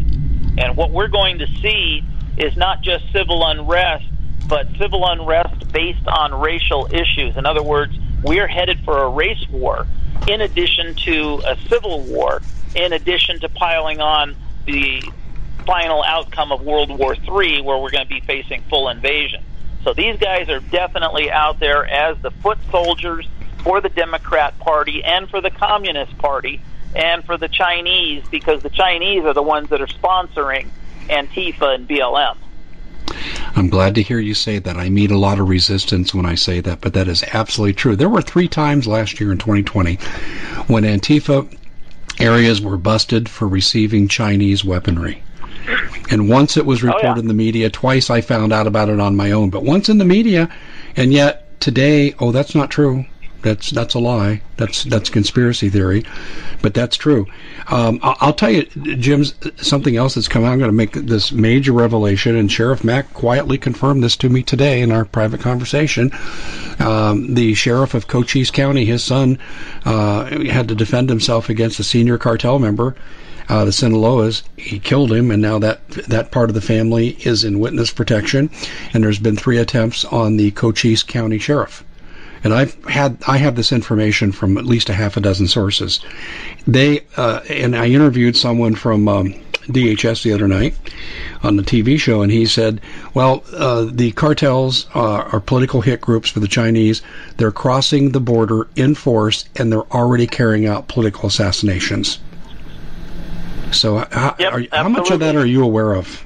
And 0.59 0.75
what 0.75 0.91
we're 0.91 1.07
going 1.07 1.39
to 1.39 1.47
see 1.61 2.03
is 2.37 2.57
not 2.57 2.81
just 2.81 3.05
civil 3.13 3.45
unrest, 3.45 4.05
but 4.47 4.67
civil 4.79 5.05
unrest 5.07 5.71
based 5.71 6.05
on 6.07 6.33
racial 6.33 6.87
issues. 6.91 7.37
In 7.37 7.45
other 7.45 7.63
words, 7.63 7.97
we're 8.23 8.47
headed 8.47 8.79
for 8.79 9.03
a 9.03 9.09
race 9.09 9.47
war 9.49 9.87
in 10.27 10.41
addition 10.41 10.95
to 10.95 11.41
a 11.45 11.57
civil 11.67 12.03
war, 12.03 12.41
in 12.75 12.93
addition 12.93 13.39
to 13.39 13.49
piling 13.49 13.99
on 13.99 14.35
the 14.65 15.01
final 15.65 16.03
outcome 16.03 16.51
of 16.51 16.61
World 16.61 16.89
War 16.97 17.15
III, 17.15 17.61
where 17.61 17.77
we're 17.77 17.91
going 17.91 18.03
to 18.03 18.09
be 18.09 18.21
facing 18.21 18.61
full 18.63 18.89
invasion. 18.89 19.43
So 19.83 19.93
these 19.93 20.17
guys 20.19 20.49
are 20.49 20.59
definitely 20.59 21.31
out 21.31 21.59
there 21.59 21.85
as 21.85 22.17
the 22.19 22.31
foot 22.31 22.59
soldiers 22.69 23.27
for 23.63 23.81
the 23.81 23.89
Democrat 23.89 24.57
Party 24.59 25.03
and 25.03 25.29
for 25.29 25.41
the 25.41 25.49
Communist 25.49 26.17
Party 26.17 26.61
and 26.95 27.23
for 27.25 27.37
the 27.37 27.47
Chinese 27.47 28.23
because 28.29 28.61
the 28.61 28.69
Chinese 28.69 29.23
are 29.23 29.33
the 29.33 29.41
ones 29.41 29.69
that 29.69 29.81
are 29.81 29.87
sponsoring 29.87 30.69
Antifa 31.09 31.75
and 31.75 31.87
BLM. 31.87 32.37
I'm 33.55 33.69
glad 33.69 33.95
to 33.95 34.01
hear 34.01 34.19
you 34.19 34.33
say 34.33 34.59
that. 34.59 34.77
I 34.77 34.89
meet 34.89 35.11
a 35.11 35.17
lot 35.17 35.39
of 35.39 35.49
resistance 35.49 36.13
when 36.13 36.25
I 36.25 36.35
say 36.35 36.61
that, 36.61 36.81
but 36.81 36.93
that 36.93 37.07
is 37.07 37.23
absolutely 37.33 37.73
true. 37.73 37.95
There 37.95 38.09
were 38.09 38.21
three 38.21 38.47
times 38.47 38.87
last 38.87 39.19
year 39.19 39.31
in 39.31 39.37
2020 39.37 39.95
when 40.67 40.83
Antifa 40.83 41.47
areas 42.19 42.61
were 42.61 42.77
busted 42.77 43.27
for 43.27 43.47
receiving 43.47 44.07
Chinese 44.07 44.63
weaponry. 44.63 45.21
And 46.09 46.29
once 46.29 46.57
it 46.57 46.65
was 46.65 46.83
oh, 46.83 46.87
reported 46.87 47.07
oh, 47.07 47.13
yeah. 47.15 47.19
in 47.19 47.27
the 47.27 47.33
media, 47.33 47.69
twice 47.69 48.09
I 48.09 48.21
found 48.21 48.53
out 48.53 48.67
about 48.67 48.89
it 48.89 48.99
on 48.99 49.15
my 49.15 49.31
own. 49.31 49.49
But 49.49 49.63
once 49.63 49.89
in 49.89 49.97
the 49.97 50.05
media, 50.05 50.49
and 50.95 51.13
yet 51.13 51.59
today, 51.59 52.15
oh, 52.19 52.31
that's 52.31 52.55
not 52.55 52.69
true. 52.69 53.05
That's 53.41 53.71
that's 53.71 53.93
a 53.93 53.99
lie. 53.99 54.41
That's 54.57 54.83
that's 54.83 55.09
conspiracy 55.09 55.69
theory, 55.69 56.05
but 56.61 56.73
that's 56.73 56.95
true. 56.95 57.27
Um, 57.67 57.99
I'll, 58.03 58.17
I'll, 58.19 58.33
tell 58.33 58.51
you, 58.51 58.63
Jim, 58.95 59.23
something 59.57 59.95
else 59.95 60.15
that's 60.15 60.27
come 60.27 60.43
out. 60.43 60.51
I'm 60.51 60.59
going 60.59 60.69
to 60.69 60.75
make 60.75 60.93
this 60.93 61.31
major 61.31 61.73
revelation, 61.73 62.35
and 62.35 62.51
Sheriff 62.51 62.83
Mack 62.83 63.13
quietly 63.13 63.57
confirmed 63.57 64.03
this 64.03 64.15
to 64.17 64.29
me 64.29 64.43
today 64.43 64.81
in 64.81 64.91
our 64.91 65.05
private 65.05 65.41
conversation. 65.41 66.11
Um, 66.79 67.33
the 67.33 67.53
sheriff 67.53 67.93
of 67.93 68.07
Cochise 68.07 68.51
County, 68.51 68.85
his 68.85 69.03
son, 69.03 69.39
uh, 69.85 70.25
had 70.45 70.67
to 70.67 70.75
defend 70.75 71.09
himself 71.09 71.49
against 71.49 71.79
a 71.79 71.83
senior 71.83 72.17
cartel 72.17 72.59
member 72.59 72.95
uh, 73.51 73.65
the 73.65 73.71
Sinaloas. 73.71 74.43
He 74.55 74.79
killed 74.79 75.11
him, 75.11 75.29
and 75.29 75.41
now 75.41 75.59
that 75.59 75.87
that 76.07 76.31
part 76.31 76.49
of 76.49 76.53
the 76.53 76.61
family 76.61 77.17
is 77.25 77.43
in 77.43 77.59
witness 77.59 77.91
protection. 77.91 78.49
And 78.93 79.03
there's 79.03 79.19
been 79.19 79.35
three 79.35 79.57
attempts 79.57 80.05
on 80.05 80.37
the 80.37 80.51
Cochise 80.51 81.03
County 81.03 81.37
sheriff. 81.37 81.83
And 82.43 82.53
I've 82.53 82.73
had 82.85 83.17
I 83.27 83.37
have 83.37 83.55
this 83.55 83.71
information 83.71 84.31
from 84.31 84.57
at 84.57 84.65
least 84.65 84.89
a 84.89 84.93
half 84.93 85.17
a 85.17 85.21
dozen 85.21 85.47
sources. 85.47 85.99
They 86.67 87.01
uh, 87.17 87.41
and 87.49 87.75
I 87.75 87.87
interviewed 87.87 88.35
someone 88.35 88.75
from 88.75 89.07
um, 89.07 89.33
DHS 89.67 90.23
the 90.23 90.33
other 90.33 90.47
night 90.47 90.75
on 91.43 91.55
the 91.55 91.63
TV 91.63 91.99
show, 91.99 92.21
and 92.21 92.31
he 92.31 92.45
said, 92.45 92.81
"Well, 93.13 93.43
uh, 93.53 93.87
the 93.91 94.11
cartels 94.11 94.87
uh, 94.95 94.99
are 95.31 95.39
political 95.39 95.81
hit 95.81 96.01
groups 96.01 96.29
for 96.29 96.39
the 96.39 96.47
Chinese. 96.47 97.01
They're 97.37 97.51
crossing 97.51 98.11
the 98.11 98.19
border 98.19 98.67
in 98.75 98.95
force, 98.95 99.45
and 99.55 99.71
they're 99.71 99.91
already 99.93 100.27
carrying 100.27 100.65
out 100.65 100.87
political 100.87 101.27
assassinations." 101.27 102.19
So, 103.71 103.97
uh, 103.97 104.07
how, 104.11 104.35
Yep, 104.37 104.53
are, 104.53 104.63
how 104.71 104.89
much 104.89 105.11
of 105.11 105.19
that 105.19 105.35
are 105.35 105.45
you 105.45 105.63
aware 105.63 105.93
of? 105.93 106.23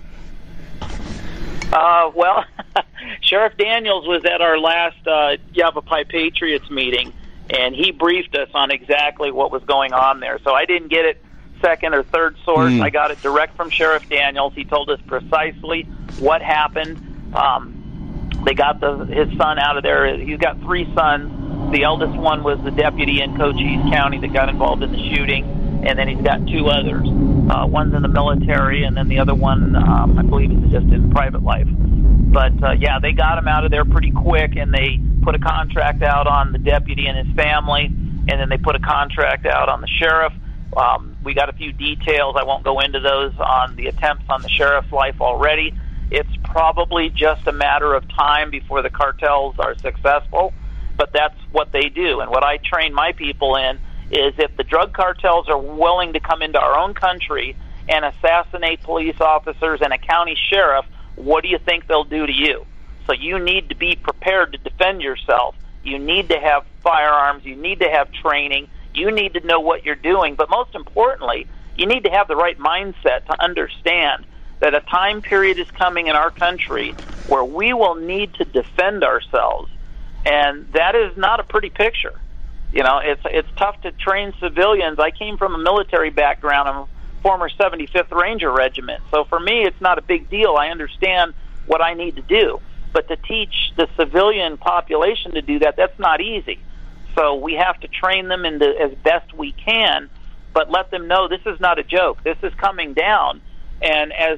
Uh, 1.71 2.09
well, 2.15 2.43
Sheriff 3.21 3.53
Dannels 3.57 4.07
was 4.07 4.23
at 4.25 4.41
our 4.41 4.57
last 4.57 5.07
uh, 5.07 5.37
Yavapai 5.53 6.05
Patriots 6.05 6.69
meeting, 6.69 7.13
and 7.49 7.75
he 7.75 7.91
briefed 7.91 8.35
us 8.35 8.49
on 8.53 8.71
exactly 8.71 9.31
what 9.31 9.51
was 9.51 9.63
going 9.63 9.93
on 9.93 10.19
there. 10.19 10.39
So 10.43 10.53
I 10.53 10.65
didn't 10.65 10.89
get 10.89 11.05
it 11.05 11.23
second 11.61 11.93
or 11.93 12.03
third 12.03 12.35
source. 12.43 12.71
Mm. 12.71 12.81
I 12.81 12.89
got 12.89 13.11
it 13.11 13.21
direct 13.21 13.55
from 13.55 13.69
Sheriff 13.69 14.07
Dannels. 14.09 14.53
He 14.53 14.65
told 14.65 14.89
us 14.89 14.99
precisely 15.07 15.83
what 16.19 16.41
happened. 16.41 17.33
Um, 17.35 18.29
they 18.45 18.53
got 18.53 18.79
the, 18.79 19.05
his 19.05 19.35
son 19.37 19.57
out 19.59 19.77
of 19.77 19.83
there. 19.83 20.17
He's 20.17 20.37
got 20.37 20.59
three 20.61 20.91
sons. 20.93 21.71
The 21.71 21.83
eldest 21.83 22.15
one 22.15 22.43
was 22.43 22.59
the 22.63 22.71
deputy 22.71 23.21
in 23.21 23.35
Cochise 23.37 23.81
County 23.91 24.19
that 24.19 24.31
got 24.33 24.49
involved 24.49 24.83
in 24.83 24.91
the 24.91 25.15
shooting, 25.15 25.83
and 25.85 25.97
then 25.97 26.07
he's 26.07 26.21
got 26.21 26.45
two 26.47 26.67
others. 26.67 27.07
Uh, 27.49 27.65
one's 27.65 27.93
in 27.93 28.01
the 28.01 28.07
military, 28.07 28.83
and 28.83 28.95
then 28.95 29.07
the 29.07 29.19
other 29.19 29.33
one, 29.33 29.75
um, 29.75 30.17
I 30.17 30.21
believe, 30.21 30.51
is 30.51 30.71
just 30.71 30.85
in 30.87 31.11
private 31.11 31.43
life. 31.43 31.67
But 32.31 32.61
uh, 32.63 32.71
yeah, 32.71 32.99
they 32.99 33.13
got 33.13 33.37
him 33.37 33.47
out 33.47 33.65
of 33.65 33.71
there 33.71 33.85
pretty 33.85 34.11
quick, 34.11 34.55
and 34.57 34.73
they 34.73 34.99
put 35.21 35.35
a 35.35 35.39
contract 35.39 36.03
out 36.03 36.27
on 36.27 36.51
the 36.51 36.59
deputy 36.59 37.07
and 37.07 37.17
his 37.17 37.35
family, 37.35 37.85
and 38.27 38.39
then 38.39 38.49
they 38.49 38.57
put 38.57 38.75
a 38.75 38.79
contract 38.79 39.45
out 39.45 39.69
on 39.69 39.81
the 39.81 39.87
sheriff. 39.87 40.33
Um, 40.75 41.15
we 41.23 41.33
got 41.33 41.49
a 41.49 41.53
few 41.53 41.71
details. 41.71 42.35
I 42.37 42.43
won't 42.43 42.63
go 42.63 42.79
into 42.79 42.99
those 42.99 43.33
on 43.39 43.75
the 43.75 43.87
attempts 43.87 44.25
on 44.29 44.41
the 44.41 44.49
sheriff's 44.49 44.91
life 44.91 45.21
already. 45.21 45.73
It's 46.11 46.35
probably 46.43 47.09
just 47.09 47.47
a 47.47 47.51
matter 47.51 47.93
of 47.93 48.07
time 48.09 48.51
before 48.51 48.81
the 48.81 48.89
cartels 48.89 49.55
are 49.57 49.75
successful, 49.75 50.53
but 50.97 51.11
that's 51.13 51.37
what 51.51 51.71
they 51.71 51.89
do. 51.89 52.19
And 52.19 52.29
what 52.29 52.43
I 52.43 52.57
train 52.57 52.93
my 52.93 53.13
people 53.13 53.55
in 53.55 53.79
is 54.11 54.33
if 54.37 54.55
the 54.55 54.63
drug 54.63 54.93
cartels 54.93 55.49
are 55.49 55.57
willing 55.57 56.13
to 56.13 56.19
come 56.19 56.41
into 56.41 56.59
our 56.59 56.77
own 56.77 56.93
country 56.93 57.55
and 57.89 58.05
assassinate 58.05 58.83
police 58.83 59.19
officers 59.19 59.81
and 59.81 59.93
a 59.93 59.97
county 59.97 60.37
sheriff, 60.49 60.85
what 61.15 61.43
do 61.43 61.49
you 61.49 61.59
think 61.59 61.87
they'll 61.87 62.03
do 62.03 62.25
to 62.25 62.33
you? 62.33 62.65
So 63.07 63.13
you 63.13 63.39
need 63.39 63.69
to 63.69 63.75
be 63.75 63.95
prepared 63.95 64.53
to 64.53 64.57
defend 64.57 65.01
yourself. 65.01 65.55
You 65.83 65.99
need 65.99 66.29
to 66.29 66.39
have 66.39 66.65
firearms. 66.81 67.45
You 67.45 67.55
need 67.55 67.79
to 67.79 67.89
have 67.89 68.11
training. 68.11 68.67
You 68.93 69.11
need 69.11 69.33
to 69.33 69.45
know 69.45 69.59
what 69.59 69.85
you're 69.85 69.95
doing. 69.95 70.35
But 70.35 70.49
most 70.49 70.73
importantly, 70.73 71.47
you 71.77 71.85
need 71.85 72.03
to 72.05 72.09
have 72.09 72.27
the 72.27 72.35
right 72.35 72.57
mindset 72.57 73.25
to 73.27 73.43
understand 73.43 74.25
that 74.59 74.73
a 74.73 74.81
time 74.81 75.21
period 75.21 75.59
is 75.59 75.69
coming 75.71 76.07
in 76.07 76.15
our 76.15 76.31
country 76.31 76.95
where 77.27 77.43
we 77.43 77.73
will 77.73 77.95
need 77.95 78.33
to 78.35 78.45
defend 78.45 79.03
ourselves. 79.03 79.69
And 80.25 80.71
that 80.73 80.95
is 80.95 81.15
not 81.17 81.39
a 81.39 81.43
pretty 81.43 81.69
picture. 81.69 82.19
You 82.71 82.83
know, 82.83 82.99
it's 83.03 83.21
it's 83.25 83.47
tough 83.57 83.79
to 83.81 83.91
train 83.91 84.33
civilians. 84.39 84.99
I 84.99 85.11
came 85.11 85.37
from 85.37 85.55
a 85.55 85.57
military 85.57 86.09
background. 86.09 86.67
I'm 86.67 86.87
former 87.25 87.49
75th 87.49 88.11
Ranger 88.11 88.51
Regiment. 88.51 89.01
So 89.09 89.23
for 89.23 89.39
me, 89.39 89.63
it's 89.63 89.81
not 89.81 89.97
a 89.97 90.03
big 90.03 90.29
deal. 90.29 90.57
I 90.57 90.67
understand 90.67 91.33
what 91.65 91.81
I 91.81 91.95
need 91.95 92.17
to 92.17 92.21
do. 92.21 92.61
But 92.93 93.07
to 93.07 93.15
teach 93.15 93.73
the 93.75 93.89
civilian 93.97 94.57
population 94.57 95.31
to 95.31 95.41
do 95.41 95.57
that, 95.59 95.75
that's 95.75 95.97
not 95.97 96.21
easy. 96.21 96.59
So 97.15 97.33
we 97.33 97.55
have 97.55 97.79
to 97.79 97.87
train 97.87 98.27
them 98.27 98.45
into 98.45 98.67
as 98.79 98.93
best 99.03 99.33
we 99.33 99.53
can, 99.53 100.07
but 100.53 100.69
let 100.69 100.91
them 100.91 101.07
know 101.07 101.27
this 101.27 101.41
is 101.47 101.59
not 101.59 101.79
a 101.79 101.83
joke. 101.83 102.23
This 102.23 102.37
is 102.43 102.53
coming 102.53 102.93
down. 102.93 103.41
And 103.81 104.13
as 104.13 104.37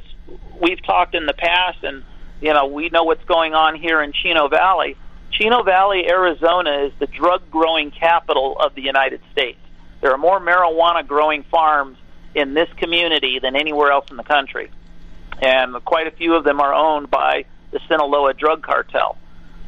we've 0.61 0.81
talked 0.81 1.13
in 1.13 1.25
the 1.25 1.33
past, 1.33 1.83
and 1.83 2.05
you 2.39 2.53
know, 2.53 2.67
we 2.67 2.87
know 2.87 3.03
what's 3.03 3.25
going 3.25 3.53
on 3.53 3.75
here 3.75 4.01
in 4.01 4.13
Chino 4.13 4.47
Valley. 4.47 4.95
Chino 5.31 5.61
Valley, 5.61 6.09
Arizona, 6.09 6.85
is 6.85 6.93
the 6.99 7.07
drug 7.07 7.51
growing 7.51 7.91
capital 7.91 8.55
of 8.57 8.75
the 8.75 8.81
United 8.81 9.19
States. 9.33 9.59
There 9.99 10.13
are 10.13 10.17
more 10.17 10.39
marijuana 10.39 11.05
growing 11.05 11.43
farms 11.43 11.97
in 12.37 12.53
this 12.53 12.69
community 12.77 13.39
than 13.39 13.55
anywhere 13.55 13.91
else 13.91 14.05
in 14.11 14.17
the 14.17 14.23
country. 14.23 14.69
And 15.41 15.73
quite 15.83 16.07
a 16.07 16.11
few 16.11 16.35
of 16.35 16.43
them 16.43 16.61
are 16.61 16.73
owned 16.73 17.09
by 17.09 17.45
the 17.71 17.79
Sinaloa 17.87 18.33
drug 18.33 18.61
cartel. 18.61 19.17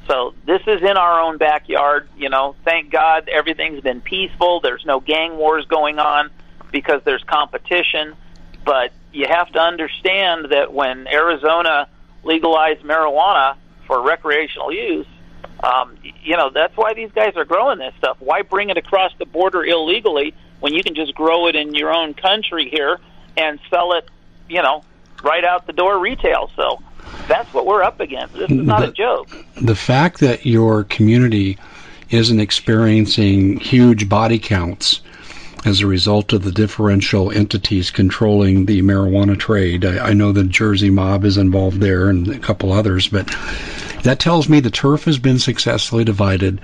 So 0.08 0.34
this 0.46 0.62
is 0.66 0.82
in 0.82 0.98
our 0.98 1.22
own 1.22 1.38
backyard. 1.38 2.10
You 2.18 2.30
know, 2.30 2.56
thank 2.64 2.92
God 2.92 3.28
everything's 3.28 3.82
been 3.82 4.02
peaceful. 4.02 4.60
There's 4.60 4.86
no 4.86 5.00
gang 5.00 5.38
wars 5.38 5.66
going 5.66 6.00
on 6.00 6.30
because 6.72 7.02
there's 7.06 7.24
competition. 7.24 8.16
But 8.64 8.92
you 9.12 9.26
have 9.28 9.52
to 9.52 9.60
understand 9.60 10.48
that 10.52 10.74
when 10.74 11.08
Arizona 11.08 11.88
legalized 12.24 12.82
marijuana 12.82 13.56
for 13.88 14.02
recreational 14.02 14.72
use, 14.72 15.08
um, 15.64 15.98
you 16.24 16.38
know 16.38 16.50
that's 16.50 16.76
why 16.78 16.94
these 16.94 17.12
guys 17.12 17.34
are 17.36 17.46
growing 17.46 17.80
this 17.80 17.94
stuff. 17.98 18.18
Why 18.20 18.44
bring 18.44 18.70
it 18.70 18.78
across 18.78 19.12
the 19.18 19.26
border 19.26 19.64
illegally 19.64 20.34
when 20.60 20.74
you 20.74 20.84
can 20.84 20.96
just 20.96 21.14
grow 21.16 21.48
it 21.48 21.56
in 21.56 21.74
your 21.76 21.94
own 21.94 22.14
country 22.14 22.70
here 22.70 23.00
and 23.38 23.60
sell 23.70 23.94
it, 23.94 24.08
you 24.50 24.62
know, 24.62 24.84
right 25.24 25.44
out 25.44 25.68
the 25.68 25.74
door 25.74 26.00
retail? 26.00 26.52
So 26.56 26.82
that's 27.28 27.54
what 27.54 27.66
we're 27.66 27.84
up 27.84 28.00
against. 28.00 28.34
This 28.34 28.50
is 28.52 28.58
not 28.66 28.82
The- 28.82 28.90
a 28.90 28.92
joke. 28.92 29.36
the 29.62 29.76
fact 29.76 30.20
that 30.20 30.46
your 30.46 30.84
community 30.86 31.58
isn't 32.10 32.40
experiencing 32.40 33.60
huge 33.60 34.10
body 34.10 34.40
counts 34.40 35.02
as 35.66 35.82
a 35.82 35.88
result 35.88 36.32
of 36.34 36.44
the 36.44 36.52
differential 36.52 37.32
entities 37.32 37.92
controlling 37.92 38.66
the 38.66 38.82
marijuana 38.82 39.38
trade. 39.38 39.84
I, 39.86 40.10
I 40.10 40.14
know 40.14 40.32
the 40.32 40.46
Jersey 40.46 40.90
mob 40.90 41.26
is 41.26 41.38
involved 41.38 41.82
there 41.82 42.10
and 42.10 42.28
a 42.30 42.40
couple 42.40 42.72
others, 42.72 43.10
but 43.10 43.28
that 44.04 44.20
tells 44.20 44.48
me 44.48 44.62
the 44.62 44.70
turf 44.72 45.04
has 45.04 45.20
been 45.20 45.38
successfully 45.38 46.06
divided 46.06 46.62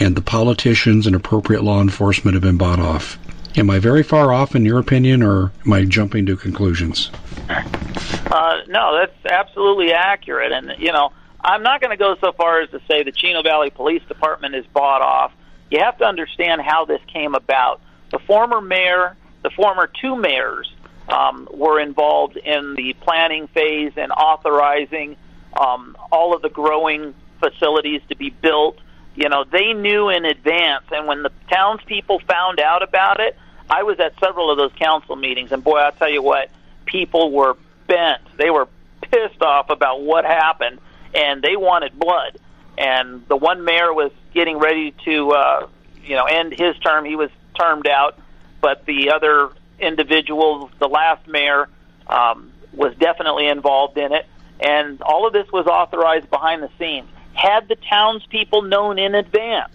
and 0.00 0.16
the 0.16 0.22
politicians 0.22 1.06
and 1.06 1.14
appropriate 1.14 1.62
law 1.62 1.80
enforcement 1.82 2.34
have 2.34 2.42
been 2.42 2.56
bought 2.56 2.80
off. 2.80 3.18
Am 3.58 3.70
I 3.70 3.80
very 3.80 4.04
far 4.04 4.32
off 4.32 4.54
in 4.54 4.64
your 4.64 4.78
opinion, 4.78 5.20
or 5.20 5.50
am 5.66 5.72
I 5.72 5.84
jumping 5.84 6.26
to 6.26 6.36
conclusions? 6.36 7.10
Uh, 7.48 8.58
no, 8.68 8.96
that's 8.96 9.26
absolutely 9.26 9.92
accurate. 9.92 10.52
And, 10.52 10.76
you 10.78 10.92
know, 10.92 11.12
I'm 11.40 11.64
not 11.64 11.80
going 11.80 11.90
to 11.90 11.96
go 11.96 12.14
so 12.20 12.30
far 12.30 12.60
as 12.60 12.70
to 12.70 12.80
say 12.86 13.02
the 13.02 13.10
Chino 13.10 13.42
Valley 13.42 13.70
Police 13.70 14.04
Department 14.06 14.54
is 14.54 14.64
bought 14.66 15.02
off. 15.02 15.32
You 15.72 15.80
have 15.80 15.98
to 15.98 16.04
understand 16.04 16.62
how 16.62 16.84
this 16.84 17.00
came 17.12 17.34
about. 17.34 17.80
The 18.12 18.20
former 18.20 18.60
mayor, 18.60 19.16
the 19.42 19.50
former 19.50 19.88
two 19.88 20.14
mayors, 20.14 20.72
um, 21.08 21.48
were 21.50 21.80
involved 21.80 22.36
in 22.36 22.76
the 22.76 22.92
planning 23.00 23.48
phase 23.48 23.92
and 23.96 24.12
authorizing 24.12 25.16
um, 25.60 25.96
all 26.12 26.32
of 26.32 26.42
the 26.42 26.48
growing 26.48 27.12
facilities 27.40 28.02
to 28.08 28.14
be 28.14 28.30
built. 28.30 28.78
You 29.16 29.28
know, 29.28 29.42
they 29.42 29.72
knew 29.72 30.10
in 30.10 30.24
advance, 30.24 30.84
and 30.92 31.08
when 31.08 31.24
the 31.24 31.32
townspeople 31.50 32.20
found 32.20 32.60
out 32.60 32.84
about 32.84 33.18
it, 33.18 33.36
I 33.70 33.82
was 33.82 34.00
at 34.00 34.18
several 34.18 34.50
of 34.50 34.56
those 34.56 34.72
council 34.78 35.16
meetings, 35.16 35.52
and 35.52 35.62
boy, 35.62 35.78
I'll 35.78 35.92
tell 35.92 36.10
you 36.10 36.22
what, 36.22 36.50
people 36.86 37.30
were 37.30 37.56
bent. 37.86 38.22
They 38.36 38.50
were 38.50 38.68
pissed 39.02 39.42
off 39.42 39.70
about 39.70 40.02
what 40.02 40.24
happened, 40.24 40.80
and 41.14 41.42
they 41.42 41.56
wanted 41.56 41.98
blood. 41.98 42.38
And 42.76 43.26
the 43.28 43.36
one 43.36 43.64
mayor 43.64 43.92
was 43.92 44.12
getting 44.32 44.58
ready 44.58 44.94
to, 45.04 45.30
uh, 45.32 45.68
you 46.04 46.16
know, 46.16 46.24
end 46.24 46.52
his 46.52 46.76
term. 46.78 47.04
He 47.04 47.16
was 47.16 47.30
termed 47.58 47.86
out, 47.86 48.18
but 48.60 48.86
the 48.86 49.10
other 49.10 49.50
individual, 49.78 50.70
the 50.78 50.88
last 50.88 51.26
mayor, 51.26 51.68
um, 52.06 52.52
was 52.72 52.94
definitely 52.96 53.48
involved 53.48 53.98
in 53.98 54.12
it. 54.12 54.26
And 54.60 55.02
all 55.02 55.26
of 55.26 55.32
this 55.32 55.50
was 55.52 55.66
authorized 55.66 56.30
behind 56.30 56.62
the 56.62 56.70
scenes. 56.78 57.08
Had 57.34 57.68
the 57.68 57.76
townspeople 57.76 58.62
known 58.62 58.98
in 58.98 59.14
advance 59.14 59.72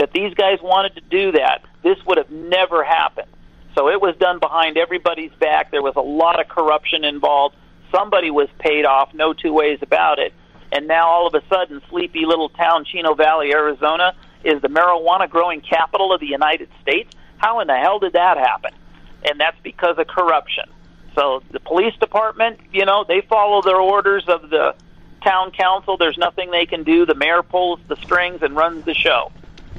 that 0.00 0.12
these 0.12 0.32
guys 0.32 0.58
wanted 0.62 0.94
to 0.94 1.02
do 1.02 1.32
that, 1.32 1.62
this 1.82 1.98
would 2.06 2.16
have 2.16 2.30
never 2.30 2.82
happened. 2.82 3.28
So 3.76 3.90
it 3.90 4.00
was 4.00 4.16
done 4.16 4.38
behind 4.38 4.78
everybody's 4.78 5.32
back. 5.32 5.70
There 5.70 5.82
was 5.82 5.94
a 5.94 6.00
lot 6.00 6.40
of 6.40 6.48
corruption 6.48 7.04
involved. 7.04 7.54
Somebody 7.92 8.30
was 8.30 8.48
paid 8.58 8.86
off, 8.86 9.12
no 9.12 9.34
two 9.34 9.52
ways 9.52 9.78
about 9.82 10.18
it. 10.18 10.32
And 10.72 10.88
now 10.88 11.06
all 11.06 11.26
of 11.26 11.34
a 11.34 11.42
sudden, 11.48 11.82
sleepy 11.90 12.24
little 12.24 12.48
town 12.48 12.86
Chino 12.86 13.12
Valley, 13.12 13.52
Arizona, 13.52 14.14
is 14.42 14.62
the 14.62 14.68
marijuana 14.68 15.28
growing 15.28 15.60
capital 15.60 16.14
of 16.14 16.20
the 16.20 16.28
United 16.28 16.70
States. 16.80 17.12
How 17.36 17.60
in 17.60 17.66
the 17.66 17.76
hell 17.76 17.98
did 17.98 18.14
that 18.14 18.38
happen? 18.38 18.72
And 19.28 19.38
that's 19.38 19.60
because 19.62 19.98
of 19.98 20.06
corruption. 20.06 20.64
So 21.14 21.42
the 21.50 21.60
police 21.60 21.94
department, 22.00 22.58
you 22.72 22.86
know, 22.86 23.04
they 23.06 23.20
follow 23.20 23.60
their 23.60 23.80
orders 23.80 24.24
of 24.28 24.48
the 24.48 24.74
town 25.22 25.50
council. 25.50 25.98
There's 25.98 26.16
nothing 26.16 26.50
they 26.50 26.64
can 26.64 26.84
do. 26.84 27.04
The 27.04 27.14
mayor 27.14 27.42
pulls 27.42 27.80
the 27.86 27.96
strings 27.96 28.40
and 28.40 28.56
runs 28.56 28.86
the 28.86 28.94
show. 28.94 29.30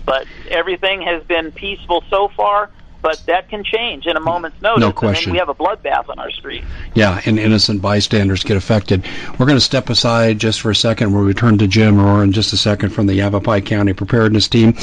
But 0.06 0.26
everything 0.50 1.02
has 1.04 1.24
been 1.24 1.52
peaceful 1.52 2.04
so 2.10 2.28
far. 2.30 2.70
but 3.02 3.22
that 3.26 3.50
can 3.50 3.64
change 3.64 4.06
in 4.06 4.16
a 4.16 4.20
moment's 4.20 4.62
notice. 4.62 4.82
No 4.82 4.92
question. 4.92 5.30
And 5.30 5.32
we 5.34 5.40
have 5.40 5.50
a 5.50 5.56
bloodbath 5.56 6.08
on 6.10 6.20
our 6.20 6.30
street. 6.30 6.64
Yeah, 6.94 7.20
and 7.26 7.40
innocent 7.40 7.82
bystanders 7.82 8.44
get 8.44 8.58
affected. 8.58 9.04
We're 9.40 9.48
going 9.48 9.58
to 9.58 9.60
step 9.60 9.90
aside 9.90 10.40
just 10.40 10.62
for 10.62 10.70
a 10.70 10.76
second. 10.76 11.14
We'll 11.14 11.24
return 11.24 11.58
to 11.60 11.68
Jim 11.68 12.00
Arroyo 12.00 12.22
in 12.22 12.32
just 12.32 12.54
a 12.54 12.58
second 12.58 12.90
from 12.90 13.08
the 13.08 13.16
Yavapai 13.16 13.62
County 13.62 13.94
Preparedness 13.94 14.48
Team. 14.48 14.76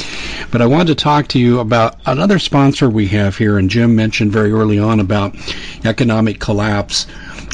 But 0.50 0.62
I 0.62 0.66
wanted 0.66 0.88
to 0.88 0.94
talk 0.96 1.28
to 1.28 1.38
you 1.38 1.61
about 1.61 1.96
another 2.06 2.38
sponsor 2.38 2.90
we 2.90 3.06
have 3.09 3.36
here, 3.36 3.56
and 3.59 3.70
Jim 3.70 3.94
mentioned 3.94 4.32
very 4.32 4.50
early 4.50 4.78
on 4.78 4.98
about 5.00 5.36
economic 5.84 6.40
collapse. 6.40 7.06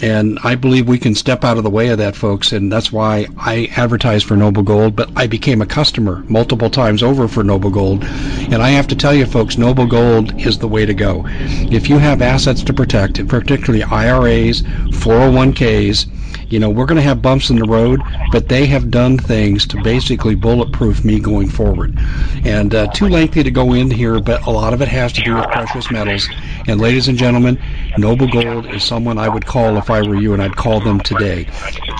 And 0.03 0.38
I 0.45 0.55
believe 0.55 0.88
we 0.88 0.99
can 0.99 1.14
step 1.14 1.45
out 1.45 1.57
of 1.57 1.64
the 1.64 1.70
way 1.70 1.88
of 1.88 1.99
that, 1.99 2.16
folks. 2.16 2.53
And 2.53 2.70
that's 2.70 2.92
why 2.92 3.26
I 3.38 3.70
advertise 3.76 4.22
for 4.22 4.36
Noble 4.36 4.62
Gold, 4.62 4.97
but 4.97 5.11
I 5.16 5.26
became 5.26 5.62
a 5.62 5.66
customer 5.66 6.24
multiple 6.28 6.70
times 6.70 7.03
over 7.03 7.28
for 7.28 7.45
Noble 7.45 7.70
Gold. 7.70 8.05
And 8.05 8.57
I 8.57 8.70
have 8.70 8.88
to 8.88 8.97
tell 8.97 9.14
you, 9.14 9.26
folks, 9.26 9.59
Noble 9.59 9.86
Gold 9.86 10.38
is 10.40 10.59
the 10.59 10.68
way 10.68 10.84
to 10.84 10.95
go. 10.95 11.24
If 11.26 11.88
you 11.88 11.99
have 11.99 12.22
assets 12.22 12.62
to 12.64 12.72
protect, 12.72 13.26
particularly 13.28 13.82
IRAs, 13.82 14.62
401ks, 14.62 16.07
you 16.55 16.61
know, 16.61 16.70
we're 16.70 16.86
going 16.86 16.94
to 16.94 17.02
have 17.02 17.20
bumps 17.20 17.50
in 17.50 17.57
the 17.57 17.66
road, 17.66 18.00
but 18.30 18.48
they 18.48 18.64
have 18.64 18.88
done 18.88 19.18
things 19.18 19.66
to 19.66 19.82
basically 19.82 20.36
bulletproof 20.36 21.05
me 21.05 21.18
going 21.18 21.48
forward. 21.48 21.98
And 22.44 22.72
uh, 22.72 22.86
too 22.92 23.09
lengthy 23.09 23.42
to 23.42 23.50
go 23.50 23.72
in 23.72 23.90
here, 23.90 24.20
but 24.20 24.46
a 24.46 24.50
lot 24.52 24.72
of 24.72 24.80
it 24.80 24.86
has 24.86 25.12
to 25.14 25.22
do 25.22 25.34
with 25.34 25.46
precious 25.46 25.90
metals. 25.90 26.28
And 26.68 26.80
ladies 26.80 27.09
and 27.09 27.18
gentlemen, 27.18 27.61
Noble 27.98 28.28
Gold 28.28 28.66
is 28.66 28.84
someone 28.84 29.18
I 29.18 29.28
would 29.28 29.46
call 29.46 29.76
if 29.78 29.90
I 29.90 30.02
were 30.02 30.14
you, 30.14 30.32
and 30.32 30.40
I'd 30.40 30.55
call 30.55 30.78
them 30.78 31.00
today. 31.00 31.48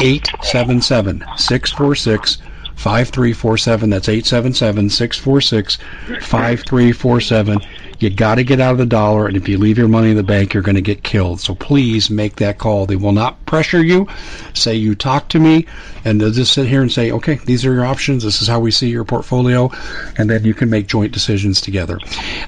877 0.01 1.25
646 1.37 2.39
5347. 2.77 3.91
That's 3.91 4.09
877 4.09 4.89
646 4.89 5.79
5347. 6.23 7.61
You 7.99 8.11
got 8.11 8.37
to 8.37 8.45
get 8.45 8.61
out 8.61 8.73
of 8.73 8.79
the 8.79 8.87
dollar, 8.87 9.27
and 9.27 9.37
if 9.37 9.49
you 9.49 9.59
leave 9.59 9.79
your 9.79 9.89
money 9.89 10.11
in 10.11 10.17
the 10.17 10.23
bank, 10.23 10.53
you're 10.53 10.63
going 10.63 10.75
to 10.75 10.83
get 10.83 11.03
killed. 11.03 11.41
So 11.41 11.55
please 11.55 12.11
make 12.11 12.37
that 12.37 12.59
call. 12.59 12.87
They 12.87 12.97
will 12.97 13.13
not 13.13 13.45
pressure 13.47 13.83
you. 13.83 14.09
Say 14.53 14.75
you 14.75 14.95
talk 14.95 15.29
to 15.31 15.39
me, 15.39 15.67
and 16.05 16.21
they'll 16.21 16.31
just 16.31 16.53
sit 16.53 16.67
here 16.67 16.83
and 16.83 16.91
say, 16.91 17.13
okay, 17.13 17.37
these 17.47 17.65
are 17.65 17.73
your 17.73 17.87
options. 17.87 18.25
This 18.25 18.43
is 18.43 18.49
how 18.49 18.61
we 18.61 18.71
see 18.71 18.89
your 18.89 19.05
portfolio, 19.05 19.71
and 20.19 20.29
then 20.29 20.45
you 20.45 20.55
can 20.55 20.69
make 20.71 20.87
joint 20.87 21.13
decisions 21.13 21.61
together. 21.61 21.99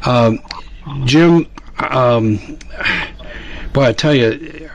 Um, 0.04 0.40
Jim, 1.04 1.46
um, 1.78 2.58
boy, 3.72 3.84
I 3.84 3.92
tell 3.92 4.14
you, 4.14 4.68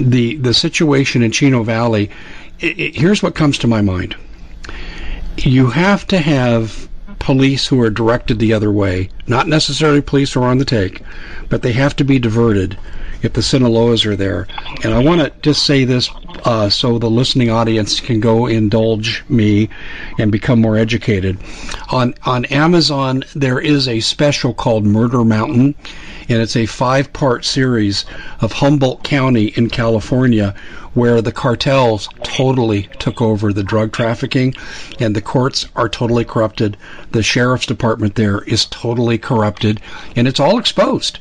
the 0.00 0.36
the 0.36 0.52
situation 0.52 1.22
in 1.22 1.32
Chino 1.32 1.62
Valley. 1.62 2.10
It, 2.60 2.78
it, 2.78 2.94
here's 2.94 3.22
what 3.22 3.34
comes 3.34 3.58
to 3.58 3.66
my 3.66 3.80
mind. 3.80 4.14
You 5.38 5.70
have 5.70 6.06
to 6.08 6.18
have 6.18 6.89
police 7.20 7.66
who 7.66 7.78
are 7.82 7.90
directed 7.90 8.38
the 8.38 8.52
other 8.54 8.72
way, 8.72 9.10
not 9.26 9.46
necessarily 9.46 10.00
police 10.00 10.32
who 10.32 10.40
are 10.42 10.48
on 10.48 10.56
the 10.58 10.64
take, 10.64 11.02
but 11.50 11.60
they 11.62 11.72
have 11.72 11.94
to 11.94 12.02
be 12.04 12.18
diverted 12.18 12.78
if 13.22 13.32
the 13.34 13.40
Sinaloas 13.40 14.06
are 14.06 14.16
there. 14.16 14.46
And 14.82 14.94
I 14.94 14.98
want 15.02 15.20
to 15.20 15.32
just 15.42 15.64
say 15.64 15.84
this 15.84 16.10
uh, 16.44 16.70
so 16.70 16.98
the 16.98 17.10
listening 17.10 17.50
audience 17.50 18.00
can 18.00 18.20
go 18.20 18.46
indulge 18.46 19.22
me 19.28 19.68
and 20.18 20.32
become 20.32 20.60
more 20.60 20.76
educated. 20.76 21.38
On 21.90 22.14
on 22.24 22.44
Amazon, 22.46 23.24
there 23.34 23.60
is 23.60 23.88
a 23.88 24.00
special 24.00 24.54
called 24.54 24.86
Murder 24.86 25.24
Mountain, 25.24 25.74
and 26.28 26.40
it's 26.40 26.56
a 26.56 26.66
five 26.66 27.12
part 27.12 27.44
series 27.44 28.04
of 28.40 28.52
Humboldt 28.52 29.04
County 29.04 29.46
in 29.56 29.68
California 29.68 30.54
where 30.94 31.22
the 31.22 31.32
cartels 31.32 32.08
totally 32.24 32.88
took 32.98 33.22
over 33.22 33.52
the 33.52 33.62
drug 33.62 33.92
trafficking 33.92 34.54
and 34.98 35.14
the 35.14 35.22
courts 35.22 35.66
are 35.76 35.88
totally 35.88 36.24
corrupted. 36.24 36.76
The 37.12 37.22
sheriff's 37.22 37.66
department 37.66 38.16
there 38.16 38.40
is 38.42 38.66
totally 38.66 39.18
corrupted 39.18 39.80
and 40.16 40.26
it's 40.26 40.40
all 40.40 40.58
exposed. 40.58 41.20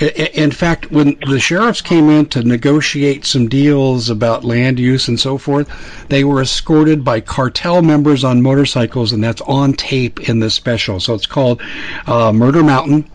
In 0.00 0.52
fact, 0.52 0.92
when 0.92 1.18
the 1.28 1.40
sheriffs 1.40 1.80
came 1.80 2.08
in 2.08 2.26
to 2.26 2.42
negotiate 2.42 3.24
some 3.24 3.48
deals 3.48 4.10
about 4.10 4.44
land 4.44 4.78
use 4.78 5.08
and 5.08 5.18
so 5.18 5.38
forth, 5.38 5.68
they 6.08 6.22
were 6.22 6.40
escorted 6.40 7.04
by 7.04 7.20
cartel 7.20 7.82
members 7.82 8.22
on 8.22 8.40
motorcycles, 8.40 9.12
and 9.12 9.24
that's 9.24 9.40
on 9.42 9.72
tape 9.72 10.28
in 10.28 10.38
this 10.38 10.54
special. 10.54 11.00
So 11.00 11.14
it's 11.14 11.26
called 11.26 11.60
uh, 12.06 12.32
Murder 12.32 12.62
Mountain 12.62 13.10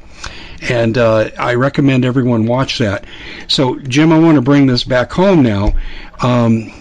and 0.70 0.98
uh, 0.98 1.30
I 1.38 1.56
recommend 1.56 2.06
everyone 2.06 2.46
watch 2.46 2.78
that. 2.78 3.06
So, 3.48 3.80
Jim, 3.80 4.12
I 4.12 4.20
want 4.20 4.36
to 4.36 4.42
bring 4.42 4.68
this 4.68 4.84
back 4.84 5.12
home 5.12 5.42
now. 5.44 5.74
Um, 6.22 6.72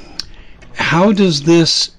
how 0.74 1.12
does 1.12 1.42
this 1.42 1.90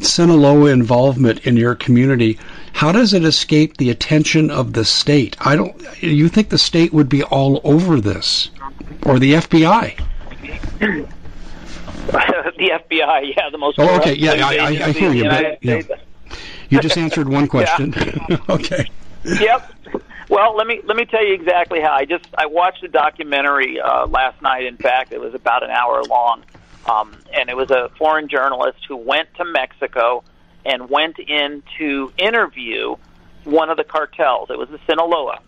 Sinaloa 0.00 0.70
involvement 0.70 1.46
in 1.46 1.56
your 1.56 1.74
community? 1.74 2.38
How 2.78 2.92
does 2.92 3.12
it 3.12 3.24
escape 3.24 3.78
the 3.78 3.90
attention 3.90 4.52
of 4.52 4.72
the 4.72 4.84
state? 4.84 5.36
I 5.40 5.56
don't. 5.56 5.74
You 6.00 6.28
think 6.28 6.50
the 6.50 6.58
state 6.58 6.92
would 6.92 7.08
be 7.08 7.24
all 7.24 7.60
over 7.64 8.00
this, 8.00 8.50
or 9.04 9.18
the 9.18 9.32
FBI? 9.32 9.96
the 10.78 11.08
FBI, 12.08 13.34
yeah, 13.36 13.50
the 13.50 13.58
most. 13.58 13.80
Oh, 13.80 13.96
okay, 13.96 14.14
yeah, 14.14 14.46
I, 14.46 14.58
I, 14.58 14.66
I 14.68 14.92
hear 14.92 15.12
you. 15.12 15.24
But, 15.24 15.58
yeah. 15.60 15.82
You 16.68 16.78
just 16.78 16.96
answered 16.96 17.28
one 17.28 17.48
question. 17.56 17.94
okay. 18.48 18.88
Yep. 19.24 19.72
Well, 20.28 20.54
let 20.54 20.68
me 20.68 20.80
let 20.84 20.96
me 20.96 21.04
tell 21.04 21.26
you 21.26 21.34
exactly 21.34 21.80
how. 21.80 21.94
I 21.94 22.04
just 22.04 22.26
I 22.38 22.46
watched 22.46 22.84
a 22.84 22.88
documentary 22.88 23.80
uh, 23.80 24.06
last 24.06 24.40
night. 24.40 24.66
In 24.66 24.76
fact, 24.76 25.10
it 25.10 25.20
was 25.20 25.34
about 25.34 25.64
an 25.64 25.70
hour 25.70 26.04
long, 26.04 26.44
um, 26.86 27.16
and 27.34 27.50
it 27.50 27.56
was 27.56 27.72
a 27.72 27.90
foreign 27.98 28.28
journalist 28.28 28.78
who 28.86 28.96
went 28.96 29.34
to 29.34 29.44
Mexico 29.44 30.22
and 30.68 30.90
went 30.90 31.18
in 31.18 31.62
to 31.78 32.12
interview 32.18 32.94
one 33.44 33.70
of 33.70 33.78
the 33.78 33.84
cartels. 33.84 34.50
It 34.50 34.58
was 34.58 34.68
the 34.68 34.78
Sinaloa, 34.86 35.40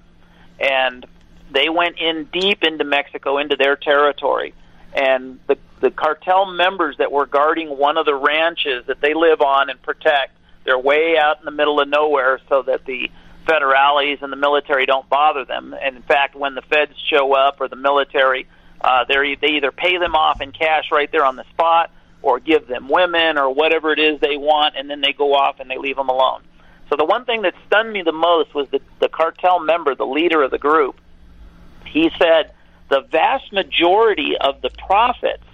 and 0.59 1.05
they 1.53 1.69
went 1.69 1.99
in 1.99 2.25
deep 2.33 2.65
into 2.65 2.85
Mexico, 2.85 3.39
into 3.39 3.57
their 3.57 3.77
territory, 3.77 4.55
and 4.95 5.39
the 5.47 5.59
the 5.81 5.91
cartel 5.91 6.47
members 6.47 6.97
that 6.99 7.11
were 7.11 7.27
guarding 7.27 7.69
one 7.69 7.97
of 7.97 8.05
the 8.05 8.15
ranches 8.15 8.85
that 8.87 9.01
they 9.01 9.15
live 9.15 9.41
on 9.41 9.71
and 9.71 9.81
protect. 9.81 10.37
They're 10.65 10.79
way 10.79 11.17
out 11.19 11.39
in 11.39 11.45
the 11.47 11.51
middle 11.51 11.81
of 11.81 11.89
nowhere, 11.89 12.41
so 12.49 12.63
that 12.63 12.85
the 12.85 13.11
federales 13.47 14.23
and 14.23 14.33
the 14.33 14.37
military 14.37 14.87
don't 14.87 15.09
bother 15.09 15.45
them. 15.45 15.75
And 15.83 15.97
in 15.97 16.03
fact, 16.03 16.35
when 16.35 16.55
the 16.55 16.63
feds 16.63 16.93
show 17.09 17.35
up 17.35 17.61
or 17.61 17.69
the 17.69 17.77
military, 17.77 18.47
uh, 18.81 19.05
they 19.05 19.37
they 19.41 19.53
either 19.53 19.73
pay 19.73 19.99
them 19.99 20.15
off 20.15 20.41
in 20.41 20.53
cash 20.53 20.91
right 20.91 21.11
there 21.13 21.25
on 21.25 21.37
the 21.37 21.45
spot, 21.45 21.91
or 22.23 22.39
give 22.41 22.67
them 22.67 22.89
women 22.89 23.39
or 23.39 23.53
whatever 23.53 23.93
it 23.93 23.99
is 23.99 24.21
they 24.21 24.37
want, 24.37 24.77
and 24.77 24.91
then 24.91 25.01
they 25.01 25.13
go 25.13 25.35
off 25.35 25.61
and 25.61 25.71
they 25.71 25.79
leave 25.79 25.97
them 25.97 26.09
alone. 26.09 26.43
So 26.91 26.97
the 26.97 27.05
one 27.05 27.25
thing 27.25 27.43
that 27.43 27.55
stunned 27.67 27.93
me 27.93 28.03
the 28.03 28.13
most 28.13 28.55
was 28.55 28.69
the, 28.71 28.81
the 28.99 29.09
cartel 29.09 29.61
member, 29.61 29.95
the 29.95 30.07
leader 30.07 30.43
of 30.43 30.51
the 30.51 30.59
group. 30.59 30.97
He 31.87 32.11
said 32.19 32.53
the 32.89 33.01
vast 33.01 33.53
majority 33.53 34.37
of 34.39 34.61
the 34.61 34.71
profits, 34.71 35.45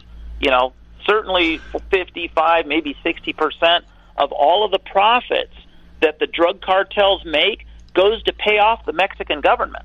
you 0.40 0.50
know, 0.50 0.72
certainly 1.04 1.58
55, 1.90 2.66
maybe 2.66 2.96
60 3.02 3.32
percent 3.34 3.84
of 4.16 4.32
all 4.32 4.64
of 4.64 4.70
the 4.70 4.78
profits 4.78 5.54
that 6.00 6.18
the 6.18 6.26
drug 6.26 6.60
cartels 6.60 7.24
make 7.24 7.66
goes 7.94 8.22
to 8.24 8.32
pay 8.32 8.58
off 8.58 8.84
the 8.84 8.92
Mexican 8.92 9.40
government 9.40 9.84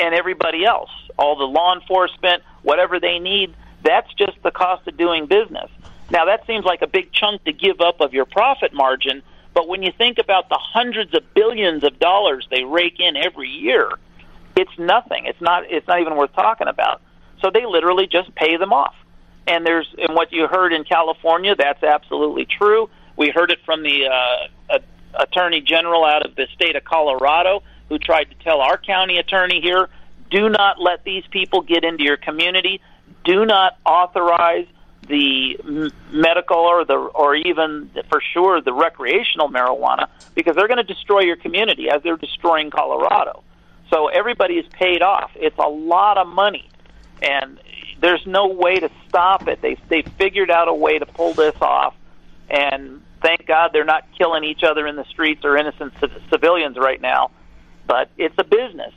and 0.00 0.14
everybody 0.14 0.64
else. 0.64 0.90
All 1.18 1.36
the 1.36 1.44
law 1.44 1.74
enforcement, 1.74 2.42
whatever 2.62 3.00
they 3.00 3.18
need, 3.18 3.54
that's 3.86 4.12
just 4.14 4.42
the 4.42 4.50
cost 4.50 4.86
of 4.88 4.96
doing 4.96 5.26
business. 5.26 5.70
Now, 6.10 6.26
that 6.26 6.46
seems 6.46 6.64
like 6.64 6.82
a 6.82 6.86
big 6.86 7.12
chunk 7.12 7.44
to 7.44 7.52
give 7.52 7.80
up 7.80 8.00
of 8.00 8.12
your 8.12 8.24
profit 8.24 8.72
margin, 8.72 9.22
but 9.54 9.68
when 9.68 9.82
you 9.82 9.92
think 9.96 10.18
about 10.18 10.48
the 10.48 10.58
hundreds 10.58 11.14
of 11.14 11.34
billions 11.34 11.82
of 11.82 11.98
dollars 11.98 12.46
they 12.50 12.64
rake 12.64 13.00
in 13.00 13.16
every 13.16 13.48
year, 13.48 13.90
it's 14.56 14.78
nothing. 14.78 15.26
It's 15.26 15.40
not 15.40 15.64
it's 15.70 15.86
not 15.86 16.00
even 16.00 16.16
worth 16.16 16.32
talking 16.34 16.68
about. 16.68 17.02
So 17.40 17.50
they 17.50 17.66
literally 17.66 18.06
just 18.06 18.34
pay 18.34 18.56
them 18.56 18.72
off. 18.72 18.94
And 19.46 19.66
there's 19.66 19.92
and 19.98 20.14
what 20.14 20.32
you 20.32 20.46
heard 20.46 20.72
in 20.72 20.84
California, 20.84 21.54
that's 21.56 21.82
absolutely 21.82 22.46
true. 22.46 22.88
We 23.16 23.30
heard 23.30 23.50
it 23.50 23.58
from 23.64 23.82
the 23.82 24.06
uh, 24.06 24.78
attorney 25.14 25.60
general 25.60 26.04
out 26.04 26.24
of 26.24 26.34
the 26.36 26.46
state 26.54 26.76
of 26.76 26.84
Colorado 26.84 27.62
who 27.88 27.98
tried 27.98 28.24
to 28.24 28.34
tell 28.42 28.60
our 28.60 28.78
county 28.78 29.18
attorney 29.18 29.60
here 29.60 29.88
do 30.30 30.48
not 30.48 30.80
let 30.80 31.04
these 31.04 31.24
people 31.30 31.62
get 31.62 31.84
into 31.84 32.02
your 32.02 32.16
community. 32.16 32.80
Do 33.26 33.44
not 33.44 33.76
authorize 33.84 34.66
the 35.08 35.92
medical 36.10 36.56
or 36.56 36.84
the 36.84 36.94
or 36.94 37.34
even 37.34 37.90
for 38.08 38.20
sure 38.32 38.60
the 38.60 38.72
recreational 38.72 39.48
marijuana 39.48 40.08
because 40.34 40.54
they're 40.56 40.68
going 40.68 40.84
to 40.84 40.94
destroy 40.94 41.20
your 41.20 41.36
community 41.36 41.90
as 41.90 42.02
they're 42.02 42.16
destroying 42.16 42.70
Colorado. 42.70 43.42
So 43.90 44.08
everybody 44.08 44.54
is 44.54 44.66
paid 44.72 45.02
off. 45.02 45.30
It's 45.34 45.58
a 45.58 45.68
lot 45.68 46.18
of 46.18 46.28
money, 46.28 46.68
and 47.20 47.58
there's 48.00 48.24
no 48.26 48.46
way 48.46 48.78
to 48.78 48.90
stop 49.08 49.48
it. 49.48 49.60
They 49.60 49.76
they 49.88 50.02
figured 50.02 50.50
out 50.50 50.68
a 50.68 50.74
way 50.74 50.98
to 50.98 51.06
pull 51.06 51.34
this 51.34 51.56
off, 51.60 51.94
and 52.48 53.02
thank 53.22 53.46
God 53.46 53.70
they're 53.72 53.84
not 53.84 54.06
killing 54.16 54.44
each 54.44 54.62
other 54.62 54.86
in 54.86 54.94
the 54.94 55.04
streets 55.04 55.44
or 55.44 55.56
innocent 55.56 55.94
civilians 56.30 56.76
right 56.76 57.00
now. 57.00 57.32
But 57.88 58.10
it's 58.16 58.34
a 58.38 58.44
business. 58.44 58.94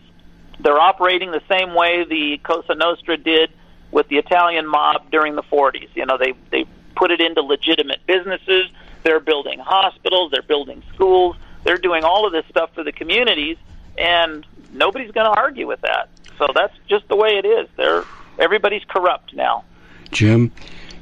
They're 0.59 0.80
operating 0.80 1.32
the 1.32 1.41
same 1.49 1.73
way 1.73 2.03
the 2.03 2.39
Cosa 2.43 2.75
Nostra 2.75 3.17
did 3.17 3.51
with 3.92 4.08
the 4.08 4.18
Italian 4.18 4.68
mob 4.68 5.10
during 5.12 5.36
the 5.36 5.44
40s. 5.44 5.90
You 5.96 6.06
know, 6.06 6.18
they 6.18 6.34
they 6.52 6.66
put 6.96 7.12
it 7.12 7.22
into 7.22 7.42
legitimate 7.42 8.06
businesses. 8.06 8.70
They're 9.04 9.20
building 9.20 9.60
hospitals. 9.60 10.32
They're 10.32 10.42
building 10.42 10.84
schools. 10.94 11.36
They're 11.64 11.78
doing 11.78 12.04
all 12.04 12.26
of 12.26 12.32
this 12.32 12.46
stuff 12.50 12.74
for 12.74 12.84
the 12.84 12.92
communities, 12.92 13.58
and 13.98 14.46
nobody's 14.72 15.12
going 15.12 15.32
to 15.32 15.40
argue 15.40 15.68
with 15.68 15.82
that. 15.82 16.10
So 16.38 16.48
that's 16.54 16.74
just 16.88 17.08
the 17.08 17.16
way 17.16 17.38
it 17.38 17.46
is. 17.46 17.68
They're 17.76 18.04
everybody's 18.38 18.84
corrupt 18.86 19.34
now. 19.34 19.66
Jim, 20.12 20.52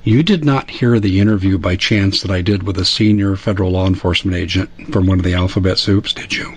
you 0.03 0.23
did 0.23 0.43
not 0.43 0.69
hear 0.69 0.99
the 0.99 1.19
interview 1.19 1.57
by 1.57 1.75
chance 1.75 2.21
that 2.21 2.31
I 2.31 2.41
did 2.41 2.63
with 2.63 2.77
a 2.77 2.85
senior 2.85 3.35
federal 3.35 3.71
law 3.71 3.87
enforcement 3.87 4.37
agent 4.37 4.69
from 4.91 5.05
one 5.05 5.19
of 5.19 5.25
the 5.25 5.33
alphabet 5.33 5.77
soups, 5.77 6.13
did 6.13 6.33
you? 6.33 6.55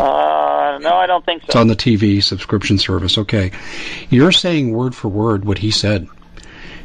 Uh, 0.00 0.78
no, 0.80 0.94
I 0.96 1.06
don't 1.06 1.24
think 1.24 1.42
so. 1.42 1.46
It's 1.46 1.56
on 1.56 1.68
the 1.68 1.76
TV 1.76 2.22
subscription 2.22 2.78
service. 2.78 3.16
Okay. 3.18 3.52
You're 4.10 4.32
saying 4.32 4.72
word 4.72 4.94
for 4.94 5.08
word 5.08 5.44
what 5.44 5.58
he 5.58 5.70
said. 5.70 6.08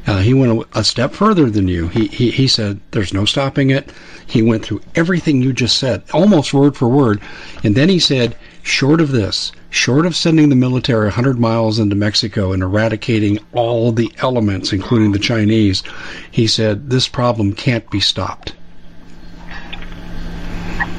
Uh, 0.08 0.20
he 0.20 0.34
went 0.34 0.52
a, 0.52 0.80
a 0.80 0.84
step 0.84 1.14
further 1.14 1.50
than 1.50 1.68
you. 1.68 1.88
He, 1.90 2.08
he 2.08 2.32
he 2.32 2.48
said 2.48 2.80
there's 2.92 3.14
no 3.14 3.26
stopping 3.26 3.70
it. 3.70 3.92
He 4.26 4.42
went 4.42 4.64
through 4.64 4.82
everything 4.96 5.42
you 5.42 5.54
just 5.54 5.78
said, 5.78 6.04
almost 6.14 6.54
word 6.54 6.76
for 6.76 6.88
word, 6.88 7.22
and 7.64 7.76
then 7.76 7.90
he 7.90 8.00
said, 8.00 8.36
short 8.64 9.02
of 9.02 9.12
this, 9.12 9.52
short 9.70 10.06
of 10.06 10.16
sending 10.16 10.50
the 10.50 10.56
military 10.56 11.06
100 11.06 11.40
miles 11.40 11.80
into 11.80 11.96
Mexico 11.96 12.54
and 12.54 12.64
eradicating 12.64 13.40
all 13.54 13.92
the 13.92 14.12
elements, 14.20 14.72
including 14.72 15.12
the 15.12 15.20
Chinese, 15.20 15.84
he 16.32 16.48
said 16.48 16.90
this 16.90 17.08
problem 17.08 17.54
can't 17.54 17.90
be 17.90 18.00
stopped. 18.00 18.54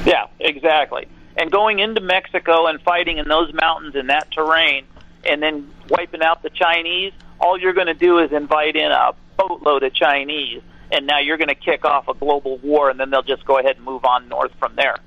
Yeah, 0.05 0.27
exactly. 0.41 1.07
And 1.41 1.51
going 1.51 1.79
into 1.79 2.03
Mexico 2.03 2.67
and 2.67 2.81
fighting 2.83 3.17
in 3.17 3.27
those 3.27 3.51
mountains 3.55 3.97
in 3.97 4.09
that 4.09 4.31
terrain, 4.31 4.85
and 5.25 5.43
then 5.43 5.71
wiping 5.89 6.23
out 6.23 6.43
the 6.43 6.51
Chinese, 6.51 7.15
all 7.41 7.59
you're 7.59 7.73
going 7.73 7.87
to 7.87 7.95
do 7.95 8.19
is 8.19 8.31
invite 8.31 8.77
in 8.77 8.93
a 8.93 9.15
boatload 9.39 9.83
of 9.83 9.95
Chinese, 9.95 10.61
and 10.93 11.07
now 11.07 11.19
you're 11.19 11.39
going 11.39 11.49
to 11.49 11.55
kick 11.55 11.87
off 11.87 12.09
a 12.09 12.15
global 12.15 12.59
war, 12.59 12.91
and 12.91 13.01
then 13.01 13.09
they'll 13.09 13.23
just 13.23 13.47
go 13.47 13.59
ahead 13.59 13.77
and 13.77 13.85
move 13.87 14.05
on 14.05 14.29
north 14.29 14.53
from 14.59 14.77
there. 14.77 14.99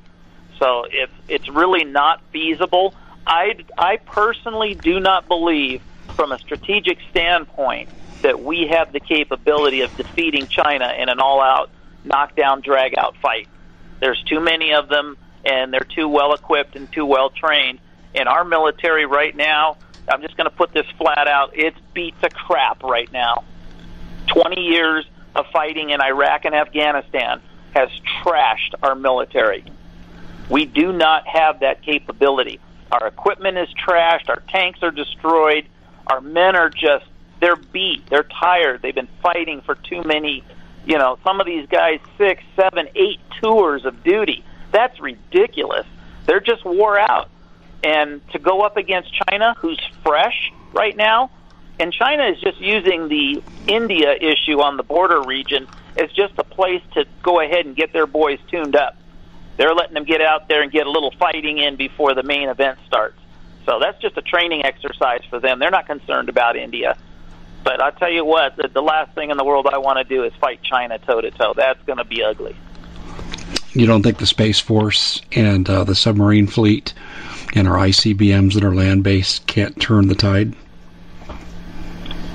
So 0.58 0.86
it's 0.90 1.14
it's 1.28 1.50
really 1.50 1.84
not 1.84 2.20
feasible. 2.32 2.96
I 3.28 3.64
I 3.78 3.98
personally 3.98 4.74
do 4.74 5.00
not 5.00 5.28
believe, 5.28 5.84
from 6.16 6.32
a 6.32 6.40
strategic 6.40 6.98
standpoint, 7.12 7.90
that 8.24 8.44
we 8.44 8.68
have 8.68 8.92
the 8.92 9.00
capability 9.00 9.82
of 9.82 9.96
defeating 9.98 10.48
China 10.48 10.94
in 10.98 11.10
an 11.10 11.20
all-out 11.20 11.70
knockdown, 12.06 12.62
drag-out 12.62 13.16
fight. 13.18 13.48
There's 14.00 14.22
too 14.24 14.40
many 14.40 14.74
of 14.74 14.90
them, 14.90 15.18
and 15.46 15.74
they're 15.74 15.82
too 15.82 16.08
well 16.08 16.34
equipped 16.34 16.76
and 16.76 16.92
too 16.92 17.06
well 17.06 17.30
trained. 17.30 17.80
And 18.16 18.28
our 18.28 18.44
military 18.44 19.06
right 19.06 19.36
now, 19.36 19.78
I'm 20.08 20.22
just 20.22 20.38
going 20.38 20.50
to 20.50 20.56
put 20.56 20.74
this 20.74 20.86
flat 20.98 21.28
out, 21.28 21.58
it 21.58 21.74
beats 21.94 22.18
a 22.24 22.30
crap 22.30 22.84
right 22.84 23.12
now. 23.12 23.44
20 24.28 24.62
years 24.62 25.06
of 25.36 25.46
fighting 25.52 25.90
in 25.90 26.02
Iraq 26.02 26.46
and 26.46 26.54
Afghanistan 26.54 27.42
has 27.74 27.90
trashed 28.22 28.76
our 28.84 28.96
military. 28.96 29.64
We 30.50 30.66
do 30.66 30.94
not 30.94 31.28
have 31.28 31.62
that 31.62 31.82
capability. 31.82 32.60
Our 32.92 33.08
equipment 33.08 33.58
is 33.58 33.70
trashed, 33.74 34.30
our 34.30 34.44
tanks 34.50 34.80
are 34.84 34.92
destroyed, 34.92 35.66
our 36.08 36.22
men 36.22 36.56
are 36.56 36.70
just 36.70 37.06
they're 37.40 37.56
beat, 37.56 38.06
they're 38.08 38.24
tired, 38.24 38.82
they've 38.82 38.94
been 38.94 39.08
fighting 39.22 39.62
for 39.62 39.76
too 39.76 40.04
many 40.04 40.44
you 40.86 40.98
know, 40.98 41.18
some 41.24 41.40
of 41.40 41.46
these 41.46 41.68
guys 41.68 42.00
six, 42.18 42.44
seven, 42.56 42.88
eight 42.96 43.20
tours 43.42 43.86
of 43.86 44.04
duty. 44.04 44.44
That's 44.74 45.00
ridiculous. 45.00 45.86
They're 46.26 46.42
just 46.42 46.66
wore 46.66 47.00
out. 47.00 47.30
And 47.84 48.28
to 48.32 48.40
go 48.40 48.62
up 48.62 48.76
against 48.76 49.14
China, 49.30 49.56
who's 49.60 49.80
fresh 50.04 50.52
right 50.74 50.98
now, 50.98 51.30
and 51.80 51.94
China 51.94 52.26
is 52.26 52.40
just 52.42 52.60
using 52.60 53.08
the 53.08 53.42
India 53.68 54.14
issue 54.14 54.62
on 54.62 54.78
the 54.78 54.84
border 54.84 55.22
region 55.22 55.68
as 55.96 56.12
just 56.12 56.34
a 56.38 56.44
place 56.44 56.82
to 56.96 57.06
go 57.22 57.40
ahead 57.40 57.66
and 57.66 57.76
get 57.76 57.94
their 57.94 58.08
boys 58.08 58.40
tuned 58.50 58.76
up. 58.76 58.98
They're 59.58 59.76
letting 59.76 59.94
them 59.94 60.06
get 60.06 60.22
out 60.22 60.48
there 60.48 60.64
and 60.64 60.72
get 60.72 60.88
a 60.88 60.90
little 60.90 61.12
fighting 61.12 61.60
in 61.60 61.76
before 61.76 62.16
the 62.16 62.24
main 62.24 62.50
event 62.50 62.80
starts. 62.88 63.20
So 63.66 63.80
that's 63.80 64.02
just 64.02 64.18
a 64.18 64.22
training 64.22 64.66
exercise 64.66 65.22
for 65.30 65.40
them. 65.40 65.60
They're 65.60 65.72
not 65.72 65.86
concerned 65.86 66.30
about 66.30 66.56
India. 66.56 66.98
But 67.64 67.82
I'll 67.82 67.92
tell 67.92 68.12
you 68.12 68.26
what, 68.26 68.56
the, 68.58 68.68
the 68.68 68.82
last 68.82 69.14
thing 69.14 69.30
in 69.30 69.38
the 69.38 69.44
world 69.44 69.68
I 69.72 69.78
want 69.78 69.98
to 69.98 70.04
do 70.04 70.24
is 70.24 70.34
fight 70.36 70.62
China 70.64 70.98
toe 71.00 71.22
to 71.22 71.32
toe. 71.32 71.54
That's 71.56 71.82
going 71.84 71.98
to 71.98 72.04
be 72.04 72.24
ugly. 72.24 72.56
You 73.74 73.88
don't 73.88 74.04
think 74.04 74.18
the 74.18 74.26
Space 74.26 74.60
Force 74.60 75.22
and 75.32 75.70
uh, 75.70 75.84
the 75.84 75.96
submarine 75.96 76.48
fleet 76.48 76.94
and 77.56 77.68
our 77.68 77.78
ICBMs 77.78 78.54
that 78.54 78.64
are 78.64 78.74
land 78.74 79.04
based 79.04 79.48
can't 79.48 79.80
turn 79.80 80.08
the 80.08 80.16
tide? 80.16 80.56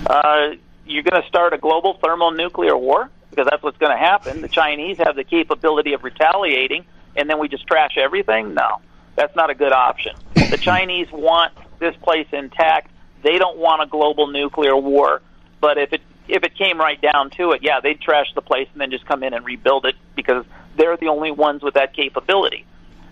Uh, 0.06 0.50
you're 0.86 1.02
going 1.02 1.22
to 1.22 1.28
start 1.28 1.52
a 1.52 1.58
global 1.58 1.94
thermonuclear 1.94 2.76
war 2.76 3.10
because 3.30 3.46
that's 3.50 3.62
what's 3.62 3.78
going 3.78 3.92
to 3.92 3.98
happen. 3.98 4.40
The 4.40 4.48
Chinese 4.48 4.98
have 4.98 5.16
the 5.16 5.24
capability 5.24 5.92
of 5.92 6.02
retaliating, 6.02 6.84
and 7.14 7.28
then 7.28 7.38
we 7.38 7.48
just 7.48 7.66
trash 7.66 7.96
everything? 7.96 8.54
No, 8.54 8.80
that's 9.16 9.36
not 9.36 9.50
a 9.50 9.54
good 9.54 9.72
option. 9.72 10.16
The 10.34 10.58
Chinese 10.60 11.10
want 11.12 11.52
this 11.78 11.94
place 11.96 12.26
intact 12.32 12.90
they 13.22 13.38
don't 13.38 13.58
want 13.58 13.82
a 13.82 13.86
global 13.86 14.28
nuclear 14.28 14.76
war, 14.76 15.22
but 15.60 15.78
if 15.78 15.92
it 15.92 16.02
if 16.28 16.44
it 16.44 16.54
came 16.56 16.78
right 16.78 17.00
down 17.00 17.30
to 17.30 17.52
it, 17.52 17.62
yeah, 17.62 17.80
they'd 17.80 18.00
trash 18.00 18.32
the 18.34 18.42
place 18.42 18.68
and 18.72 18.80
then 18.80 18.90
just 18.90 19.06
come 19.06 19.22
in 19.22 19.32
and 19.32 19.44
rebuild 19.46 19.86
it 19.86 19.96
because 20.14 20.44
they're 20.78 20.96
the 20.96 21.08
only 21.08 21.30
ones 21.30 21.62
with 21.62 21.74
that 21.74 21.92
capability. 21.94 22.64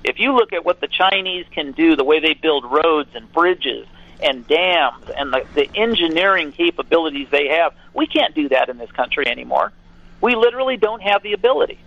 If 0.04 0.18
you 0.18 0.32
look 0.34 0.52
at 0.52 0.64
what 0.64 0.80
the 0.80 0.88
Chinese 0.88 1.46
can 1.50 1.72
do, 1.72 1.96
the 1.96 2.04
way 2.04 2.20
they 2.20 2.34
build 2.34 2.64
roads 2.64 3.10
and 3.14 3.30
bridges 3.32 3.86
and 4.22 4.46
dams 4.46 5.04
and 5.18 5.32
the, 5.32 5.44
the 5.54 5.68
engineering 5.74 6.52
capabilities 6.52 7.28
they 7.30 7.48
have, 7.48 7.74
we 7.92 8.06
can't 8.06 8.34
do 8.34 8.48
that 8.48 8.68
in 8.68 8.78
this 8.78 8.90
country 8.92 9.26
anymore. 9.28 9.72
We 10.20 10.34
literally 10.34 10.76
don't 10.76 11.02
have 11.02 11.22
the 11.22 11.32
ability. 11.32 11.78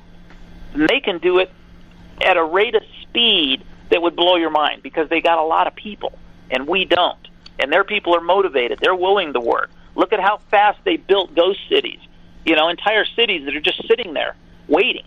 They 0.76 1.00
can 1.00 1.18
do 1.18 1.40
it 1.40 1.52
at 2.22 2.38
a 2.38 2.44
rate 2.44 2.76
of 2.76 2.84
speed 3.02 3.64
that 3.90 4.02
would 4.02 4.16
blow 4.16 4.36
your 4.36 4.52
mind 4.52 4.84
because 4.84 5.10
they 5.10 5.22
got 5.22 5.40
a 5.40 5.44
lot 5.44 5.66
of 5.66 5.74
people 5.74 6.12
and 6.52 6.68
we 6.68 6.86
don't 6.86 7.18
and 7.60 7.72
their 7.72 7.84
people 7.84 8.16
are 8.16 8.22
motivated. 8.22 8.80
They're 8.80 8.96
willing 8.96 9.34
to 9.34 9.40
work. 9.40 9.70
Look 9.96 10.14
at 10.14 10.20
how 10.20 10.38
fast 10.50 10.80
they 10.86 10.96
built 10.96 11.36
ghost 11.36 11.60
cities. 11.68 12.00
You 12.46 12.56
know, 12.56 12.70
entire 12.70 13.06
cities 13.06 13.46
that 13.46 13.56
are 13.56 13.62
just 13.62 13.86
sitting 13.88 14.14
there 14.14 14.36
waiting. 14.68 15.06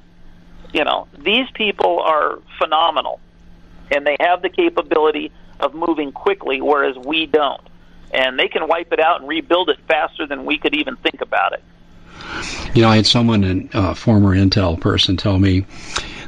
You 0.72 0.84
know, 0.84 1.06
these 1.18 1.50
people 1.52 2.00
are 2.00 2.38
phenomenal, 2.58 3.20
and 3.90 4.06
they 4.06 4.16
have 4.20 4.42
the 4.42 4.48
capability 4.48 5.32
of 5.60 5.74
moving 5.74 6.12
quickly, 6.12 6.60
whereas 6.60 6.96
we 6.96 7.26
don't. 7.26 7.60
And 8.12 8.38
they 8.38 8.48
can 8.48 8.68
wipe 8.68 8.92
it 8.92 9.00
out 9.00 9.20
and 9.20 9.28
rebuild 9.28 9.70
it 9.70 9.78
faster 9.88 10.26
than 10.26 10.44
we 10.44 10.58
could 10.58 10.74
even 10.74 10.96
think 10.96 11.20
about 11.20 11.52
it. 11.52 11.62
You 12.74 12.82
know, 12.82 12.88
I 12.88 12.96
had 12.96 13.06
someone, 13.06 13.70
a 13.72 13.78
uh, 13.78 13.94
former 13.94 14.34
Intel 14.34 14.80
person, 14.80 15.16
tell 15.16 15.38
me 15.38 15.66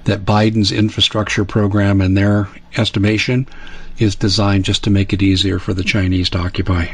that 0.04 0.24
Biden's 0.24 0.72
infrastructure 0.72 1.44
program, 1.44 2.00
in 2.00 2.14
their 2.14 2.48
estimation, 2.76 3.46
is 3.98 4.16
designed 4.16 4.64
just 4.64 4.84
to 4.84 4.90
make 4.90 5.12
it 5.12 5.22
easier 5.22 5.58
for 5.58 5.72
the 5.72 5.84
Chinese 5.84 6.30
to 6.30 6.38
occupy. 6.38 6.86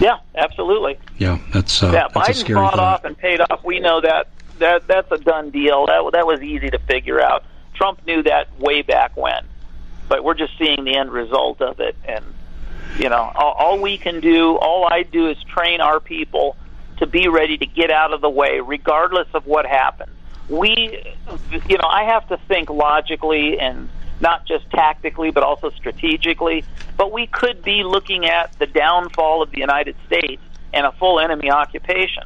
Yeah, 0.00 0.18
absolutely. 0.34 0.98
Yeah, 1.18 1.38
that's 1.52 1.82
uh, 1.82 1.90
yeah. 1.92 2.08
That's 2.12 2.42
Biden 2.42 2.54
bought 2.54 2.78
off 2.78 3.04
and 3.04 3.16
paid 3.16 3.40
off. 3.40 3.62
We 3.64 3.80
know 3.80 4.00
that 4.00 4.28
that 4.58 4.86
that's 4.86 5.10
a 5.10 5.18
done 5.18 5.50
deal. 5.50 5.86
That 5.86 6.10
that 6.12 6.26
was 6.26 6.40
easy 6.42 6.70
to 6.70 6.78
figure 6.78 7.20
out. 7.20 7.44
Trump 7.74 8.06
knew 8.06 8.22
that 8.22 8.58
way 8.58 8.82
back 8.82 9.16
when, 9.16 9.44
but 10.08 10.22
we're 10.24 10.34
just 10.34 10.56
seeing 10.58 10.84
the 10.84 10.96
end 10.96 11.10
result 11.10 11.60
of 11.60 11.80
it. 11.80 11.96
And 12.04 12.24
you 12.98 13.08
know, 13.08 13.32
all, 13.34 13.52
all 13.52 13.80
we 13.80 13.98
can 13.98 14.20
do, 14.20 14.56
all 14.56 14.86
I 14.90 15.02
do, 15.02 15.28
is 15.28 15.42
train 15.44 15.80
our 15.80 16.00
people 16.00 16.56
to 16.98 17.06
be 17.06 17.28
ready 17.28 17.58
to 17.58 17.66
get 17.66 17.90
out 17.90 18.12
of 18.12 18.20
the 18.20 18.30
way, 18.30 18.60
regardless 18.60 19.28
of 19.34 19.46
what 19.46 19.66
happens. 19.66 20.10
We, 20.48 21.02
you 21.68 21.78
know, 21.78 21.88
I 21.88 22.04
have 22.04 22.28
to 22.28 22.36
think 22.48 22.70
logically 22.70 23.58
and 23.58 23.88
not 24.20 24.46
just 24.46 24.68
tactically 24.70 25.30
but 25.30 25.42
also 25.42 25.70
strategically. 25.70 26.64
But 26.96 27.12
we 27.12 27.26
could 27.26 27.62
be 27.62 27.82
looking 27.82 28.26
at 28.26 28.56
the 28.58 28.66
downfall 28.66 29.42
of 29.42 29.50
the 29.50 29.58
United 29.58 29.96
States 30.06 30.42
and 30.72 30.86
a 30.86 30.92
full 30.92 31.18
enemy 31.20 31.50
occupation. 31.50 32.24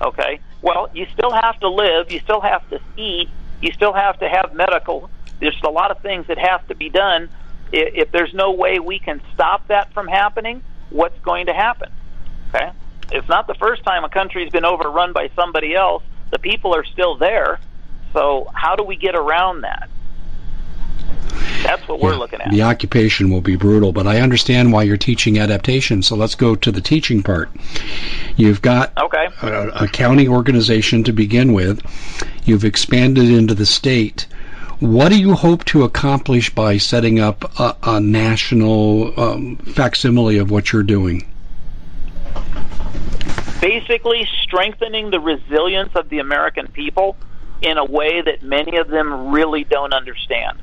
Okay? 0.00 0.40
Well, 0.62 0.88
you 0.94 1.06
still 1.12 1.32
have 1.32 1.58
to 1.60 1.68
live, 1.68 2.10
you 2.10 2.20
still 2.20 2.40
have 2.40 2.68
to 2.70 2.80
eat, 2.96 3.28
you 3.60 3.72
still 3.72 3.92
have 3.92 4.18
to 4.20 4.28
have 4.28 4.54
medical. 4.54 5.10
There's 5.40 5.60
a 5.64 5.70
lot 5.70 5.90
of 5.90 6.00
things 6.00 6.28
that 6.28 6.38
have 6.38 6.66
to 6.68 6.74
be 6.74 6.88
done. 6.88 7.28
If 7.72 8.12
there's 8.12 8.32
no 8.32 8.52
way 8.52 8.78
we 8.78 8.98
can 8.98 9.20
stop 9.34 9.66
that 9.68 9.92
from 9.92 10.06
happening, 10.06 10.62
what's 10.90 11.18
going 11.20 11.46
to 11.46 11.54
happen? 11.54 11.90
Okay? 12.48 12.70
It's 13.10 13.28
not 13.28 13.46
the 13.46 13.54
first 13.54 13.82
time 13.82 14.04
a 14.04 14.08
country's 14.08 14.50
been 14.50 14.64
overrun 14.64 15.12
by 15.12 15.30
somebody 15.34 15.74
else. 15.74 16.02
The 16.30 16.38
people 16.38 16.74
are 16.74 16.84
still 16.84 17.16
there. 17.16 17.60
So, 18.12 18.50
how 18.54 18.76
do 18.76 18.84
we 18.84 18.96
get 18.96 19.14
around 19.14 19.62
that? 19.62 19.88
That's 21.76 21.88
what 21.88 22.00
we're 22.00 22.16
looking 22.16 22.42
at. 22.42 22.50
The 22.50 22.64
occupation 22.64 23.30
will 23.30 23.40
be 23.40 23.56
brutal, 23.56 23.92
but 23.92 24.06
I 24.06 24.20
understand 24.20 24.74
why 24.74 24.82
you're 24.82 24.98
teaching 24.98 25.38
adaptation. 25.38 26.02
So 26.02 26.14
let's 26.14 26.34
go 26.34 26.54
to 26.54 26.70
the 26.70 26.82
teaching 26.82 27.22
part. 27.22 27.50
You've 28.36 28.60
got 28.60 28.92
okay. 28.98 29.28
a, 29.40 29.84
a 29.84 29.88
county 29.88 30.28
organization 30.28 31.02
to 31.04 31.14
begin 31.14 31.54
with. 31.54 31.80
You've 32.44 32.66
expanded 32.66 33.30
into 33.30 33.54
the 33.54 33.64
state. 33.64 34.26
What 34.80 35.08
do 35.08 35.18
you 35.18 35.32
hope 35.32 35.64
to 35.66 35.84
accomplish 35.84 36.54
by 36.54 36.76
setting 36.76 37.20
up 37.20 37.58
a, 37.58 37.74
a 37.82 38.00
national 38.00 39.18
um, 39.18 39.56
facsimile 39.56 40.36
of 40.36 40.50
what 40.50 40.74
you're 40.74 40.82
doing? 40.82 41.26
Basically, 43.62 44.28
strengthening 44.42 45.08
the 45.08 45.20
resilience 45.20 45.94
of 45.94 46.10
the 46.10 46.18
American 46.18 46.66
people 46.66 47.16
in 47.62 47.78
a 47.78 47.84
way 47.86 48.20
that 48.20 48.42
many 48.42 48.76
of 48.76 48.88
them 48.88 49.30
really 49.30 49.64
don't 49.64 49.94
understand 49.94 50.58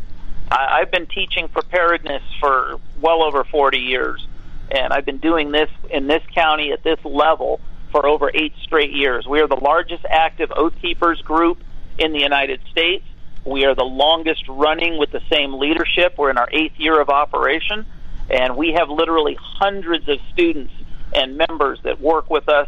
I, 0.52 0.80
I've 0.82 0.92
been 0.92 1.08
teaching 1.08 1.48
preparedness 1.48 2.24
for 2.40 2.80
well 3.02 3.24
over 3.24 3.44
40 3.44 3.80
years, 3.80 4.26
and 4.72 4.94
I've 4.94 5.06
been 5.06 5.18
doing 5.18 5.52
this 5.52 5.70
in 5.90 6.08
this 6.08 6.24
county 6.34 6.72
at 6.72 6.84
this 6.84 7.00
level 7.04 7.60
for 7.92 8.06
over 8.06 8.32
eight 8.34 8.54
straight 8.62 8.92
years. 8.92 9.26
We 9.28 9.42
are 9.42 9.48
the 9.48 9.56
largest 9.56 10.06
active 10.10 10.52
Oath 10.56 10.74
Keepers 10.82 11.22
group 11.22 11.64
in 11.98 12.14
the 12.14 12.20
United 12.20 12.62
States. 12.72 13.06
We 13.46 13.66
are 13.66 13.74
the 13.74 13.86
longest 13.86 14.48
running 14.48 14.98
with 14.98 15.12
the 15.12 15.22
same 15.32 15.54
leadership. 15.56 16.16
We're 16.18 16.30
in 16.30 16.38
our 16.38 16.50
eighth 16.52 16.78
year 16.78 17.00
of 17.00 17.10
operation, 17.10 17.86
and 18.30 18.56
we 18.56 18.74
have 18.74 18.90
literally 18.90 19.38
hundreds 19.40 20.08
of 20.08 20.20
students 20.32 20.74
and 21.14 21.38
members 21.38 21.80
that 21.84 22.00
work 22.00 22.30
with 22.30 22.48
us. 22.48 22.68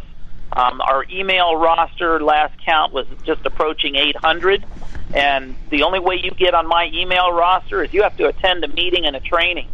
Um, 0.53 0.81
our 0.81 1.05
email 1.09 1.55
roster 1.55 2.21
last 2.21 2.53
count 2.65 2.93
was 2.93 3.05
just 3.25 3.45
approaching 3.45 3.95
800, 3.95 4.65
and 5.13 5.55
the 5.69 5.83
only 5.83 5.99
way 5.99 6.19
you 6.21 6.31
get 6.31 6.53
on 6.53 6.67
my 6.67 6.89
email 6.93 7.31
roster 7.31 7.83
is 7.83 7.93
you 7.93 8.03
have 8.03 8.15
to 8.17 8.27
attend 8.27 8.63
a 8.63 8.67
meeting 8.67 9.05
and 9.05 9.15
a 9.15 9.19
training. 9.19 9.67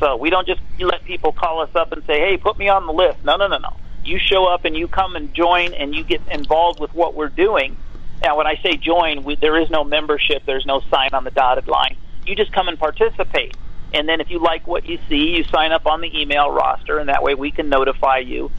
So 0.00 0.16
we 0.16 0.30
don't 0.30 0.46
just 0.46 0.60
let 0.80 1.04
people 1.04 1.32
call 1.32 1.60
us 1.60 1.70
up 1.74 1.92
and 1.92 2.02
say, 2.04 2.18
"Hey, 2.18 2.36
put 2.36 2.58
me 2.58 2.68
on 2.68 2.86
the 2.86 2.92
list." 2.92 3.24
No, 3.24 3.36
no, 3.36 3.46
no, 3.46 3.58
no. 3.58 3.76
You 4.04 4.18
show 4.18 4.46
up 4.46 4.64
and 4.64 4.76
you 4.76 4.88
come 4.88 5.14
and 5.14 5.32
join, 5.32 5.74
and 5.74 5.94
you 5.94 6.02
get 6.02 6.20
involved 6.30 6.80
with 6.80 6.92
what 6.94 7.14
we're 7.14 7.28
doing. 7.28 7.76
Now, 8.22 8.36
when 8.36 8.46
I 8.46 8.56
say 8.56 8.76
join, 8.76 9.24
we, 9.24 9.36
there 9.36 9.60
is 9.60 9.70
no 9.70 9.84
membership. 9.84 10.44
There's 10.44 10.66
no 10.66 10.80
sign 10.90 11.10
on 11.12 11.24
the 11.24 11.30
dotted 11.30 11.68
line. 11.68 11.96
You 12.26 12.34
just 12.34 12.52
come 12.52 12.68
and 12.68 12.78
participate. 12.78 13.56
And 13.92 14.08
then 14.08 14.20
if 14.20 14.30
you 14.30 14.38
like 14.38 14.66
what 14.66 14.86
you 14.86 14.98
see, 15.08 15.36
you 15.36 15.44
sign 15.44 15.70
up 15.70 15.86
on 15.86 16.00
the 16.00 16.20
email 16.20 16.50
roster, 16.50 16.98
and 16.98 17.08
that 17.08 17.22
way 17.22 17.34
we 17.34 17.50
can 17.50 17.68
notify 17.68 18.18
you 18.18 18.50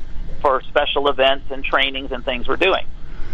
for 0.41 0.61
special 0.61 1.09
events 1.09 1.45
and 1.49 1.63
trainings 1.63 2.11
and 2.11 2.23
things 2.23 2.47
we're 2.47 2.57
doing. 2.57 2.85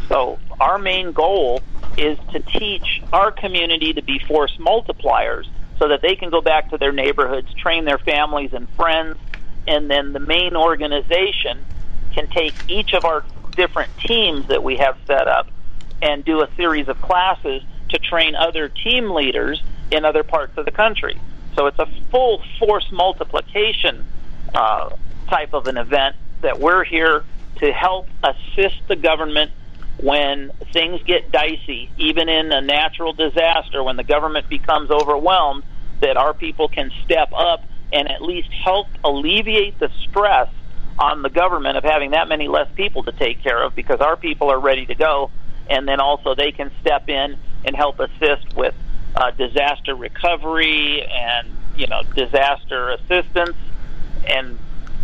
So 0.10 0.40
our 0.60 0.78
main 0.78 1.14
goal 1.14 1.62
is 1.98 2.18
to 2.32 2.40
teach 2.40 3.02
our 3.14 3.32
community 3.32 3.94
to 3.94 4.02
be 4.02 4.20
force 4.20 4.56
multipliers 4.58 5.48
so 5.78 5.88
that 5.88 6.02
they 6.02 6.16
can 6.16 6.30
go 6.30 6.42
back 6.42 6.72
to 6.72 6.78
their 6.78 6.92
neighborhoods, 6.92 7.54
train 7.54 7.86
their 7.86 7.98
families 7.98 8.52
and 8.54 8.68
friends, 8.72 9.18
and 9.68 9.90
then 9.90 10.12
the 10.12 10.20
main 10.20 10.56
organization 10.56 11.64
can 12.14 12.28
take 12.28 12.56
each 12.68 12.94
of 12.94 13.06
our 13.06 13.24
different 13.56 13.92
teams 14.00 14.48
that 14.48 14.64
we 14.64 14.78
have 14.78 14.98
set 15.06 15.28
up 15.28 15.48
and 16.02 16.26
do 16.26 16.42
a 16.42 16.50
series 16.56 16.88
of 16.88 17.00
classes 17.02 17.62
to 17.90 18.00
train 18.00 18.36
other 18.36 18.70
team 18.70 19.12
leaders 19.12 19.62
in 19.92 20.06
other 20.06 20.24
parts 20.24 20.58
of 20.58 20.66
the 20.66 20.72
country. 20.72 21.20
So 21.56 21.68
it's 21.68 21.80
a 21.80 21.88
full 22.10 22.42
force 22.58 22.90
multiplication 22.92 24.06
uh, 24.54 24.90
type 25.28 25.54
of 25.54 25.68
an 25.68 25.78
event 25.78 26.16
that 26.42 26.60
we're 26.60 26.84
here 26.84 27.24
to 27.58 27.72
help 27.72 28.08
assist 28.24 28.88
the 28.88 28.96
government 28.96 29.52
when 30.02 30.52
things 30.72 31.02
get 31.04 31.32
dicey, 31.32 31.92
even 31.98 32.30
in 32.30 32.52
a 32.52 32.62
natural 32.62 33.14
disaster, 33.14 33.84
when 33.84 33.98
the 33.98 34.04
government 34.04 34.48
becomes 34.50 34.90
overwhelmed, 34.90 35.64
that 36.00 36.16
our 36.16 36.34
people 36.34 36.70
can 36.70 36.92
step 37.04 37.30
up 37.36 37.66
and 37.92 38.10
at 38.10 38.22
least 38.22 38.50
help 38.52 38.88
alleviate 39.04 39.78
the 39.80 39.90
stress 40.04 40.48
on 40.98 41.22
the 41.22 41.30
government 41.30 41.78
of 41.78 41.84
having 41.84 42.12
that 42.12 42.28
many 42.28 42.48
less 42.48 42.68
people 42.76 43.04
to 43.04 43.12
take 43.12 43.42
care 43.42 43.62
of 43.62 43.76
because 43.76 44.00
our 44.00 44.16
people 44.16 44.50
are 44.50 44.60
ready 44.60 44.86
to 44.86 44.96
go. 44.96 45.32
And 45.70 45.88
then 45.88 46.00
also 46.00 46.34
they 46.34 46.52
can 46.52 46.72
step 46.82 47.10
in 47.10 47.38
and 47.66 47.76
help 47.76 48.00
assist 48.00 48.54
with 48.56 48.74
uh, 49.16 49.32
disaster 49.32 49.96
recovery 49.96 51.06
and, 51.06 51.48
you 51.76 51.88
know, 51.88 52.04
disaster 52.16 52.92
assistance 52.92 53.58
and 54.28 54.58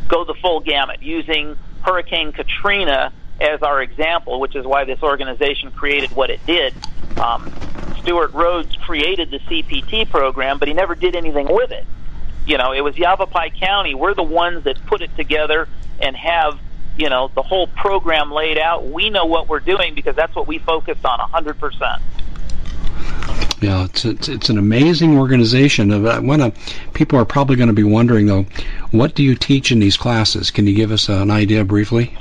go 0.08 0.24
the 0.24 0.36
full 0.36 0.60
gamut 0.60 1.02
using 1.02 1.58
Hurricane 1.82 2.32
Katrina 2.32 3.12
as 3.39 3.61
our 3.61 3.81
example, 3.81 4.39
which 4.39 4.55
is 4.55 4.65
why 4.65 4.86
this 4.86 5.01
organization 5.03 5.71
created 5.71 6.11
what 6.11 6.29
it 6.29 6.45
did. 6.45 6.73
Um, 7.17 7.51
Stewart 8.01 8.33
Rhodes 8.33 8.75
created 8.75 9.31
the 9.31 9.39
CPT 9.39 10.09
program, 10.09 10.59
but 10.59 10.67
he 10.67 10.73
never 10.73 10.95
did 10.95 11.15
anything 11.15 11.47
with 11.47 11.71
it. 11.71 11.86
You 12.45 12.57
know, 12.57 12.71
it 12.71 12.81
was 12.81 12.97
Yavapai 12.97 13.49
County. 13.49 13.95
We're 13.95 14.13
the 14.13 14.23
ones 14.23 14.63
that 14.65 14.83
put 14.86 15.01
it 15.01 15.15
together 15.15 15.67
and 15.99 16.15
have, 16.15 16.59
you 16.97 17.09
know, 17.09 17.31
the 17.33 17.41
whole 17.41 17.67
program 17.67 18.31
laid 18.31 18.57
out. 18.57 18.86
We 18.86 19.09
know 19.09 19.25
what 19.25 19.49
we're 19.49 19.59
doing 19.59 19.95
because 19.95 20.15
that's 20.15 20.36
what 20.36 20.47
we 20.47 20.59
focused 20.59 21.03
on 21.05 21.19
100%. 21.19 22.01
Yeah, 23.61 23.86
it's, 23.86 24.05
it's, 24.05 24.27
it's 24.27 24.49
an 24.49 24.59
amazing 24.59 25.17
organization. 25.17 25.91
I 26.05 26.19
want 26.19 26.41
to, 26.41 26.53
people 26.93 27.17
are 27.17 27.25
probably 27.25 27.55
going 27.55 27.69
to 27.69 27.73
be 27.73 27.83
wondering 27.83 28.27
though, 28.27 28.45
what 28.91 29.15
do 29.15 29.23
you 29.23 29.33
teach 29.36 29.71
in 29.71 29.79
these 29.79 29.97
classes? 29.97 30.51
Can 30.51 30.67
you 30.67 30.75
give 30.75 30.91
us 30.91 31.09
an 31.09 31.31
idea 31.31 31.63
briefly? 31.63 32.15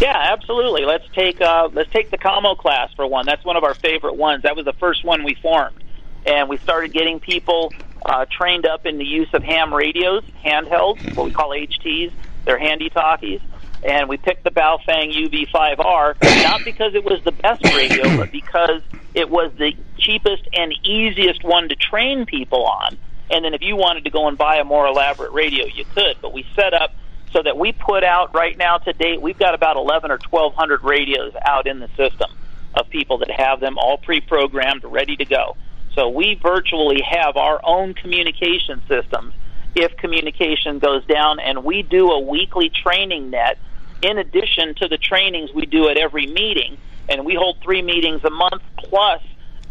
Yeah, 0.00 0.16
absolutely. 0.32 0.84
Let's 0.84 1.04
take 1.12 1.40
uh, 1.40 1.68
let's 1.72 1.90
take 1.90 2.10
the 2.10 2.18
Commo 2.18 2.56
class 2.56 2.92
for 2.94 3.06
one. 3.06 3.26
That's 3.26 3.44
one 3.44 3.56
of 3.56 3.64
our 3.64 3.74
favorite 3.74 4.16
ones. 4.16 4.44
That 4.44 4.56
was 4.56 4.64
the 4.64 4.72
first 4.74 5.04
one 5.04 5.24
we 5.24 5.34
formed, 5.34 5.82
and 6.24 6.48
we 6.48 6.56
started 6.58 6.92
getting 6.92 7.18
people 7.20 7.72
uh, 8.06 8.26
trained 8.30 8.66
up 8.66 8.86
in 8.86 8.98
the 8.98 9.04
use 9.04 9.28
of 9.34 9.42
ham 9.42 9.74
radios, 9.74 10.22
handhelds, 10.44 11.16
what 11.16 11.26
we 11.26 11.32
call 11.32 11.50
HTs. 11.50 12.12
They're 12.44 12.58
handy 12.58 12.90
talkies, 12.90 13.40
and 13.82 14.08
we 14.08 14.16
picked 14.16 14.44
the 14.44 14.50
Baofeng 14.50 15.12
UV5R 15.12 16.16
not 16.44 16.64
because 16.64 16.94
it 16.94 17.04
was 17.04 17.22
the 17.24 17.32
best 17.32 17.64
radio, 17.64 18.04
but 18.16 18.30
because 18.30 18.82
it 19.14 19.28
was 19.28 19.52
the 19.58 19.72
cheapest 19.98 20.48
and 20.52 20.72
easiest 20.84 21.44
one 21.44 21.68
to 21.68 21.76
train 21.76 22.24
people 22.24 22.64
on. 22.64 22.96
And 23.30 23.44
then 23.44 23.52
if 23.52 23.62
you 23.62 23.76
wanted 23.76 24.04
to 24.04 24.10
go 24.10 24.28
and 24.28 24.38
buy 24.38 24.56
a 24.56 24.64
more 24.64 24.86
elaborate 24.86 25.32
radio, 25.32 25.66
you 25.66 25.84
could. 25.94 26.16
But 26.22 26.32
we 26.32 26.46
set 26.56 26.72
up 26.72 26.94
so 27.32 27.42
that 27.42 27.58
we 27.58 27.72
put 27.72 28.04
out 28.04 28.34
right 28.34 28.56
now 28.56 28.78
to 28.78 28.92
date, 28.92 29.20
we've 29.20 29.38
got 29.38 29.54
about 29.54 29.76
11 29.76 30.10
or 30.10 30.18
1200 30.30 30.82
radios 30.82 31.32
out 31.44 31.66
in 31.66 31.78
the 31.78 31.88
system 31.96 32.30
of 32.74 32.88
people 32.90 33.18
that 33.18 33.30
have 33.30 33.60
them 33.60 33.76
all 33.78 33.98
pre-programmed, 33.98 34.84
ready 34.84 35.16
to 35.16 35.24
go. 35.24 35.56
So 35.94 36.08
we 36.08 36.38
virtually 36.42 37.02
have 37.02 37.36
our 37.36 37.60
own 37.64 37.94
communication 37.94 38.80
systems 38.88 39.34
if 39.74 39.96
communication 39.96 40.78
goes 40.78 41.04
down, 41.06 41.40
and 41.40 41.64
we 41.64 41.82
do 41.82 42.10
a 42.10 42.20
weekly 42.20 42.70
training 42.70 43.30
net 43.30 43.58
in 44.02 44.18
addition 44.18 44.74
to 44.76 44.88
the 44.88 44.96
trainings 44.96 45.52
we 45.52 45.66
do 45.66 45.88
at 45.88 45.98
every 45.98 46.26
meeting. 46.26 46.78
And 47.08 47.24
we 47.24 47.34
hold 47.34 47.58
three 47.62 47.82
meetings 47.82 48.22
a 48.24 48.30
month, 48.30 48.62
plus 48.76 49.20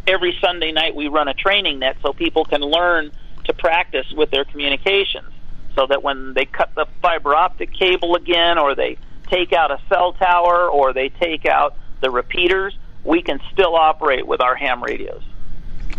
every 0.06 0.38
Sunday 0.42 0.72
night 0.72 0.96
we 0.96 1.08
run 1.08 1.28
a 1.28 1.34
training 1.34 1.80
net 1.80 1.98
so 2.02 2.14
people 2.14 2.46
can 2.46 2.62
learn 2.62 3.12
to 3.46 3.54
practice 3.54 4.12
with 4.12 4.30
their 4.32 4.44
communications 4.44 5.32
so 5.78 5.86
that 5.88 6.04
when 6.04 6.34
they 6.34 6.46
cut 6.46 6.74
the 6.76 6.88
fiber 7.02 7.36
optic 7.36 7.72
cable 7.72 8.16
again, 8.16 8.58
or 8.58 8.74
they 8.74 8.98
take 9.28 9.54
out 9.54 9.70
a 9.72 9.80
cell 9.90 10.14
tower, 10.14 10.68
or 10.68 10.92
they 10.94 11.10
take 11.10 11.46
out 11.46 11.78
the 12.02 12.10
repeaters, 12.10 12.78
we 13.04 13.22
can 13.22 13.40
still 13.54 13.76
operate 13.76 14.26
with 14.26 14.42
our 14.42 14.56
ham 14.56 14.84
radios. 14.84 15.22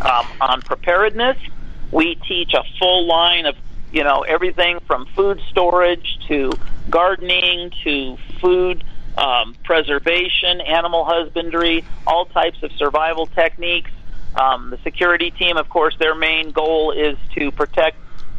Um, 0.00 0.32
on 0.40 0.62
preparedness, 0.62 1.36
we 1.92 2.16
teach 2.16 2.54
a 2.54 2.64
full 2.78 3.06
line 3.06 3.46
of 3.46 3.56
you 3.92 4.04
know 4.04 4.22
everything 4.22 4.80
from 4.86 5.06
food 5.16 5.40
storage 5.50 6.18
to 6.28 6.50
gardening 6.90 7.70
to 7.84 8.16
food 8.40 8.84
um, 9.16 9.56
preservation, 9.64 10.60
animal 10.60 11.04
husbandry, 11.04 11.84
all 12.06 12.26
types 12.26 12.62
of 12.62 12.72
survival 12.72 13.26
techniques. 13.26 13.90
Um, 14.34 14.70
the 14.70 14.78
security 14.78 15.30
team, 15.30 15.56
of 15.56 15.68
course, 15.68 15.96
their 15.98 16.14
main 16.14 16.50
goal 16.52 16.92
is 16.92 17.16
to 17.36 17.50
protect 17.50 17.96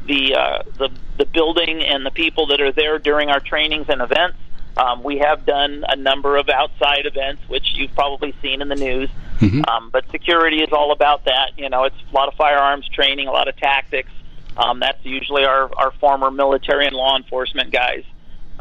the 0.10 0.36
uh, 0.36 0.64
the 0.78 0.90
the 1.18 1.26
building 1.26 1.86
and 1.86 2.06
the 2.06 2.12
people 2.12 2.48
that 2.48 2.60
are 2.60 2.72
there 2.74 3.00
during 3.00 3.30
our 3.30 3.40
trainings 3.40 3.86
and 3.88 4.02
events. 4.02 4.38
Um, 4.76 5.04
we 5.04 5.18
have 5.20 5.46
done 5.46 5.86
a 5.88 5.96
number 5.96 6.38
of 6.38 6.50
outside 6.50 7.06
events, 7.06 7.42
which 7.48 7.74
you've 7.76 7.94
probably 7.94 8.34
seen 8.42 8.62
in 8.62 8.70
the 8.70 8.76
news. 8.76 9.10
Mm-hmm. 9.40 9.62
Um, 9.70 9.90
but 9.90 10.10
security 10.10 10.62
is 10.62 10.70
all 10.72 10.92
about 10.92 11.26
that. 11.26 11.52
You 11.58 11.70
know, 11.70 11.84
it's 11.84 11.96
a 12.12 12.16
lot 12.16 12.28
of 12.28 12.34
firearms 12.36 12.88
training, 12.90 13.28
a 13.28 13.32
lot 13.32 13.48
of 13.48 13.56
tactics. 13.58 14.12
Um, 14.58 14.80
that's 14.80 15.04
usually 15.04 15.46
our, 15.46 15.70
our 15.78 15.92
former 16.00 16.32
military 16.32 16.88
and 16.88 16.96
law 16.96 17.16
enforcement 17.18 17.72
guys. 17.72 18.04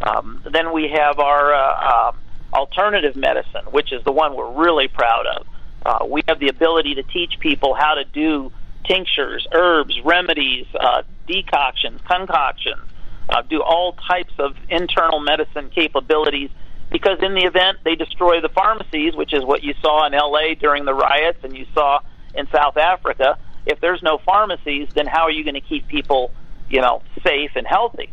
Um, 0.00 0.42
then 0.52 0.72
we 0.72 0.88
have 0.88 1.18
our 1.18 1.52
uh, 1.54 1.58
uh, 1.58 2.12
alternative 2.52 3.16
medicine, 3.16 3.64
which 3.70 3.92
is 3.92 4.02
the 4.04 4.12
one 4.12 4.34
we're 4.34 4.52
really 4.52 4.88
proud 4.88 5.26
of. 5.26 5.46
Uh, 5.84 6.06
we 6.06 6.22
have 6.28 6.38
the 6.40 6.48
ability 6.48 6.96
to 6.96 7.02
teach 7.04 7.38
people 7.40 7.74
how 7.74 7.94
to 7.94 8.04
do 8.04 8.52
tinctures, 8.88 9.46
herbs, 9.52 10.00
remedies, 10.04 10.66
uh, 10.78 11.02
decoctions, 11.26 12.00
concoctions, 12.08 12.82
uh, 13.28 13.42
do 13.42 13.62
all 13.62 13.92
types 14.08 14.32
of 14.38 14.56
internal 14.68 15.20
medicine 15.20 15.70
capabilities 15.70 16.50
because 16.90 17.18
in 17.22 17.34
the 17.34 17.44
event 17.44 17.78
they 17.84 17.94
destroy 17.94 18.40
the 18.40 18.48
pharmacies, 18.48 19.14
which 19.14 19.34
is 19.34 19.44
what 19.44 19.62
you 19.62 19.74
saw 19.82 20.06
in 20.06 20.12
LA 20.12 20.54
during 20.58 20.84
the 20.84 20.94
riots 20.94 21.38
and 21.42 21.56
you 21.56 21.66
saw 21.74 22.00
in 22.34 22.46
South 22.48 22.76
Africa, 22.76 23.38
if 23.66 23.80
there's 23.80 24.02
no 24.02 24.18
pharmacies, 24.24 24.88
then 24.94 25.06
how 25.06 25.22
are 25.22 25.30
you 25.30 25.44
going 25.44 25.54
to 25.54 25.60
keep 25.60 25.86
people, 25.88 26.30
you 26.70 26.80
know, 26.80 27.02
safe 27.22 27.50
and 27.54 27.66
healthy? 27.66 28.10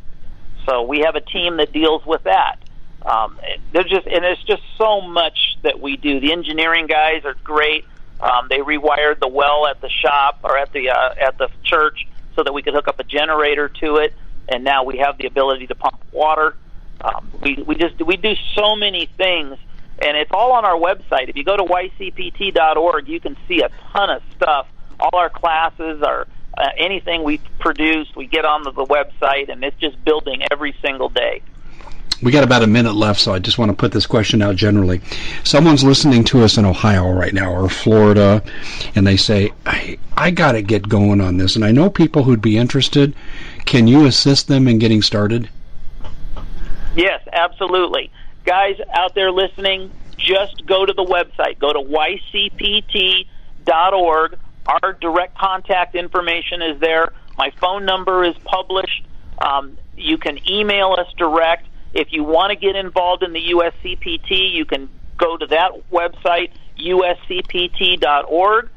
So 0.68 0.82
we 0.82 1.00
have 1.00 1.16
a 1.16 1.22
team 1.22 1.58
that 1.58 1.72
deals 1.72 2.06
with 2.06 2.24
that. 2.24 2.58
Um, 3.06 3.40
there's 3.72 3.86
just 3.86 4.08
and 4.08 4.24
there's 4.24 4.44
just 4.46 4.64
so 4.78 5.00
much 5.00 5.38
that 5.64 5.80
we 5.80 5.96
do. 5.96 6.20
The 6.20 6.32
engineering 6.32 6.88
guys 6.88 7.24
are 7.24 7.36
great. 7.44 7.86
Um, 8.26 8.48
they 8.50 8.58
rewired 8.58 9.20
the 9.20 9.28
well 9.28 9.68
at 9.68 9.82
the 9.82 9.90
shop 9.90 10.40
or 10.44 10.58
at 10.58 10.72
the 10.74 10.90
uh, 10.90 11.14
at 11.20 11.38
the 11.38 11.50
church 11.64 12.08
so 12.36 12.44
that 12.44 12.54
we 12.54 12.62
could 12.64 12.74
hook 12.74 12.88
up 12.88 13.00
a 13.00 13.04
generator 13.04 13.70
to 13.82 13.98
it, 13.98 14.14
and 14.50 14.64
now 14.64 14.84
we 14.84 14.98
have 14.98 15.18
the 15.18 15.28
ability 15.28 15.68
to 15.68 15.76
pump 15.76 16.04
water. 16.12 16.56
Um, 17.02 17.32
we 17.42 17.56
we 17.68 17.76
just 17.76 18.02
we 18.02 18.18
do 18.18 18.34
so 18.56 18.76
many 18.76 19.06
things, 19.06 19.58
and 20.00 20.18
it's 20.18 20.32
all 20.34 20.54
on 20.54 20.66
our 20.66 20.78
website. 20.78 21.30
If 21.30 21.38
you 21.38 21.44
go 21.44 21.56
to 21.56 21.64
ycpt.org, 21.64 23.08
you 23.08 23.20
can 23.20 23.38
see 23.48 23.62
a 23.62 23.70
ton 23.94 24.10
of 24.10 24.24
stuff 24.36 24.68
all 25.00 25.18
our 25.20 25.30
classes, 25.30 26.02
our 26.02 26.28
uh, 26.58 26.70
anything 26.78 27.24
we 27.24 27.40
produce, 27.60 28.08
we 28.16 28.28
get 28.28 28.46
onto 28.46 28.72
the 28.72 28.86
website, 28.86 29.50
and 29.50 29.64
it's 29.64 29.78
just 29.78 30.04
building 30.06 30.42
every 30.52 30.74
single 30.82 31.10
day. 31.10 31.42
We 32.22 32.32
got 32.32 32.44
about 32.46 32.64
a 32.64 32.68
minute 32.68 32.96
left, 32.96 33.20
so 33.20 33.34
I 33.34 33.40
just 33.40 33.58
want 33.58 33.72
to 33.72 33.76
put 33.76 33.92
this 33.92 34.08
question 34.08 34.42
out 34.42 34.56
generally. 34.56 35.02
Someone's 35.44 35.84
listening 35.84 36.24
to 36.26 36.44
us 36.44 36.58
in 36.58 36.64
Ohio 36.64 37.12
right 37.12 37.34
now 37.34 37.54
or 37.54 37.70
Florida, 37.70 38.42
and 38.96 39.06
they 39.06 39.18
say, 39.18 39.52
I, 39.66 39.98
I 40.16 40.32
got 40.32 40.54
to 40.54 40.62
get 40.62 40.88
going 40.88 41.20
on 41.20 41.38
this. 41.38 41.58
And 41.58 41.66
I 41.66 41.72
know 41.72 41.90
people 41.90 42.24
who'd 42.24 42.42
be 42.42 42.58
interested. 42.58 43.14
Can 43.66 43.88
you 43.88 44.06
assist 44.06 44.48
them 44.48 44.68
in 44.68 44.80
getting 44.80 45.02
started? 45.02 45.50
Yes, 46.96 47.22
absolutely. 47.34 48.12
Guys 48.46 48.80
out 48.94 49.14
there 49.14 49.32
listening, 49.32 49.92
just 50.18 50.66
go 50.66 50.86
to 50.86 50.94
the 50.94 51.04
website. 51.04 51.60
Go 51.60 51.74
to 51.74 51.80
ycpt.org. 51.80 53.28
Our 54.68 54.94
direct 54.94 55.38
contact 55.38 55.96
information 55.96 56.62
is 56.62 56.80
there. 56.80 57.12
My 57.38 57.52
phone 57.60 57.86
number 57.86 58.24
is 58.24 58.36
published. 58.46 59.06
Um, 59.38 59.78
you 59.98 60.18
can 60.18 60.40
email 60.50 60.96
us 60.98 61.12
direct. 61.18 61.68
If 61.96 62.12
you 62.12 62.24
want 62.26 62.52
to 62.52 62.58
get 62.58 62.76
involved 62.76 63.24
in 63.24 63.32
the 63.32 63.40
USCPT, 63.40 64.52
you 64.52 64.66
can 64.66 64.90
go 65.18 65.38
to 65.38 65.48
that 65.48 65.72
website, 65.90 66.52
uscpt.org, 66.78 68.70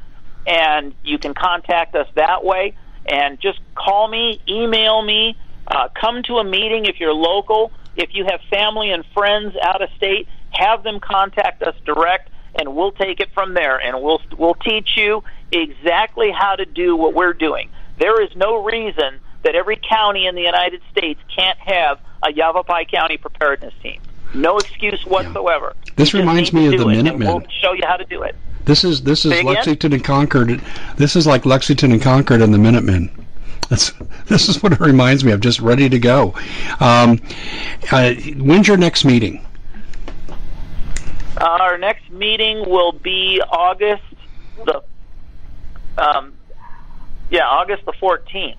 and 0.46 0.94
you 1.02 1.18
can 1.18 1.34
contact 1.34 1.96
us 1.96 2.06
that 2.14 2.44
way. 2.44 2.76
And 3.06 3.40
just 3.40 3.58
call 3.74 4.06
me, 4.06 4.40
email 4.48 5.02
me, 5.02 5.36
uh, 5.66 5.88
come 6.00 6.22
to 6.24 6.38
a 6.38 6.44
meeting 6.44 6.84
if 6.84 7.00
you're 7.00 7.12
local. 7.12 7.72
If 7.96 8.14
you 8.14 8.24
have 8.24 8.40
family 8.50 8.92
and 8.92 9.04
friends 9.06 9.56
out 9.60 9.82
of 9.82 9.90
state, 9.96 10.28
have 10.50 10.84
them 10.84 11.00
contact 11.00 11.62
us 11.64 11.74
direct, 11.84 12.30
and 12.54 12.76
we'll 12.76 12.92
take 12.92 13.18
it 13.18 13.32
from 13.34 13.54
there. 13.54 13.78
And 13.78 14.00
we'll 14.00 14.22
we'll 14.36 14.54
teach 14.54 14.96
you 14.96 15.24
exactly 15.50 16.30
how 16.30 16.54
to 16.54 16.64
do 16.64 16.94
what 16.94 17.14
we're 17.14 17.32
doing. 17.32 17.70
There 17.98 18.22
is 18.22 18.30
no 18.36 18.62
reason 18.64 19.18
that 19.42 19.54
every 19.54 19.76
county 19.76 20.26
in 20.26 20.34
the 20.34 20.42
United 20.42 20.82
States 20.90 21.20
can't 21.34 21.58
have 21.58 22.00
a 22.22 22.32
Yavapai 22.32 22.84
County 22.86 23.16
preparedness 23.16 23.74
team. 23.82 24.00
No 24.34 24.58
excuse 24.58 25.04
whatsoever. 25.06 25.74
Yeah. 25.86 25.92
This 25.96 26.14
reminds 26.14 26.52
me 26.52 26.66
of 26.66 26.78
the 26.78 26.86
Minutemen. 26.86 27.26
We'll 27.26 27.42
show 27.48 27.72
you 27.72 27.82
how 27.86 27.96
to 27.96 28.04
do 28.04 28.22
it. 28.22 28.34
This 28.64 28.84
is 28.84 29.02
this 29.02 29.24
is 29.24 29.42
Lexington 29.42 29.94
and 29.94 30.04
Concord. 30.04 30.60
This 30.96 31.16
is 31.16 31.26
like 31.26 31.46
Lexington 31.46 31.92
and 31.92 32.02
Concord 32.02 32.42
and 32.42 32.52
the 32.52 32.58
Minutemen. 32.58 33.10
That's 33.70 33.92
this 34.26 34.48
is 34.48 34.62
what 34.62 34.72
it 34.72 34.80
reminds 34.80 35.24
me 35.24 35.32
of. 35.32 35.40
Just 35.40 35.60
ready 35.60 35.88
to 35.88 35.98
go. 35.98 36.34
Um, 36.80 37.20
uh, 37.90 38.12
when's 38.36 38.68
your 38.68 38.76
next 38.76 39.04
meeting? 39.04 39.44
Uh, 41.40 41.44
our 41.44 41.78
next 41.78 42.10
meeting 42.10 42.68
will 42.68 42.92
be 42.92 43.40
August 43.50 44.02
the 44.66 44.82
um, 45.96 46.34
yeah 47.30 47.46
August 47.46 47.84
the 47.86 47.92
fourteenth. 47.92 48.58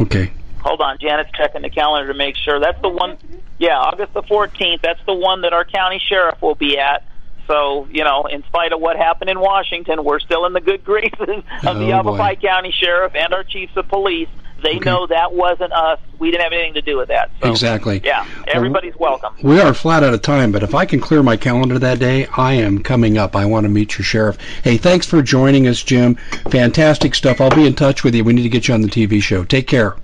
Okay. 0.00 0.32
Hold 0.60 0.80
on, 0.80 0.98
Janet's 0.98 1.30
checking 1.32 1.62
the 1.62 1.70
calendar 1.70 2.12
to 2.12 2.18
make 2.18 2.36
sure. 2.36 2.58
That's 2.58 2.80
the 2.80 2.88
one. 2.88 3.18
Yeah, 3.58 3.78
August 3.78 4.14
the 4.14 4.22
14th. 4.22 4.80
That's 4.82 5.00
the 5.06 5.14
one 5.14 5.42
that 5.42 5.52
our 5.52 5.64
county 5.64 6.00
sheriff 6.08 6.40
will 6.40 6.54
be 6.54 6.78
at. 6.78 7.04
So, 7.46 7.86
you 7.90 8.04
know, 8.04 8.24
in 8.24 8.42
spite 8.44 8.72
of 8.72 8.80
what 8.80 8.96
happened 8.96 9.28
in 9.28 9.38
Washington, 9.38 10.02
we're 10.04 10.20
still 10.20 10.46
in 10.46 10.54
the 10.54 10.60
good 10.60 10.82
graces 10.84 11.20
of 11.20 11.44
oh, 11.64 11.78
the 11.78 11.86
Yavapai 11.86 12.36
County 12.36 12.72
Sheriff 12.72 13.14
and 13.14 13.34
our 13.34 13.44
chiefs 13.44 13.76
of 13.76 13.88
police. 13.88 14.28
They 14.64 14.76
okay. 14.76 14.90
know 14.90 15.06
that 15.06 15.34
wasn't 15.34 15.74
us. 15.74 16.00
We 16.18 16.30
didn't 16.30 16.44
have 16.44 16.54
anything 16.54 16.72
to 16.72 16.80
do 16.80 16.96
with 16.96 17.08
that. 17.08 17.30
So, 17.42 17.50
exactly. 17.50 18.00
Yeah, 18.02 18.26
everybody's 18.48 18.96
well, 18.96 19.20
welcome. 19.20 19.36
We 19.42 19.60
are 19.60 19.74
flat 19.74 20.02
out 20.02 20.14
of 20.14 20.22
time, 20.22 20.52
but 20.52 20.62
if 20.62 20.74
I 20.74 20.86
can 20.86 21.00
clear 21.00 21.22
my 21.22 21.36
calendar 21.36 21.78
that 21.78 21.98
day, 21.98 22.26
I 22.34 22.54
am 22.54 22.82
coming 22.82 23.18
up. 23.18 23.36
I 23.36 23.44
want 23.44 23.64
to 23.64 23.68
meet 23.68 23.98
your 23.98 24.06
sheriff. 24.06 24.38
Hey, 24.62 24.78
thanks 24.78 25.06
for 25.06 25.20
joining 25.20 25.68
us, 25.68 25.82
Jim. 25.82 26.14
Fantastic 26.48 27.14
stuff. 27.14 27.42
I'll 27.42 27.54
be 27.54 27.66
in 27.66 27.74
touch 27.74 28.04
with 28.04 28.14
you. 28.14 28.24
We 28.24 28.32
need 28.32 28.44
to 28.44 28.48
get 28.48 28.66
you 28.66 28.72
on 28.72 28.80
the 28.80 28.88
TV 28.88 29.22
show. 29.22 29.44
Take 29.44 29.66
care. 29.66 29.96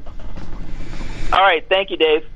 All 1.32 1.40
right. 1.40 1.66
Thank 1.70 1.90
you, 1.90 1.96
Dave. 1.96 2.26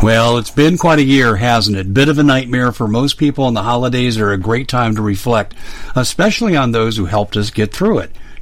Well, 0.00 0.38
it's 0.38 0.50
been 0.50 0.78
quite 0.78 1.00
a 1.00 1.04
year, 1.04 1.34
hasn't 1.34 1.76
it? 1.76 1.92
Bit 1.92 2.08
of 2.08 2.20
a 2.20 2.22
nightmare 2.22 2.70
for 2.70 2.86
most 2.86 3.18
people, 3.18 3.48
and 3.48 3.56
the 3.56 3.62
holidays 3.62 4.16
are 4.18 4.30
a 4.30 4.38
great 4.38 4.68
time 4.68 4.94
to 4.94 5.02
reflect, 5.02 5.54
especially 5.96 6.56
on 6.56 6.70
those 6.70 6.96
who 6.96 7.06
helped 7.06 7.36
us 7.36 7.50
get 7.50 7.72
through 7.72 7.98
it. 7.98 8.12